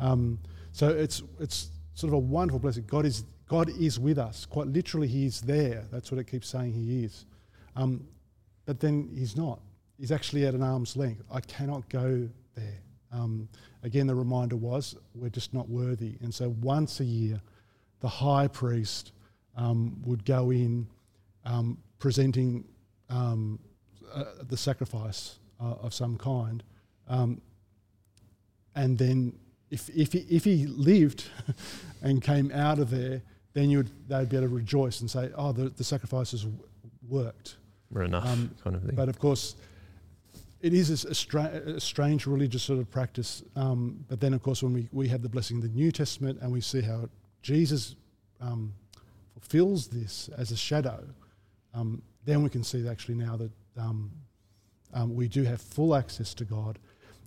Um, 0.00 0.38
so 0.72 0.88
it's 0.88 1.22
it's 1.38 1.70
sort 1.94 2.08
of 2.08 2.14
a 2.14 2.18
wonderful 2.18 2.58
blessing. 2.58 2.84
God 2.86 3.06
is 3.06 3.24
God 3.48 3.70
is 3.70 3.98
with 3.98 4.18
us. 4.18 4.44
Quite 4.44 4.66
literally, 4.66 5.06
He 5.06 5.26
is 5.26 5.40
there. 5.40 5.84
That's 5.92 6.10
what 6.10 6.18
it 6.18 6.26
keeps 6.26 6.48
saying 6.48 6.72
He 6.72 7.04
is. 7.04 7.26
Um, 7.76 8.06
but 8.66 8.80
then 8.80 9.10
He's 9.14 9.36
not. 9.36 9.60
He's 9.98 10.12
actually 10.12 10.46
at 10.46 10.54
an 10.54 10.62
arm's 10.62 10.96
length. 10.96 11.22
I 11.30 11.40
cannot 11.40 11.88
go 11.88 12.28
there. 12.54 12.78
Um, 13.12 13.48
again, 13.82 14.06
the 14.06 14.14
reminder 14.14 14.56
was 14.56 14.96
we're 15.14 15.28
just 15.28 15.54
not 15.54 15.68
worthy. 15.68 16.16
And 16.20 16.34
so 16.34 16.54
once 16.60 17.00
a 17.00 17.04
year, 17.04 17.40
the 18.00 18.08
high 18.08 18.48
priest 18.48 19.12
um, 19.56 20.02
would 20.04 20.24
go 20.24 20.50
in, 20.50 20.88
um, 21.44 21.78
presenting 21.98 22.64
um, 23.08 23.60
uh, 24.12 24.24
the 24.48 24.56
sacrifice 24.56 25.38
uh, 25.60 25.74
of 25.82 25.94
some 25.94 26.16
kind, 26.18 26.62
um, 27.08 27.40
and 28.74 28.98
then 28.98 29.32
if 29.70 29.88
if 29.90 30.12
he, 30.12 30.20
if 30.28 30.44
he 30.44 30.66
lived 30.66 31.24
and 32.02 32.20
came 32.22 32.50
out 32.52 32.78
of 32.78 32.90
there, 32.90 33.22
then 33.52 33.70
you 33.70 33.78
would 33.78 33.90
they'd 34.08 34.28
be 34.28 34.36
able 34.36 34.48
to 34.48 34.54
rejoice 34.54 35.00
and 35.00 35.10
say, 35.10 35.30
"Oh, 35.36 35.52
the, 35.52 35.68
the 35.68 35.84
sacrifice 35.84 36.32
has 36.32 36.46
worked." 37.08 37.56
We're 37.90 38.02
enough, 38.02 38.26
Um, 38.26 38.50
kind 38.64 38.74
of 38.74 38.82
thing. 38.82 38.96
But 38.96 39.08
of 39.08 39.18
course, 39.18 39.54
it 40.64 40.72
is 40.72 41.04
a, 41.04 41.14
stra- 41.14 41.62
a 41.76 41.80
strange 41.80 42.26
religious 42.26 42.62
sort 42.62 42.80
of 42.80 42.86
practice. 42.90 43.42
Um, 43.54 44.04
but 44.08 44.18
then, 44.20 44.34
of 44.34 44.42
course, 44.42 44.62
when 44.64 44.74
we, 44.74 44.88
we 44.92 45.08
have 45.08 45.22
the 45.22 45.28
blessing 45.28 45.58
of 45.58 45.62
the 45.62 45.74
New 45.82 45.92
Testament 45.92 46.38
and 46.42 46.52
we 46.52 46.60
see 46.60 46.82
how 46.82 47.08
Jesus 47.42 47.96
um, 48.40 48.72
fulfills 49.32 49.88
this 49.88 50.30
as 50.38 50.52
a 50.52 50.56
shadow, 50.56 51.00
um, 51.74 52.02
then 52.24 52.42
we 52.42 52.50
can 52.50 52.64
see 52.64 52.88
actually 52.88 53.16
now 53.16 53.36
that 53.36 53.52
um, 53.76 54.10
Um, 54.94 55.16
we 55.16 55.28
do 55.28 55.42
have 55.44 55.58
full 55.60 55.92
access 55.94 56.34
to 56.34 56.44
God. 56.44 56.78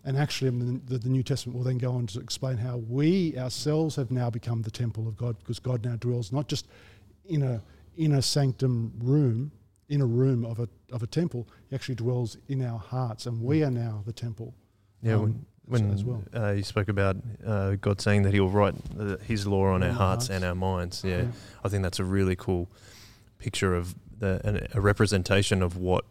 And 0.06 0.18
actually, 0.18 0.52
the, 0.88 0.98
the 0.98 1.10
New 1.10 1.24
Testament 1.24 1.58
will 1.58 1.66
then 1.66 1.80
go 1.80 1.92
on 1.92 2.08
to 2.08 2.20
explain 2.20 2.58
how 2.58 2.78
we 2.90 3.38
ourselves 3.38 3.96
have 3.98 4.10
now 4.10 4.30
become 4.32 4.64
the 4.64 4.72
temple 4.72 5.06
of 5.08 5.16
God 5.18 5.36
because 5.40 5.62
God 5.62 5.84
now 5.84 5.98
dwells 5.98 6.32
not 6.32 6.50
just 6.52 6.68
in 7.26 7.44
a 7.44 7.62
in 7.98 8.14
a 8.14 8.22
sanctum 8.22 8.94
room, 9.04 9.52
in 9.90 10.02
a 10.02 10.06
room 10.06 10.46
of 10.46 10.60
a 10.60 10.68
of 10.92 11.04
a 11.04 11.08
temple. 11.08 11.48
He 11.70 11.76
actually 11.76 11.96
dwells 11.96 12.38
in 12.48 12.62
our 12.64 12.80
hearts, 12.80 13.26
and 13.26 13.42
we 13.42 13.64
are 13.64 13.72
now 13.72 14.04
the 14.06 14.14
temple. 14.14 14.54
Yeah, 15.02 15.16
um, 15.16 15.22
when, 15.66 15.84
when 15.84 15.92
as 15.94 16.04
well. 16.04 16.24
uh, 16.36 16.52
you 16.52 16.64
spoke 16.64 16.90
about 16.90 17.18
uh, 17.46 17.76
God 17.76 18.02
saying 18.02 18.24
that 18.24 18.34
He'll 18.34 18.50
write 18.50 18.76
uh, 19.00 19.18
His 19.18 19.46
law 19.48 19.68
on 19.68 19.84
our 19.84 19.90
our 19.90 19.96
hearts 19.96 20.28
hearts. 20.28 20.30
and 20.30 20.44
our 20.44 20.56
minds. 20.56 21.04
Yeah, 21.04 21.22
Yeah. 21.24 21.28
I 21.64 21.70
think 21.70 21.84
that's 21.84 22.00
a 22.00 22.04
really 22.06 22.36
cool 22.36 22.70
picture 23.40 23.76
of 23.76 23.96
the 24.20 24.42
an, 24.44 24.68
a 24.74 24.82
representation 24.82 25.62
of 25.62 25.78
what 25.78 26.06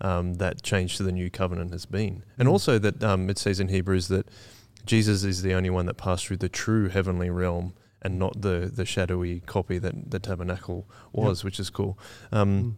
um, 0.00 0.34
that 0.34 0.62
change 0.62 0.96
to 0.98 1.02
the 1.02 1.12
new 1.12 1.30
covenant 1.30 1.72
has 1.72 1.86
been, 1.86 2.22
and 2.38 2.48
Mm. 2.48 2.52
also 2.52 2.78
that 2.78 3.02
um, 3.02 3.30
it 3.30 3.38
says 3.38 3.58
in 3.60 3.68
Hebrews 3.68 4.08
that 4.08 4.28
Jesus 4.84 5.24
is 5.24 5.42
the 5.42 5.52
only 5.54 5.70
one 5.70 5.86
that 5.86 5.94
passed 5.96 6.26
through 6.26 6.36
the 6.38 6.48
true 6.48 6.88
heavenly 6.88 7.30
realm. 7.30 7.74
And 8.02 8.20
not 8.20 8.42
the, 8.42 8.70
the 8.72 8.84
shadowy 8.84 9.40
copy 9.40 9.78
that 9.78 10.10
the 10.12 10.20
tabernacle 10.20 10.86
was, 11.12 11.42
which 11.42 11.58
is 11.58 11.70
cool. 11.70 11.98
Um, 12.30 12.62
Mm. 12.62 12.74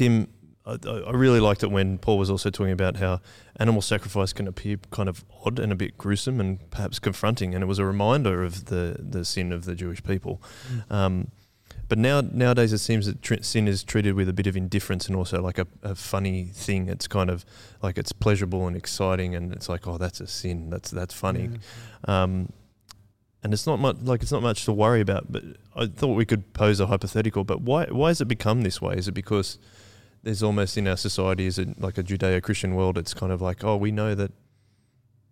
Tim, 0.00 0.28
I, 0.64 0.78
I 0.86 1.10
really 1.10 1.40
liked 1.40 1.62
it 1.62 1.70
when 1.70 1.98
Paul 1.98 2.16
was 2.16 2.30
also 2.30 2.48
talking 2.48 2.72
about 2.72 2.96
how 2.96 3.20
animal 3.56 3.82
sacrifice 3.82 4.32
can 4.32 4.48
appear 4.48 4.78
kind 4.90 5.10
of 5.10 5.26
odd 5.44 5.58
and 5.58 5.70
a 5.72 5.74
bit 5.74 5.98
gruesome 5.98 6.40
and 6.40 6.70
perhaps 6.70 6.98
confronting, 6.98 7.54
and 7.54 7.62
it 7.62 7.66
was 7.66 7.78
a 7.78 7.84
reminder 7.84 8.42
of 8.42 8.64
the, 8.64 8.96
the 8.98 9.26
sin 9.26 9.52
of 9.52 9.66
the 9.66 9.74
Jewish 9.74 10.02
people. 10.02 10.40
Um, 10.88 11.32
but 11.86 11.98
now 11.98 12.22
nowadays 12.22 12.72
it 12.72 12.78
seems 12.78 13.04
that 13.04 13.20
tr- 13.20 13.42
sin 13.42 13.68
is 13.68 13.84
treated 13.84 14.14
with 14.14 14.26
a 14.26 14.32
bit 14.32 14.46
of 14.46 14.56
indifference 14.56 15.06
and 15.06 15.14
also 15.14 15.42
like 15.42 15.58
a, 15.58 15.66
a 15.82 15.94
funny 15.94 16.44
thing. 16.44 16.88
It's 16.88 17.06
kind 17.06 17.28
of 17.28 17.44
like 17.82 17.98
it's 17.98 18.12
pleasurable 18.12 18.66
and 18.66 18.74
exciting, 18.74 19.34
and 19.34 19.52
it's 19.52 19.68
like, 19.68 19.86
oh, 19.86 19.98
that's 19.98 20.22
a 20.22 20.26
sin. 20.26 20.70
That's 20.70 20.90
that's 20.90 21.12
funny. 21.12 21.50
Yeah. 22.08 22.22
Um, 22.22 22.54
and 23.42 23.52
it's 23.52 23.66
not 23.66 23.78
much 23.78 23.96
like 24.02 24.22
it's 24.22 24.32
not 24.32 24.42
much 24.42 24.64
to 24.64 24.72
worry 24.72 25.02
about. 25.02 25.30
But 25.30 25.42
I 25.76 25.88
thought 25.88 26.14
we 26.14 26.24
could 26.24 26.54
pose 26.54 26.80
a 26.80 26.86
hypothetical. 26.86 27.44
But 27.44 27.60
why 27.60 27.84
why 27.86 28.08
has 28.08 28.22
it 28.22 28.28
become 28.28 28.62
this 28.62 28.80
way? 28.80 28.94
Is 28.94 29.08
it 29.08 29.12
because 29.12 29.58
there's 30.22 30.42
almost 30.42 30.76
in 30.76 30.86
our 30.86 30.96
society, 30.96 31.46
is 31.46 31.58
it 31.58 31.80
like 31.80 31.98
a 31.98 32.02
Judeo-Christian 32.02 32.74
world? 32.74 32.98
It's 32.98 33.14
kind 33.14 33.32
of 33.32 33.40
like, 33.40 33.64
oh, 33.64 33.76
we 33.76 33.90
know 33.90 34.14
that 34.14 34.32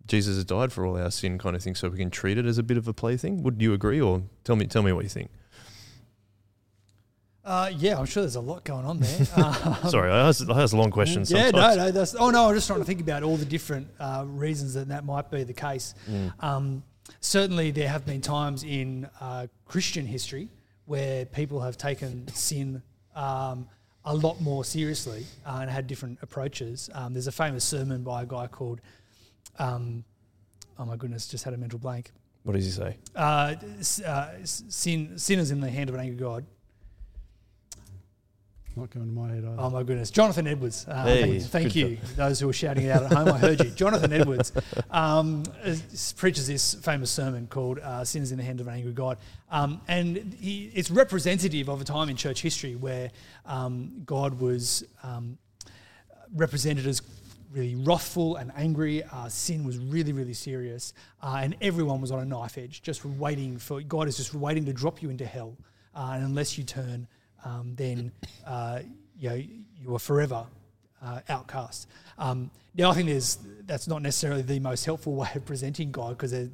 Jesus 0.07 0.35
has 0.35 0.45
died 0.45 0.73
for 0.73 0.85
all 0.85 0.97
our 0.97 1.11
sin, 1.11 1.37
kind 1.37 1.55
of 1.55 1.61
thing. 1.61 1.75
So 1.75 1.89
we 1.89 1.97
can 1.97 2.09
treat 2.09 2.37
it 2.37 2.45
as 2.45 2.57
a 2.57 2.63
bit 2.63 2.77
of 2.77 2.87
a 2.87 2.93
plaything. 2.93 3.43
Would 3.43 3.61
you 3.61 3.73
agree, 3.73 4.01
or 4.01 4.23
tell 4.43 4.55
me 4.55 4.65
tell 4.65 4.81
me 4.81 4.91
what 4.91 5.03
you 5.03 5.09
think? 5.09 5.29
Uh, 7.45 7.71
yeah, 7.75 7.97
I'm 7.97 8.05
sure 8.05 8.21
there's 8.21 8.35
a 8.35 8.41
lot 8.41 8.63
going 8.63 8.85
on 8.85 8.99
there. 8.99 9.27
Um, 9.35 9.75
Sorry, 9.89 10.11
I 10.11 10.27
asked, 10.27 10.47
I 10.49 10.61
asked 10.61 10.73
a 10.73 10.77
long 10.77 10.91
question. 10.91 11.21
Yeah, 11.21 11.45
sometimes. 11.45 11.77
no, 11.77 11.85
no. 11.85 11.91
That's, 11.91 12.13
oh 12.15 12.29
no, 12.29 12.49
I'm 12.49 12.55
just 12.55 12.67
trying 12.67 12.79
to 12.79 12.85
think 12.85 13.01
about 13.01 13.23
all 13.23 13.37
the 13.37 13.45
different 13.45 13.87
uh, 13.99 14.23
reasons 14.27 14.73
that 14.73 14.89
that 14.89 15.05
might 15.05 15.31
be 15.31 15.43
the 15.43 15.53
case. 15.53 15.95
Mm. 16.09 16.43
Um, 16.43 16.83
certainly, 17.21 17.71
there 17.71 17.87
have 17.87 18.05
been 18.05 18.21
times 18.21 18.63
in 18.63 19.09
uh, 19.21 19.47
Christian 19.65 20.05
history 20.05 20.49
where 20.85 21.25
people 21.25 21.61
have 21.61 21.77
taken 21.77 22.27
sin 22.29 22.81
um, 23.15 23.67
a 24.05 24.15
lot 24.15 24.39
more 24.41 24.63
seriously 24.63 25.25
uh, 25.45 25.59
and 25.61 25.69
had 25.69 25.87
different 25.87 26.19
approaches. 26.21 26.89
Um, 26.93 27.13
there's 27.13 27.27
a 27.27 27.31
famous 27.31 27.63
sermon 27.63 28.03
by 28.03 28.23
a 28.23 28.25
guy 28.25 28.47
called, 28.47 28.81
um, 29.57 30.03
oh 30.77 30.85
my 30.85 30.95
goodness, 30.95 31.27
just 31.27 31.43
had 31.43 31.53
a 31.53 31.57
mental 31.57 31.79
blank. 31.79 32.11
What 32.43 32.55
does 32.55 32.65
he 32.65 32.71
say? 32.71 32.97
Uh, 33.15 33.55
uh, 34.05 34.29
sin, 34.43 35.17
sinners 35.17 35.51
in 35.51 35.59
the 35.59 35.69
hand 35.69 35.89
of 35.89 35.95
an 35.95 36.01
angry 36.01 36.17
God. 36.17 36.45
Not 38.79 38.91
going 38.91 39.05
to 39.05 39.11
my 39.11 39.27
head 39.29 39.43
either. 39.43 39.55
Oh 39.57 39.69
my 39.69 39.83
goodness, 39.83 40.09
Jonathan 40.09 40.47
Edwards. 40.47 40.85
Uh, 40.87 41.03
Hey, 41.03 41.39
thank 41.39 41.51
thank 41.51 41.73
good 41.73 41.75
you, 41.75 41.97
those 42.15 42.39
who 42.39 42.47
are 42.49 42.53
shouting 42.53 42.85
it 42.85 42.91
out 42.91 43.03
at 43.03 43.11
home. 43.11 43.27
I 43.27 43.37
heard 43.37 43.61
you, 43.63 43.69
Jonathan 43.71 44.13
Edwards. 44.13 44.53
Um, 44.89 45.43
preaches 46.15 46.47
this 46.47 46.75
famous 46.75 47.11
sermon 47.11 47.47
called 47.47 47.79
uh, 47.79 48.05
"Sinners 48.05 48.31
in 48.31 48.37
the 48.37 48.43
Hand 48.43 48.61
of 48.61 48.67
an 48.67 48.75
Angry 48.75 48.93
God," 48.93 49.17
um, 49.51 49.81
and 49.89 50.33
he, 50.39 50.71
it's 50.73 50.89
representative 50.89 51.69
of 51.69 51.81
a 51.81 51.83
time 51.83 52.07
in 52.09 52.15
church 52.15 52.41
history 52.41 52.75
where 52.75 53.11
um, 53.45 54.01
God 54.05 54.39
was 54.39 54.85
um, 55.03 55.37
represented 56.33 56.87
as 56.87 57.01
really 57.51 57.75
wrathful 57.75 58.37
and 58.37 58.51
angry. 58.55 59.03
Uh, 59.03 59.27
sin 59.27 59.65
was 59.65 59.77
really, 59.77 60.13
really 60.13 60.33
serious, 60.33 60.93
uh, 61.21 61.39
and 61.41 61.55
everyone 61.61 61.99
was 61.99 62.11
on 62.11 62.19
a 62.19 62.25
knife 62.25 62.57
edge, 62.57 62.81
just 62.81 63.03
waiting 63.03 63.57
for 63.57 63.81
God 63.81 64.07
is 64.07 64.15
just 64.15 64.33
waiting 64.33 64.63
to 64.65 64.73
drop 64.73 65.01
you 65.01 65.09
into 65.09 65.25
hell, 65.25 65.57
uh, 65.95 66.11
and 66.13 66.23
unless 66.23 66.57
you 66.57 66.63
turn, 66.63 67.07
um, 67.45 67.73
then 67.75 68.11
uh, 68.45 68.79
you 69.17 69.29
know 69.29 69.35
you 69.81 69.95
are 69.95 69.99
forever 69.99 70.45
uh, 71.01 71.21
outcast. 71.29 71.87
Um, 72.17 72.51
now, 72.75 72.91
I 72.91 72.93
think 72.93 73.09
there's 73.09 73.39
that's 73.65 73.87
not 73.87 74.01
necessarily 74.01 74.41
the 74.41 74.59
most 74.59 74.85
helpful 74.85 75.15
way 75.15 75.29
of 75.35 75.45
presenting 75.45 75.91
God 75.91 76.17
because 76.17 76.31
there, 76.31 76.47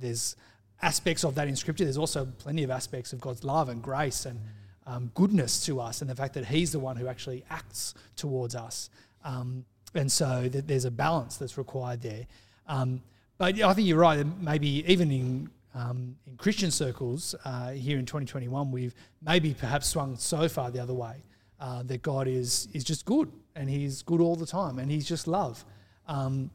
there's 0.00 0.36
aspects 0.80 1.24
of 1.24 1.34
that 1.36 1.48
in 1.48 1.56
Scripture. 1.56 1.84
There's 1.84 1.98
also 1.98 2.26
plenty 2.38 2.62
of 2.62 2.70
aspects 2.70 3.12
of 3.12 3.20
God's 3.20 3.44
love 3.44 3.68
and 3.68 3.82
grace 3.82 4.26
and 4.26 4.40
um, 4.86 5.10
goodness 5.14 5.64
to 5.66 5.80
us, 5.80 6.00
and 6.00 6.10
the 6.10 6.14
fact 6.14 6.34
that 6.34 6.46
He's 6.46 6.72
the 6.72 6.80
one 6.80 6.96
who 6.96 7.06
actually 7.06 7.44
acts 7.50 7.94
towards 8.16 8.54
us. 8.54 8.90
Um, 9.24 9.64
and 9.94 10.10
so 10.10 10.48
th- 10.50 10.64
there's 10.66 10.84
a 10.84 10.90
balance 10.90 11.36
that's 11.36 11.58
required 11.58 12.00
there. 12.02 12.26
Um, 12.66 13.02
but 13.38 13.60
I 13.60 13.74
think 13.74 13.88
you're 13.88 13.98
right. 13.98 14.24
Maybe 14.40 14.84
even 14.90 15.10
in 15.10 15.50
um, 15.74 16.16
in 16.26 16.36
Christian 16.36 16.70
circles 16.70 17.34
uh, 17.44 17.70
here 17.70 17.98
in 17.98 18.06
2021, 18.06 18.70
we've 18.70 18.94
maybe 19.22 19.54
perhaps 19.54 19.88
swung 19.88 20.16
so 20.16 20.48
far 20.48 20.70
the 20.70 20.80
other 20.80 20.94
way 20.94 21.24
uh, 21.60 21.82
that 21.84 22.02
God 22.02 22.28
is 22.28 22.68
is 22.72 22.84
just 22.84 23.04
good 23.04 23.30
and 23.54 23.70
He's 23.70 24.02
good 24.02 24.20
all 24.20 24.36
the 24.36 24.46
time 24.46 24.78
and 24.78 24.90
He's 24.90 25.08
just 25.08 25.26
love. 25.26 25.64
Um, 26.06 26.50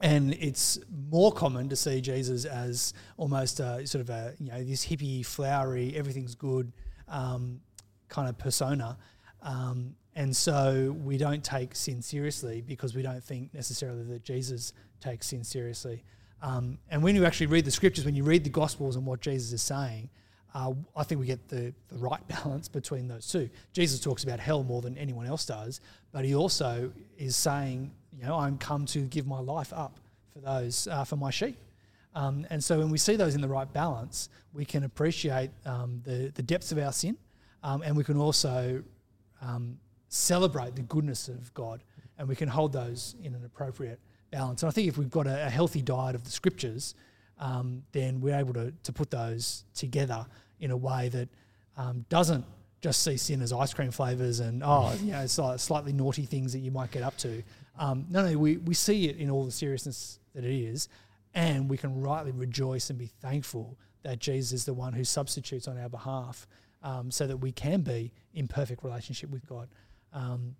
and 0.00 0.34
it's 0.34 0.78
more 1.10 1.32
common 1.32 1.68
to 1.68 1.76
see 1.76 2.00
Jesus 2.00 2.44
as 2.44 2.92
almost 3.16 3.60
a, 3.60 3.86
sort 3.86 4.00
of 4.00 4.10
a 4.10 4.34
you 4.38 4.50
know 4.50 4.62
this 4.62 4.86
hippie, 4.86 5.24
flowery, 5.24 5.94
everything's 5.96 6.34
good 6.34 6.72
um, 7.08 7.60
kind 8.08 8.28
of 8.28 8.36
persona. 8.38 8.98
Um, 9.42 9.96
and 10.14 10.36
so 10.36 10.94
we 11.02 11.16
don't 11.16 11.42
take 11.42 11.74
sin 11.74 12.02
seriously 12.02 12.60
because 12.60 12.94
we 12.94 13.02
don't 13.02 13.24
think 13.24 13.54
necessarily 13.54 14.04
that 14.04 14.22
Jesus 14.24 14.72
takes 15.00 15.28
sin 15.28 15.42
seriously. 15.42 16.04
Um, 16.42 16.78
and 16.90 17.02
when 17.02 17.14
you 17.14 17.24
actually 17.24 17.46
read 17.46 17.64
the 17.64 17.70
scriptures, 17.70 18.04
when 18.04 18.16
you 18.16 18.24
read 18.24 18.42
the 18.42 18.50
Gospels 18.50 18.96
and 18.96 19.06
what 19.06 19.20
Jesus 19.20 19.52
is 19.52 19.62
saying, 19.62 20.10
uh, 20.54 20.72
I 20.94 21.04
think 21.04 21.20
we 21.20 21.26
get 21.26 21.48
the, 21.48 21.72
the 21.88 21.98
right 21.98 22.26
balance 22.44 22.68
between 22.68 23.08
those 23.08 23.26
two. 23.26 23.48
Jesus 23.72 24.00
talks 24.00 24.24
about 24.24 24.40
hell 24.40 24.64
more 24.64 24.82
than 24.82 24.98
anyone 24.98 25.26
else 25.26 25.46
does, 25.46 25.80
but 26.10 26.24
he 26.24 26.34
also 26.34 26.92
is 27.16 27.36
saying, 27.36 27.92
you 28.12 28.24
know, 28.24 28.36
I'm 28.36 28.58
come 28.58 28.84
to 28.86 29.02
give 29.02 29.26
my 29.26 29.38
life 29.38 29.72
up 29.72 29.98
for 30.32 30.40
those, 30.40 30.88
uh, 30.88 31.04
for 31.04 31.16
my 31.16 31.30
sheep. 31.30 31.56
Um, 32.14 32.46
and 32.50 32.62
so 32.62 32.78
when 32.78 32.90
we 32.90 32.98
see 32.98 33.16
those 33.16 33.34
in 33.34 33.40
the 33.40 33.48
right 33.48 33.72
balance, 33.72 34.28
we 34.52 34.64
can 34.64 34.84
appreciate 34.84 35.50
um, 35.64 36.02
the, 36.04 36.30
the 36.34 36.42
depths 36.42 36.72
of 36.72 36.78
our 36.78 36.92
sin 36.92 37.16
um, 37.62 37.82
and 37.82 37.96
we 37.96 38.04
can 38.04 38.18
also 38.18 38.82
um, 39.40 39.78
celebrate 40.08 40.76
the 40.76 40.82
goodness 40.82 41.28
of 41.28 41.54
God 41.54 41.82
and 42.18 42.28
we 42.28 42.36
can 42.36 42.48
hold 42.48 42.72
those 42.72 43.16
in 43.22 43.34
an 43.34 43.44
appropriate 43.44 43.98
balance. 44.32 44.64
And 44.64 44.68
I 44.68 44.72
think 44.72 44.88
if 44.88 44.98
we've 44.98 45.10
got 45.10 45.28
a, 45.28 45.46
a 45.46 45.50
healthy 45.50 45.80
diet 45.80 46.16
of 46.16 46.24
the 46.24 46.30
scriptures, 46.30 46.96
um, 47.38 47.84
then 47.92 48.20
we're 48.20 48.36
able 48.36 48.54
to, 48.54 48.72
to 48.82 48.92
put 48.92 49.10
those 49.10 49.64
together 49.74 50.26
in 50.58 50.72
a 50.72 50.76
way 50.76 51.08
that 51.10 51.28
um, 51.76 52.04
doesn't 52.08 52.44
just 52.80 53.02
see 53.02 53.16
sin 53.16 53.40
as 53.40 53.52
ice 53.52 53.72
cream 53.72 53.92
flavors 53.92 54.40
and, 54.40 54.62
oh, 54.64 54.92
you 55.02 55.12
know, 55.12 55.20
it's 55.20 55.38
like 55.38 55.60
slightly 55.60 55.92
naughty 55.92 56.26
things 56.26 56.52
that 56.52 56.58
you 56.58 56.72
might 56.72 56.90
get 56.90 57.02
up 57.02 57.16
to. 57.18 57.42
Um, 57.78 58.06
no, 58.10 58.28
no, 58.28 58.36
we, 58.36 58.56
we 58.56 58.74
see 58.74 59.08
it 59.08 59.16
in 59.16 59.30
all 59.30 59.44
the 59.44 59.52
seriousness 59.52 60.18
that 60.34 60.44
it 60.44 60.52
is, 60.52 60.88
and 61.34 61.70
we 61.70 61.76
can 61.76 62.00
rightly 62.00 62.32
rejoice 62.32 62.90
and 62.90 62.98
be 62.98 63.06
thankful 63.06 63.78
that 64.02 64.18
Jesus 64.18 64.52
is 64.52 64.64
the 64.64 64.74
one 64.74 64.92
who 64.92 65.04
substitutes 65.04 65.68
on 65.68 65.78
our 65.78 65.88
behalf 65.88 66.46
um, 66.82 67.10
so 67.10 67.26
that 67.26 67.36
we 67.36 67.52
can 67.52 67.82
be 67.82 68.12
in 68.34 68.48
perfect 68.48 68.82
relationship 68.82 69.30
with 69.30 69.46
God. 69.46 69.68
Um, 70.12 70.56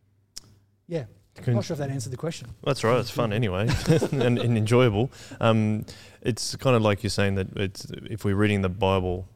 yeah, 0.87 1.05
I'm 1.47 1.55
not 1.55 1.65
sure 1.65 1.75
if 1.75 1.79
that 1.79 1.91
answered 1.91 2.13
the 2.13 2.19
question. 2.19 2.49
That's 2.63 2.85
right. 2.85 2.99
It's 2.99 3.11
fun 3.11 3.33
anyway, 3.33 3.69
and, 4.13 4.39
and 4.39 4.59
enjoyable. 4.59 5.11
Um, 5.41 5.87
it's 6.21 6.57
kind 6.57 6.77
of 6.77 6.83
like 6.83 7.03
you're 7.03 7.11
saying 7.11 7.37
that 7.37 7.49
it's 7.57 7.87
if 7.91 8.25
we're 8.25 8.37
reading 8.37 8.63
the 8.63 8.69
Bible, 8.69 9.27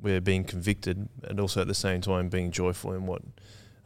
we're 0.00 0.20
being 0.20 0.44
convicted, 0.44 1.08
and 1.24 1.40
also 1.40 1.60
at 1.60 1.68
the 1.68 1.74
same 1.74 2.00
time 2.00 2.28
being 2.28 2.50
joyful 2.50 2.92
in 2.92 3.06
what 3.06 3.22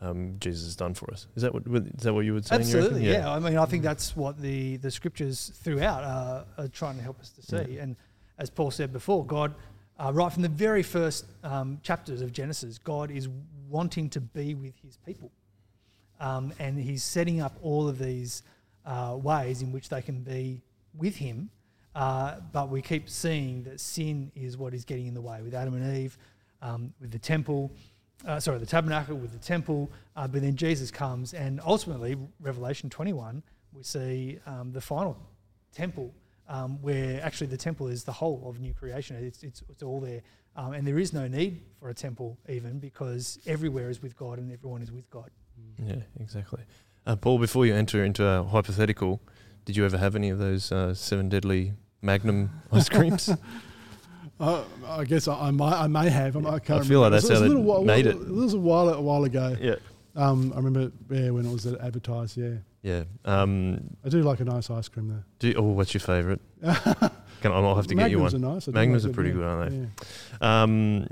um, 0.01 0.37
Jesus 0.41 0.65
has 0.65 0.77
done 0.77 0.95
for 0.95 1.11
us. 1.13 1.27
Is 1.37 1.43
that 1.43 1.55
what 1.55 1.63
is 1.67 2.03
that 2.03 2.13
what 2.13 2.25
you 2.25 2.35
would 2.35 2.47
say? 2.47 2.57
Absolutely, 2.57 3.09
yeah. 3.09 3.31
I 3.31 3.39
mean, 3.39 3.57
I 3.57 3.65
think 3.65 3.83
that's 3.83 4.17
what 4.17 4.41
the, 4.41 4.77
the 4.79 4.91
scriptures 4.91 5.53
throughout 5.63 6.05
are, 6.05 6.45
are 6.59 6.69
trying 6.69 6.97
to 6.97 7.03
help 7.03 7.21
us 7.21 7.31
to 7.31 7.43
see. 7.43 7.75
Yeah. 7.75 7.83
And 7.83 7.97
as 8.39 8.51
Paul 8.51 8.71
said 8.71 8.93
before, 8.93 9.25
God, 9.25 9.55
uh, 9.99 10.11
right 10.13 10.33
from 10.33 10.43
the 10.43 10.49
very 10.49 10.83
first 10.83 11.27
um, 11.43 11.79
chapters 11.83 12.21
of 12.21 12.33
Genesis, 12.33 12.79
God 12.79 13.11
is 13.11 13.29
wanting 13.69 14.11
to 14.11 14.21
be 14.21 14.55
with 14.55 14.75
his 14.83 14.97
people. 14.99 15.31
Um, 16.21 16.53
and 16.59 16.79
he's 16.79 17.03
setting 17.03 17.41
up 17.41 17.57
all 17.63 17.89
of 17.89 17.99
these 17.99 18.43
uh, 18.85 19.17
ways 19.21 19.63
in 19.63 19.73
which 19.73 19.89
they 19.89 20.03
can 20.03 20.23
be 20.23 20.63
with 20.95 21.17
him. 21.17 21.51
Uh, 21.95 22.37
but 22.53 22.69
we 22.69 22.83
keep 22.83 23.09
seeing 23.09 23.63
that 23.65 23.81
sin 23.81 24.31
is 24.35 24.57
what 24.57 24.75
is 24.75 24.85
getting 24.85 25.07
in 25.07 25.15
the 25.15 25.21
way 25.21 25.41
with 25.43 25.55
Adam 25.55 25.75
and 25.75 25.97
Eve, 25.97 26.19
um, 26.61 26.93
with 27.01 27.11
the 27.11 27.19
temple, 27.19 27.73
uh, 28.27 28.39
sorry, 28.39 28.59
the 28.59 28.67
tabernacle 28.67 29.17
with 29.17 29.33
the 29.33 29.39
temple, 29.39 29.91
uh, 30.15 30.27
but 30.27 30.43
then 30.43 30.57
Jesus 30.57 30.91
comes, 30.91 31.33
and 31.33 31.61
ultimately, 31.65 32.17
Revelation 32.41 32.91
21, 32.91 33.43
we 33.73 33.83
see 33.83 34.39
um, 34.47 34.73
the 34.73 34.81
final 34.81 35.17
temple, 35.73 36.15
um, 36.49 36.81
where 36.83 37.21
actually 37.23 37.47
the 37.47 37.57
temple 37.57 37.89
is 37.89 38.05
the 38.05 38.13
whole 38.13 38.43
of 38.47 38.61
new 38.61 38.75
creation. 38.75 39.17
It's, 39.17 39.43
it's, 39.43 39.63
it's 39.69 39.83
all 39.83 40.01
there. 40.01 40.23
Um, 40.55 40.73
and 40.73 40.87
there 40.87 40.99
is 40.99 41.13
no 41.13 41.29
need 41.29 41.61
for 41.79 41.91
a 41.91 41.95
temple, 41.95 42.39
even 42.49 42.79
because 42.79 43.39
everywhere 43.47 43.91
is 43.91 44.01
with 44.01 44.17
God 44.17 44.39
and 44.39 44.51
everyone 44.51 44.83
is 44.83 44.91
with 44.91 45.09
God. 45.11 45.31
Yeah, 45.79 45.97
exactly. 46.21 46.63
Uh, 47.07 47.17
Paul, 47.17 47.39
before 47.39 47.67
you 47.67 47.75
enter 47.75 48.05
into 48.05 48.25
a 48.27 48.43
hypothetical, 48.45 49.21
did 49.65 49.77
you 49.77 49.85
ever 49.85 49.99
have 49.99 50.17
any 50.17 50.31
of 50.31 50.39
those 50.39 50.73
uh, 50.73 50.95
seven 50.95 51.29
deadly 51.29 51.75
Magnum 52.03 52.51
ice 52.73 52.89
creams? 52.89 53.31
Uh, 54.39 54.65
I 54.87 55.05
guess 55.05 55.29
I, 55.29 55.49
I, 55.49 55.51
might, 55.51 55.73
I 55.81 55.87
may 55.87 56.11
have. 56.11 56.37
I, 56.37 56.55
I 56.55 56.59
can't 56.59 56.85
I 56.85 56.87
feel 56.87 57.01
like 57.01 57.13
that's 57.13 57.25
It 57.25 57.31
was 57.31 57.39
how 57.39 57.45
a 57.45 57.49
they 57.49 57.55
little 57.55 57.63
while, 57.65 57.85
made 57.85 58.07
It 58.07 58.17
it. 58.17 58.29
was 58.29 58.55
a 58.55 58.59
while, 58.59 58.89
a 58.91 59.01
while 59.01 59.25
ago. 59.25 59.57
yeah. 59.61 59.77
Um, 60.15 60.53
I 60.55 60.57
remember 60.57 60.93
yeah, 61.11 61.29
when 61.31 61.45
it 61.45 61.53
was 61.53 61.67
advertised. 61.67 62.39
Yeah, 62.39 62.55
Yeah. 62.83 63.05
Um, 63.27 63.97
I 64.05 64.09
do 64.09 64.23
like 64.23 64.41
a 64.41 64.45
nice 64.45 64.71
ice 64.71 64.89
cream 64.89 65.09
though. 65.09 65.23
do 65.41 65.55
oh, 65.59 65.63
what's 65.63 65.93
your 65.93 66.01
favourite? 66.01 66.41
Can, 67.43 67.53
I'll 67.53 67.75
have 67.77 67.87
to 67.89 67.95
get 67.95 68.11
you 68.11 68.19
Magnums 68.19 68.33
one. 68.33 68.45
Are 68.45 68.55
nice. 68.55 68.69
Magnums 68.69 69.05
like 69.05 69.11
are 69.11 69.15
pretty 69.15 69.31
them, 69.31 69.39
good, 69.41 69.47
aren't 69.47 69.71
they? 69.71 69.77
yeah. 70.41 70.63
Um, 70.63 71.07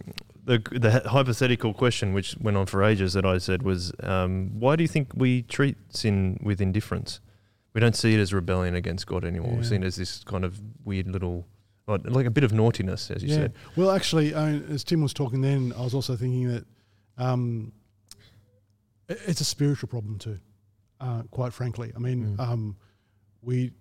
the 0.45 0.59
the 0.72 1.09
hypothetical 1.09 1.72
question, 1.74 2.12
which 2.14 2.36
went 2.40 2.57
on 2.57 2.66
for 2.66 2.82
ages, 2.82 3.12
that 3.14 3.24
I 3.24 3.38
said 3.38 3.62
was, 3.62 3.92
um, 4.03 4.51
why 4.59 4.76
do 4.76 4.82
you 4.84 4.88
think 4.88 5.12
we 5.14 5.42
treat 5.42 5.76
sin 5.88 6.38
with 6.42 6.61
indifference? 6.61 7.20
We 7.72 7.80
don't 7.80 7.97
see 7.97 8.14
it 8.14 8.20
as 8.20 8.32
rebellion 8.32 8.74
against 8.74 9.07
God 9.07 9.24
anymore. 9.24 9.57
We 9.57 9.64
see 9.64 9.76
it 9.76 9.84
as 9.84 9.97
this 9.97 10.22
kind 10.24 10.45
of 10.45 10.61
weird 10.84 11.09
little, 11.09 11.47
like 11.88 12.03
like 12.05 12.26
a 12.26 12.30
bit 12.30 12.45
of 12.45 12.53
naughtiness, 12.53 13.11
as 13.11 13.22
you 13.22 13.30
yeah. 13.30 13.34
said. 13.34 13.53
Well, 13.76 13.90
actually, 13.90 14.34
I 14.34 14.53
mean, 14.53 14.64
as 14.70 14.84
Tim 14.84 15.01
was 15.03 15.12
talking 15.12 15.40
then, 15.40 15.72
I 15.76 15.82
was 15.82 15.95
also 15.95 16.14
thinking 16.14 16.49
that 16.49 16.64
um, 17.18 17.72
it's 19.09 19.40
a 19.40 19.45
spiritual 19.45 19.88
problem 19.88 20.18
too. 20.18 20.38
Uh, 21.01 21.22
quite 21.30 21.53
frankly, 21.53 21.92
I 21.95 21.99
mean, 21.99 22.36
Mm. 22.36 22.40
um, 22.40 22.76
we 23.42 23.72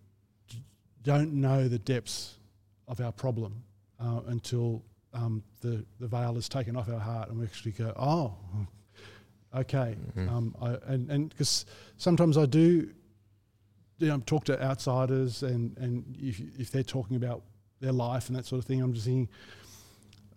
d- 0.50 0.64
don't 1.04 1.34
know 1.34 1.68
the 1.68 1.80
depths 1.80 2.38
of 2.88 3.00
our 3.00 3.12
problem 3.12 3.64
uh, 4.00 4.22
until 4.28 4.84
um, 5.14 5.44
the 5.62 5.86
the 6.00 6.08
veil 6.08 6.38
is 6.38 6.50
taken 6.50 6.76
off 6.76 6.90
our 6.90 7.00
heart, 7.00 7.30
and 7.30 7.40
we 7.40 7.46
actually 7.46 7.72
go, 7.72 7.94
"Oh, 7.96 8.36
okay." 9.56 9.96
Mhm. 10.16 10.30
Um, 10.30 10.56
I, 10.62 10.78
and 10.92 11.10
and 11.12 11.30
because 11.30 11.66
sometimes 11.98 12.38
I 12.38 12.46
do, 12.46 12.92
you 14.00 14.08
know, 14.08 14.20
talk 14.26 14.46
to 14.46 14.62
outsiders, 14.64 15.44
and 15.44 15.78
and 15.78 16.16
if 16.20 16.40
if 16.60 16.72
they're 16.72 16.84
talking 16.84 17.16
about 17.16 17.44
their 17.80 17.92
life 17.92 18.28
and 18.30 18.38
that 18.38 18.46
sort 18.46 18.60
of 18.60 18.66
thing, 18.66 18.82
I'm 18.82 18.94
just 18.94 19.06
thinking, 19.06 19.28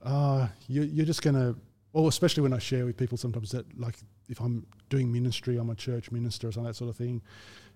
uh, 0.02 0.48
you, 0.66 0.82
you're 0.82 1.06
just 1.06 1.22
going 1.22 1.36
to, 1.36 1.56
well, 1.92 2.08
especially 2.08 2.42
when 2.42 2.52
I 2.52 2.58
share 2.58 2.84
with 2.84 2.96
people 2.96 3.16
sometimes 3.16 3.52
that, 3.52 3.78
like, 3.78 3.96
if 4.28 4.40
I'm 4.40 4.66
doing 4.88 5.12
ministry, 5.12 5.56
I'm 5.56 5.70
a 5.70 5.76
church 5.76 6.10
minister 6.10 6.48
or 6.48 6.52
something, 6.52 6.66
that 6.66 6.74
sort 6.74 6.90
of 6.90 6.96
thing, 6.96 7.22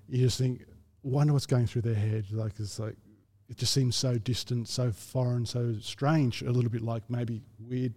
you 0.08 0.18
just 0.18 0.38
think, 0.38 0.64
wonder 1.04 1.32
what's 1.32 1.46
going 1.46 1.68
through 1.68 1.82
their 1.82 1.94
head. 1.94 2.24
Like, 2.32 2.54
it's 2.58 2.80
like, 2.80 2.96
it 3.50 3.56
just 3.56 3.74
seems 3.74 3.96
so 3.96 4.16
distant, 4.16 4.68
so 4.68 4.92
foreign, 4.92 5.44
so 5.44 5.74
strange, 5.80 6.40
a 6.42 6.52
little 6.52 6.70
bit 6.70 6.82
like 6.82 7.02
maybe 7.10 7.42
weird 7.68 7.92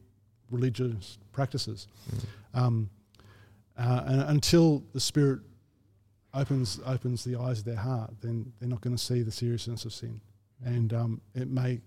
religious 0.49 1.18
practices. 1.32 1.88
Um, 2.54 2.89
uh, 3.78 4.04
and 4.06 4.22
until 4.24 4.84
the 4.93 4.99
Spirit 4.99 5.39
opens 6.34 6.80
opens 6.86 7.24
the 7.24 7.36
eyes 7.38 7.60
of 7.60 7.66
their 7.66 7.76
heart, 7.78 8.12
then 8.22 8.51
they're 8.60 8.70
not 8.70 8.82
going 8.82 8.95
to 8.95 9.01
see 9.04 9.22
the 9.22 9.32
seriousness 9.32 9.86
of 9.86 9.93
sin, 9.93 10.20
and 10.66 10.91
um, 10.93 11.22
it 11.36 11.47
may 11.49 11.80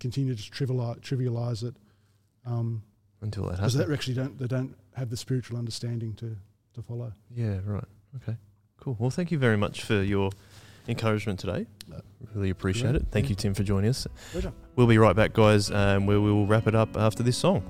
continue 0.00 0.34
to 0.34 0.42
trivialize, 0.50 1.00
trivialize 1.00 1.64
it 1.64 1.74
um, 2.46 2.82
Until 3.20 3.44
that 3.44 3.52
because 3.56 3.72
happens. 3.74 3.88
they 3.88 3.94
actually 3.94 4.14
don't 4.14 4.38
they 4.38 4.46
don't 4.46 4.74
have 4.94 5.10
the 5.10 5.16
spiritual 5.16 5.58
understanding 5.58 6.12
to 6.14 6.36
to 6.74 6.82
follow. 6.82 7.12
Yeah, 7.34 7.58
right. 7.64 7.84
Okay, 8.16 8.36
cool. 8.78 8.96
Well, 8.98 9.10
thank 9.10 9.30
you 9.30 9.38
very 9.38 9.56
much 9.56 9.82
for 9.82 10.02
your 10.02 10.30
encouragement 10.88 11.38
today. 11.38 11.66
Really 12.34 12.50
appreciate 12.50 12.94
it. 12.94 13.06
Thank 13.10 13.28
you, 13.28 13.34
Tim, 13.34 13.54
for 13.54 13.62
joining 13.62 13.90
us. 13.90 14.06
Pleasure. 14.32 14.52
We'll 14.76 14.86
be 14.86 14.98
right 14.98 15.14
back, 15.14 15.32
guys, 15.32 15.70
and 15.70 16.06
we 16.06 16.18
will 16.18 16.46
wrap 16.46 16.66
it 16.66 16.74
up 16.74 16.96
after 16.96 17.22
this 17.22 17.36
song. 17.36 17.62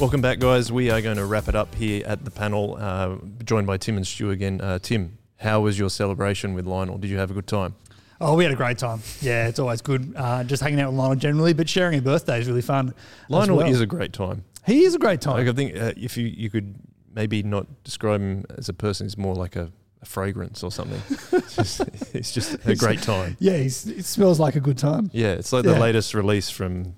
Welcome 0.00 0.22
back, 0.22 0.38
guys. 0.38 0.72
We 0.72 0.90
are 0.90 1.02
going 1.02 1.18
to 1.18 1.26
wrap 1.26 1.46
it 1.46 1.54
up 1.54 1.74
here 1.74 2.02
at 2.06 2.24
the 2.24 2.30
panel, 2.30 2.78
uh, 2.80 3.16
joined 3.44 3.66
by 3.66 3.76
Tim 3.76 3.98
and 3.98 4.06
Stu 4.06 4.30
again. 4.30 4.58
Uh, 4.58 4.78
Tim, 4.78 5.18
how 5.36 5.60
was 5.60 5.78
your 5.78 5.90
celebration 5.90 6.54
with 6.54 6.66
Lionel? 6.66 6.96
Did 6.96 7.10
you 7.10 7.18
have 7.18 7.30
a 7.30 7.34
good 7.34 7.46
time? 7.46 7.74
Oh, 8.18 8.34
we 8.34 8.44
had 8.44 8.52
a 8.52 8.56
great 8.56 8.78
time. 8.78 9.02
Yeah, 9.20 9.46
it's 9.48 9.58
always 9.58 9.82
good 9.82 10.14
uh, 10.16 10.42
just 10.44 10.62
hanging 10.62 10.80
out 10.80 10.90
with 10.92 10.98
Lionel 10.98 11.16
generally, 11.16 11.52
but 11.52 11.68
sharing 11.68 11.98
a 11.98 12.02
birthday 12.02 12.40
is 12.40 12.48
really 12.48 12.62
fun. 12.62 12.94
Lionel 13.28 13.58
well. 13.58 13.66
is 13.66 13.82
a 13.82 13.86
great 13.86 14.14
time. 14.14 14.42
he 14.66 14.84
is 14.84 14.94
a 14.94 14.98
great 14.98 15.20
time. 15.20 15.36
Like, 15.36 15.48
I 15.48 15.52
think 15.52 15.76
uh, 15.76 15.92
if 15.98 16.16
you, 16.16 16.26
you 16.26 16.48
could 16.48 16.76
maybe 17.14 17.42
not 17.42 17.66
describe 17.84 18.22
him 18.22 18.46
as 18.56 18.70
a 18.70 18.74
person, 18.74 19.04
he's 19.04 19.18
more 19.18 19.34
like 19.34 19.54
a, 19.54 19.70
a 20.00 20.06
fragrance 20.06 20.62
or 20.62 20.70
something. 20.72 21.02
it's, 21.32 21.56
just, 21.56 21.80
it's 22.14 22.32
just 22.32 22.54
a 22.66 22.74
great 22.74 23.02
time. 23.02 23.36
Yeah, 23.38 23.58
he's, 23.58 23.86
it 23.86 24.06
smells 24.06 24.40
like 24.40 24.56
a 24.56 24.60
good 24.60 24.78
time. 24.78 25.10
Yeah, 25.12 25.32
it's 25.32 25.52
like 25.52 25.66
Yeah. 25.66 25.74
the 25.74 25.80
latest 25.80 26.14
release 26.14 26.48
from 26.48 26.94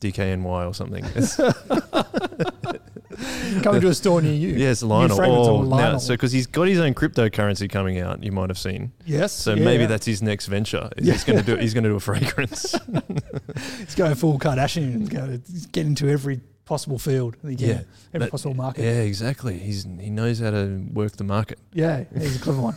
DKNY 0.00 0.44
or 0.66 0.74
something. 0.74 1.04
Coming 3.62 3.80
to 3.82 3.88
a 3.88 3.94
store 3.94 4.22
near 4.22 4.32
you. 4.32 4.54
New 4.54 4.86
Lionel. 4.86 5.20
Oh, 5.20 5.56
on 5.58 5.68
now, 5.68 5.98
so 5.98 6.14
because 6.14 6.32
he's 6.32 6.46
got 6.46 6.68
his 6.68 6.78
own 6.78 6.94
cryptocurrency 6.94 7.68
coming 7.68 7.98
out, 7.98 8.22
you 8.22 8.32
might 8.32 8.48
have 8.50 8.58
seen. 8.58 8.92
yes. 9.04 9.32
So 9.32 9.54
yeah, 9.54 9.64
maybe 9.64 9.86
that's 9.86 10.06
his 10.06 10.22
next 10.22 10.46
venture. 10.46 10.88
Yeah. 11.00 11.12
He's 11.14 11.24
going 11.24 11.38
to 11.38 11.44
do. 11.44 11.56
He's 11.56 11.72
going 11.74 11.84
to 11.84 11.90
do 11.90 11.96
a 11.96 12.00
fragrance. 12.00 12.74
He's 13.78 13.94
going 13.94 14.14
full 14.14 14.38
Kardashian 14.38 14.94
and 14.94 15.10
going 15.10 15.40
to 15.42 15.68
get 15.68 15.86
into 15.86 16.08
every 16.08 16.40
possible 16.66 16.98
field. 16.98 17.36
Yeah, 17.42 17.82
every 18.14 18.26
that- 18.26 18.30
possible 18.30 18.54
market. 18.54 18.84
yeah, 18.84 19.00
exactly. 19.00 19.58
He's 19.58 19.84
he 19.84 20.10
knows 20.10 20.38
how 20.40 20.50
to 20.50 20.86
work 20.92 21.12
the 21.12 21.24
market. 21.24 21.58
Yeah, 21.72 22.04
he's 22.16 22.36
a 22.36 22.38
clever 22.38 22.60
one. 22.60 22.76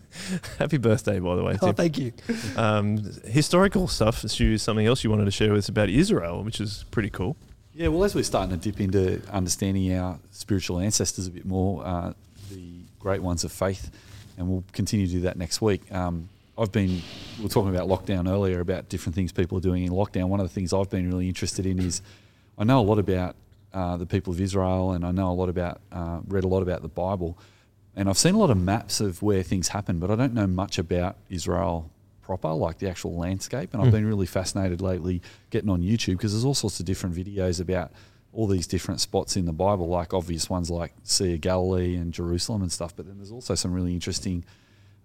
Happy 0.58 0.78
birthday, 0.78 1.18
by 1.18 1.36
the 1.36 1.44
way. 1.44 1.56
oh, 1.60 1.66
Tim. 1.66 1.74
thank 1.74 1.98
you. 1.98 2.12
Um, 2.56 2.98
historical 3.24 3.88
stuff. 3.88 4.28
Stu, 4.28 4.58
something 4.58 4.86
else 4.86 5.04
you 5.04 5.10
wanted 5.10 5.24
to 5.26 5.30
share 5.30 5.50
with 5.50 5.58
us 5.60 5.68
about 5.68 5.88
Israel, 5.88 6.42
which 6.42 6.60
is 6.60 6.84
pretty 6.90 7.10
cool. 7.10 7.36
Yeah, 7.74 7.88
well, 7.88 8.04
as 8.04 8.14
we're 8.14 8.24
starting 8.24 8.58
to 8.58 8.62
dip 8.62 8.80
into 8.80 9.22
understanding 9.30 9.96
our 9.96 10.18
spiritual 10.30 10.78
ancestors 10.78 11.26
a 11.26 11.30
bit 11.30 11.46
more, 11.46 11.84
uh, 11.86 12.12
the 12.50 12.80
great 13.00 13.22
ones 13.22 13.44
of 13.44 13.52
faith, 13.52 13.90
and 14.36 14.48
we'll 14.48 14.64
continue 14.72 15.06
to 15.06 15.12
do 15.12 15.20
that 15.22 15.36
next 15.38 15.62
week. 15.62 15.90
Um, 15.92 16.28
I've 16.58 16.70
been, 16.70 17.00
we 17.38 17.44
were 17.44 17.48
talking 17.48 17.74
about 17.74 17.88
lockdown 17.88 18.28
earlier, 18.28 18.60
about 18.60 18.90
different 18.90 19.14
things 19.14 19.32
people 19.32 19.56
are 19.56 19.62
doing 19.62 19.84
in 19.84 19.90
lockdown. 19.90 20.28
One 20.28 20.38
of 20.38 20.46
the 20.46 20.52
things 20.52 20.74
I've 20.74 20.90
been 20.90 21.08
really 21.08 21.28
interested 21.28 21.64
in 21.64 21.78
is 21.78 22.02
I 22.58 22.64
know 22.64 22.78
a 22.80 22.82
lot 22.82 22.98
about 22.98 23.36
uh, 23.72 23.96
the 23.96 24.04
people 24.04 24.34
of 24.34 24.40
Israel, 24.40 24.92
and 24.92 25.04
I 25.04 25.10
know 25.10 25.30
a 25.30 25.32
lot 25.32 25.48
about, 25.48 25.80
uh, 25.90 26.20
read 26.28 26.44
a 26.44 26.48
lot 26.48 26.62
about 26.62 26.82
the 26.82 26.88
Bible, 26.88 27.38
and 27.96 28.08
I've 28.08 28.18
seen 28.18 28.34
a 28.34 28.38
lot 28.38 28.50
of 28.50 28.56
maps 28.58 29.00
of 29.00 29.22
where 29.22 29.42
things 29.42 29.68
happen, 29.68 29.98
but 29.98 30.10
I 30.10 30.16
don't 30.16 30.34
know 30.34 30.46
much 30.46 30.78
about 30.78 31.16
Israel 31.28 31.90
proper, 32.22 32.48
like 32.52 32.78
the 32.78 32.88
actual 32.88 33.16
landscape. 33.16 33.70
And 33.72 33.82
I've 33.82 33.88
Mm. 33.88 33.92
been 33.92 34.06
really 34.06 34.26
fascinated 34.26 34.80
lately 34.80 35.20
getting 35.50 35.68
on 35.68 35.82
YouTube 35.82 36.12
because 36.18 36.32
there's 36.32 36.44
all 36.44 36.54
sorts 36.54 36.78
of 36.80 36.86
different 36.86 37.14
videos 37.16 37.60
about 37.60 37.92
all 38.32 38.46
these 38.46 38.66
different 38.66 39.00
spots 39.00 39.36
in 39.36 39.44
the 39.44 39.52
Bible, 39.52 39.88
like 39.88 40.14
obvious 40.14 40.48
ones 40.48 40.70
like 40.70 40.94
Sea 41.02 41.34
of 41.34 41.40
Galilee 41.42 41.96
and 41.96 42.14
Jerusalem 42.14 42.62
and 42.62 42.72
stuff. 42.72 42.94
But 42.96 43.06
then 43.06 43.18
there's 43.18 43.32
also 43.32 43.54
some 43.54 43.72
really 43.72 43.92
interesting 43.92 44.44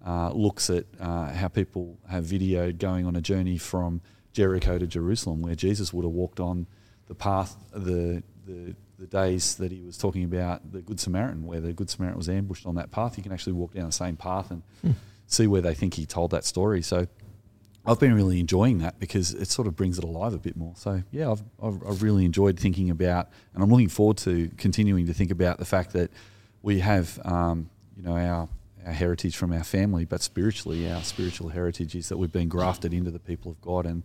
uh, 0.06 0.32
looks 0.32 0.70
at 0.70 0.86
uh, 1.00 1.34
how 1.34 1.48
people 1.50 1.98
have 2.08 2.24
videoed 2.24 2.78
going 2.78 3.06
on 3.06 3.16
a 3.16 3.22
journey 3.22 3.58
from 3.58 4.00
Jericho 4.32 4.78
to 4.78 4.86
Jerusalem, 4.88 5.42
where 5.42 5.56
Jesus 5.56 5.92
would 5.92 6.06
have 6.06 6.14
walked 6.14 6.40
on 6.40 6.68
the 7.08 7.16
path, 7.16 7.58
the 7.74 8.24
the 8.46 8.76
the 8.98 9.08
days 9.08 9.56
that 9.56 9.72
he 9.72 9.82
was 9.82 9.98
talking 9.98 10.24
about 10.24 10.72
the 10.72 10.82
Good 10.82 11.00
Samaritan, 11.00 11.46
where 11.46 11.60
the 11.60 11.74
Good 11.74 11.90
Samaritan 11.90 12.18
was 12.18 12.30
ambushed 12.30 12.66
on 12.66 12.76
that 12.76 12.92
path. 12.92 13.18
You 13.18 13.24
can 13.24 13.32
actually 13.32 13.54
walk 13.54 13.74
down 13.74 13.86
the 13.86 13.92
same 13.92 14.16
path 14.16 14.52
and 14.52 14.64
see 15.28 15.48
where 15.48 15.62
they 15.62 15.74
think 15.74 15.94
he 15.94 16.06
told 16.06 16.32
that 16.32 16.46
story. 16.46 16.82
So 16.82 17.08
I've 17.86 18.00
been 18.00 18.16
really 18.16 18.40
enjoying 18.40 18.80
that 18.80 19.00
because 19.00 19.34
it 19.34 19.50
sort 19.50 19.68
of 19.68 19.76
brings 19.76 19.98
it 19.98 20.04
alive 20.04 20.34
a 20.34 20.40
bit 20.40 20.58
more. 20.58 20.74
So 20.76 21.04
yeah, 21.12 21.32
I've, 21.32 21.44
I've, 21.62 21.88
I've 21.88 22.04
really 22.04 22.26
enjoyed 22.26 22.60
thinking 22.60 22.90
about, 22.90 23.30
and 23.54 23.64
I'm 23.64 23.70
looking 23.70 23.90
forward 23.90 24.18
to 24.20 24.50
continuing 24.58 25.06
to 25.08 25.14
think 25.14 25.32
about 25.32 25.60
the 25.60 25.66
fact 25.66 25.94
that 25.94 26.12
we 26.62 26.80
have, 26.80 27.20
um, 27.24 27.70
you 27.96 28.04
know, 28.04 28.18
our 28.18 28.50
our 28.86 28.94
heritage 28.94 29.36
from 29.36 29.52
our 29.52 29.66
family, 29.66 30.06
but 30.06 30.22
spiritually, 30.22 30.90
our 30.90 31.04
spiritual 31.04 31.50
heritage 31.50 31.94
is 31.94 32.08
that 32.08 32.16
we've 32.18 32.32
been 32.32 32.48
grafted 32.48 32.94
into 32.94 33.12
the 33.12 33.20
people 33.20 33.52
of 33.52 33.60
God, 33.60 33.86
and 33.86 34.04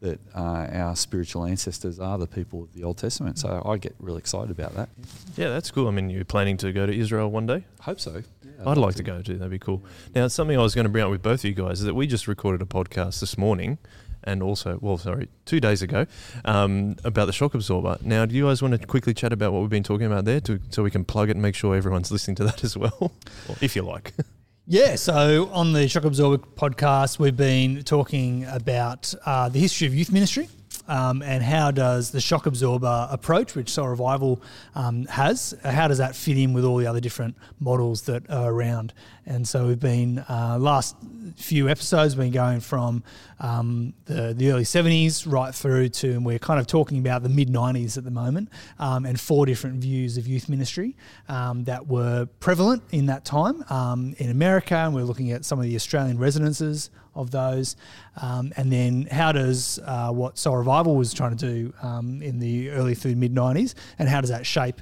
that 0.00 0.20
uh, 0.34 0.66
our 0.72 0.96
spiritual 0.96 1.44
ancestors 1.44 1.98
are 1.98 2.18
the 2.18 2.26
people 2.26 2.64
of 2.64 2.72
the 2.74 2.84
Old 2.84 2.98
Testament. 2.98 3.38
So 3.38 3.62
I 3.64 3.78
get 3.78 3.94
really 3.98 4.18
excited 4.18 4.50
about 4.50 4.74
that. 4.74 4.88
Yeah, 5.36 5.48
that's 5.48 5.70
cool. 5.70 5.88
I 5.88 5.90
mean, 5.90 6.10
you're 6.10 6.24
planning 6.24 6.56
to 6.58 6.72
go 6.72 6.86
to 6.86 6.94
Israel 6.96 7.30
one 7.30 7.46
day? 7.46 7.64
I 7.80 7.84
hope 7.84 8.00
so. 8.00 8.22
Yeah, 8.44 8.68
I'd 8.68 8.76
like 8.76 8.94
to 8.96 9.02
go 9.02 9.22
too. 9.22 9.38
That'd 9.38 9.50
be 9.50 9.58
cool. 9.58 9.82
Now, 10.14 10.28
something 10.28 10.58
I 10.58 10.62
was 10.62 10.74
going 10.74 10.84
to 10.84 10.90
bring 10.90 11.04
up 11.04 11.10
with 11.10 11.22
both 11.22 11.40
of 11.40 11.44
you 11.44 11.54
guys 11.54 11.80
is 11.80 11.86
that 11.86 11.94
we 11.94 12.06
just 12.06 12.28
recorded 12.28 12.60
a 12.62 12.66
podcast 12.66 13.20
this 13.20 13.38
morning, 13.38 13.78
and 14.24 14.42
also, 14.42 14.78
well, 14.80 14.98
sorry, 14.98 15.28
two 15.44 15.60
days 15.60 15.82
ago, 15.82 16.06
um, 16.44 16.96
about 17.04 17.26
the 17.26 17.32
shock 17.32 17.54
absorber. 17.54 17.98
Now, 18.02 18.26
do 18.26 18.34
you 18.34 18.44
guys 18.44 18.62
want 18.62 18.78
to 18.78 18.86
quickly 18.86 19.14
chat 19.14 19.32
about 19.32 19.52
what 19.52 19.60
we've 19.60 19.70
been 19.70 19.82
talking 19.82 20.06
about 20.06 20.24
there, 20.24 20.40
to, 20.42 20.60
so 20.70 20.82
we 20.82 20.90
can 20.90 21.04
plug 21.04 21.28
it 21.28 21.32
and 21.32 21.42
make 21.42 21.54
sure 21.54 21.74
everyone's 21.74 22.10
listening 22.10 22.34
to 22.36 22.44
that 22.44 22.64
as 22.64 22.76
well, 22.76 23.12
if 23.60 23.74
you 23.76 23.82
like? 23.82 24.12
Yeah, 24.66 24.94
so 24.94 25.50
on 25.52 25.74
the 25.74 25.86
Shock 25.88 26.04
Absorber 26.04 26.38
podcast, 26.38 27.18
we've 27.18 27.36
been 27.36 27.82
talking 27.82 28.46
about 28.46 29.12
uh, 29.26 29.50
the 29.50 29.58
history 29.58 29.86
of 29.86 29.94
youth 29.94 30.10
ministry 30.10 30.48
um, 30.88 31.20
and 31.20 31.42
how 31.42 31.70
does 31.70 32.12
the 32.12 32.20
shock 32.20 32.46
absorber 32.46 33.06
approach, 33.10 33.54
which 33.54 33.68
Soul 33.68 33.88
Revival 33.88 34.40
um, 34.74 35.04
has, 35.04 35.54
how 35.62 35.88
does 35.88 35.98
that 35.98 36.16
fit 36.16 36.38
in 36.38 36.54
with 36.54 36.64
all 36.64 36.78
the 36.78 36.86
other 36.86 37.00
different 37.00 37.36
models 37.60 38.02
that 38.02 38.30
are 38.30 38.50
around? 38.50 38.94
And 39.26 39.46
so 39.46 39.66
we've 39.66 39.80
been 39.80 40.24
uh, 40.28 40.58
last 40.60 40.96
few 41.36 41.68
episodes, 41.68 42.14
been 42.14 42.30
going 42.30 42.60
from 42.60 43.02
um, 43.40 43.94
the, 44.04 44.34
the 44.34 44.50
early 44.50 44.64
70s 44.64 45.30
right 45.30 45.54
through 45.54 45.88
to, 45.88 46.12
and 46.12 46.24
we're 46.24 46.38
kind 46.38 46.60
of 46.60 46.66
talking 46.66 46.98
about 46.98 47.22
the 47.22 47.28
mid 47.28 47.48
90s 47.48 47.96
at 47.96 48.04
the 48.04 48.10
moment, 48.10 48.50
um, 48.78 49.04
and 49.06 49.18
four 49.18 49.46
different 49.46 49.76
views 49.76 50.16
of 50.16 50.26
youth 50.26 50.48
ministry 50.48 50.96
um, 51.28 51.64
that 51.64 51.86
were 51.86 52.26
prevalent 52.40 52.82
in 52.92 53.06
that 53.06 53.24
time 53.24 53.64
um, 53.70 54.14
in 54.18 54.30
America. 54.30 54.76
And 54.76 54.94
we're 54.94 55.04
looking 55.04 55.32
at 55.32 55.44
some 55.44 55.58
of 55.58 55.64
the 55.64 55.74
Australian 55.74 56.18
resonances 56.18 56.90
of 57.14 57.30
those. 57.30 57.76
Um, 58.20 58.52
and 58.56 58.70
then 58.70 59.06
how 59.10 59.32
does 59.32 59.78
uh, 59.84 60.10
what 60.10 60.38
Soul 60.38 60.56
Revival 60.56 60.96
was 60.96 61.14
trying 61.14 61.36
to 61.36 61.52
do 61.52 61.72
um, 61.82 62.22
in 62.22 62.38
the 62.38 62.70
early 62.70 62.94
through 62.94 63.16
mid 63.16 63.34
90s, 63.34 63.74
and 63.98 64.08
how 64.08 64.20
does 64.20 64.30
that 64.30 64.46
shape 64.46 64.80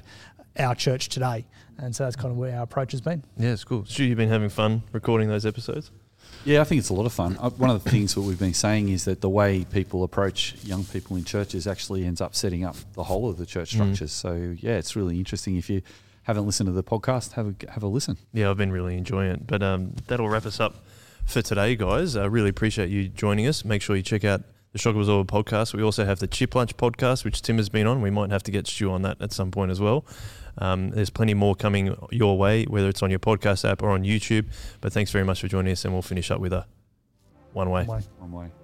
our 0.57 0.75
church 0.75 1.09
today? 1.09 1.45
And 1.77 1.95
so 1.95 2.03
that's 2.03 2.15
kind 2.15 2.31
of 2.31 2.37
where 2.37 2.55
our 2.57 2.63
approach 2.63 2.91
has 2.91 3.01
been. 3.01 3.23
yeah, 3.37 3.51
it's 3.51 3.63
cool. 3.63 3.85
Stu, 3.85 4.03
you've 4.03 4.17
been 4.17 4.29
having 4.29 4.49
fun 4.49 4.83
recording 4.91 5.27
those 5.29 5.45
episodes? 5.45 5.91
Yeah, 6.45 6.61
I 6.61 6.63
think 6.63 6.79
it's 6.79 6.89
a 6.89 6.93
lot 6.93 7.05
of 7.05 7.13
fun. 7.13 7.37
Uh, 7.39 7.49
One 7.51 7.69
of 7.69 7.83
the 7.83 7.89
things 7.89 8.15
that 8.15 8.21
we've 8.21 8.39
been 8.39 8.53
saying 8.53 8.89
is 8.89 9.05
that 9.05 9.21
the 9.21 9.29
way 9.29 9.65
people 9.65 10.03
approach 10.03 10.55
young 10.63 10.83
people 10.85 11.15
in 11.17 11.23
churches 11.25 11.67
actually 11.67 12.05
ends 12.05 12.21
up 12.21 12.35
setting 12.35 12.63
up 12.63 12.75
the 12.93 13.03
whole 13.03 13.29
of 13.29 13.37
the 13.37 13.45
church 13.45 13.71
Mm. 13.71 13.73
structures. 13.75 14.11
So 14.11 14.55
yeah, 14.59 14.73
it's 14.77 14.95
really 14.95 15.17
interesting. 15.17 15.55
If 15.57 15.69
you 15.69 15.81
haven't 16.23 16.45
listened 16.45 16.67
to 16.67 16.73
the 16.73 16.83
podcast, 16.83 17.33
have 17.33 17.47
a 17.47 17.71
have 17.71 17.83
a 17.83 17.87
listen. 17.87 18.17
Yeah, 18.33 18.49
I've 18.49 18.57
been 18.57 18.71
really 18.71 18.97
enjoying 18.97 19.31
it. 19.31 19.47
But 19.47 19.61
um, 19.63 19.93
that'll 20.07 20.29
wrap 20.29 20.45
us 20.45 20.59
up 20.59 20.75
for 21.25 21.41
today, 21.41 21.75
guys. 21.75 22.15
I 22.15 22.25
really 22.25 22.49
appreciate 22.49 22.89
you 22.89 23.09
joining 23.09 23.47
us. 23.47 23.63
Make 23.65 23.81
sure 23.81 23.95
you 23.95 24.03
check 24.03 24.23
out 24.23 24.41
the 24.71 24.79
Shock 24.79 24.95
Absorber 24.95 25.29
podcast. 25.31 25.73
We 25.73 25.83
also 25.83 26.03
have 26.05 26.19
the 26.19 26.27
Chip 26.27 26.55
Lunch 26.55 26.75
podcast, 26.77 27.23
which 27.25 27.41
Tim 27.41 27.57
has 27.57 27.69
been 27.69 27.85
on. 27.87 28.01
We 28.01 28.09
might 28.09 28.31
have 28.31 28.43
to 28.43 28.51
get 28.51 28.67
Stu 28.67 28.89
on 28.91 29.01
that 29.03 29.21
at 29.21 29.31
some 29.33 29.51
point 29.51 29.71
as 29.71 29.79
well. 29.79 30.03
Um, 30.57 30.91
there's 30.91 31.09
plenty 31.09 31.33
more 31.33 31.55
coming 31.55 31.95
your 32.11 32.37
way, 32.37 32.65
whether 32.65 32.89
it's 32.89 33.01
on 33.03 33.09
your 33.09 33.19
podcast 33.19 33.69
app 33.69 33.81
or 33.81 33.89
on 33.89 34.03
YouTube. 34.03 34.47
But 34.81 34.93
thanks 34.93 35.11
very 35.11 35.25
much 35.25 35.41
for 35.41 35.47
joining 35.47 35.71
us, 35.71 35.85
and 35.85 35.93
we'll 35.93 36.01
finish 36.01 36.31
up 36.31 36.39
with 36.39 36.53
a 36.53 36.65
one 37.53 37.69
way. 37.69 37.85
One 37.85 37.97
way. 37.97 38.03
One 38.19 38.31
way. 38.31 38.62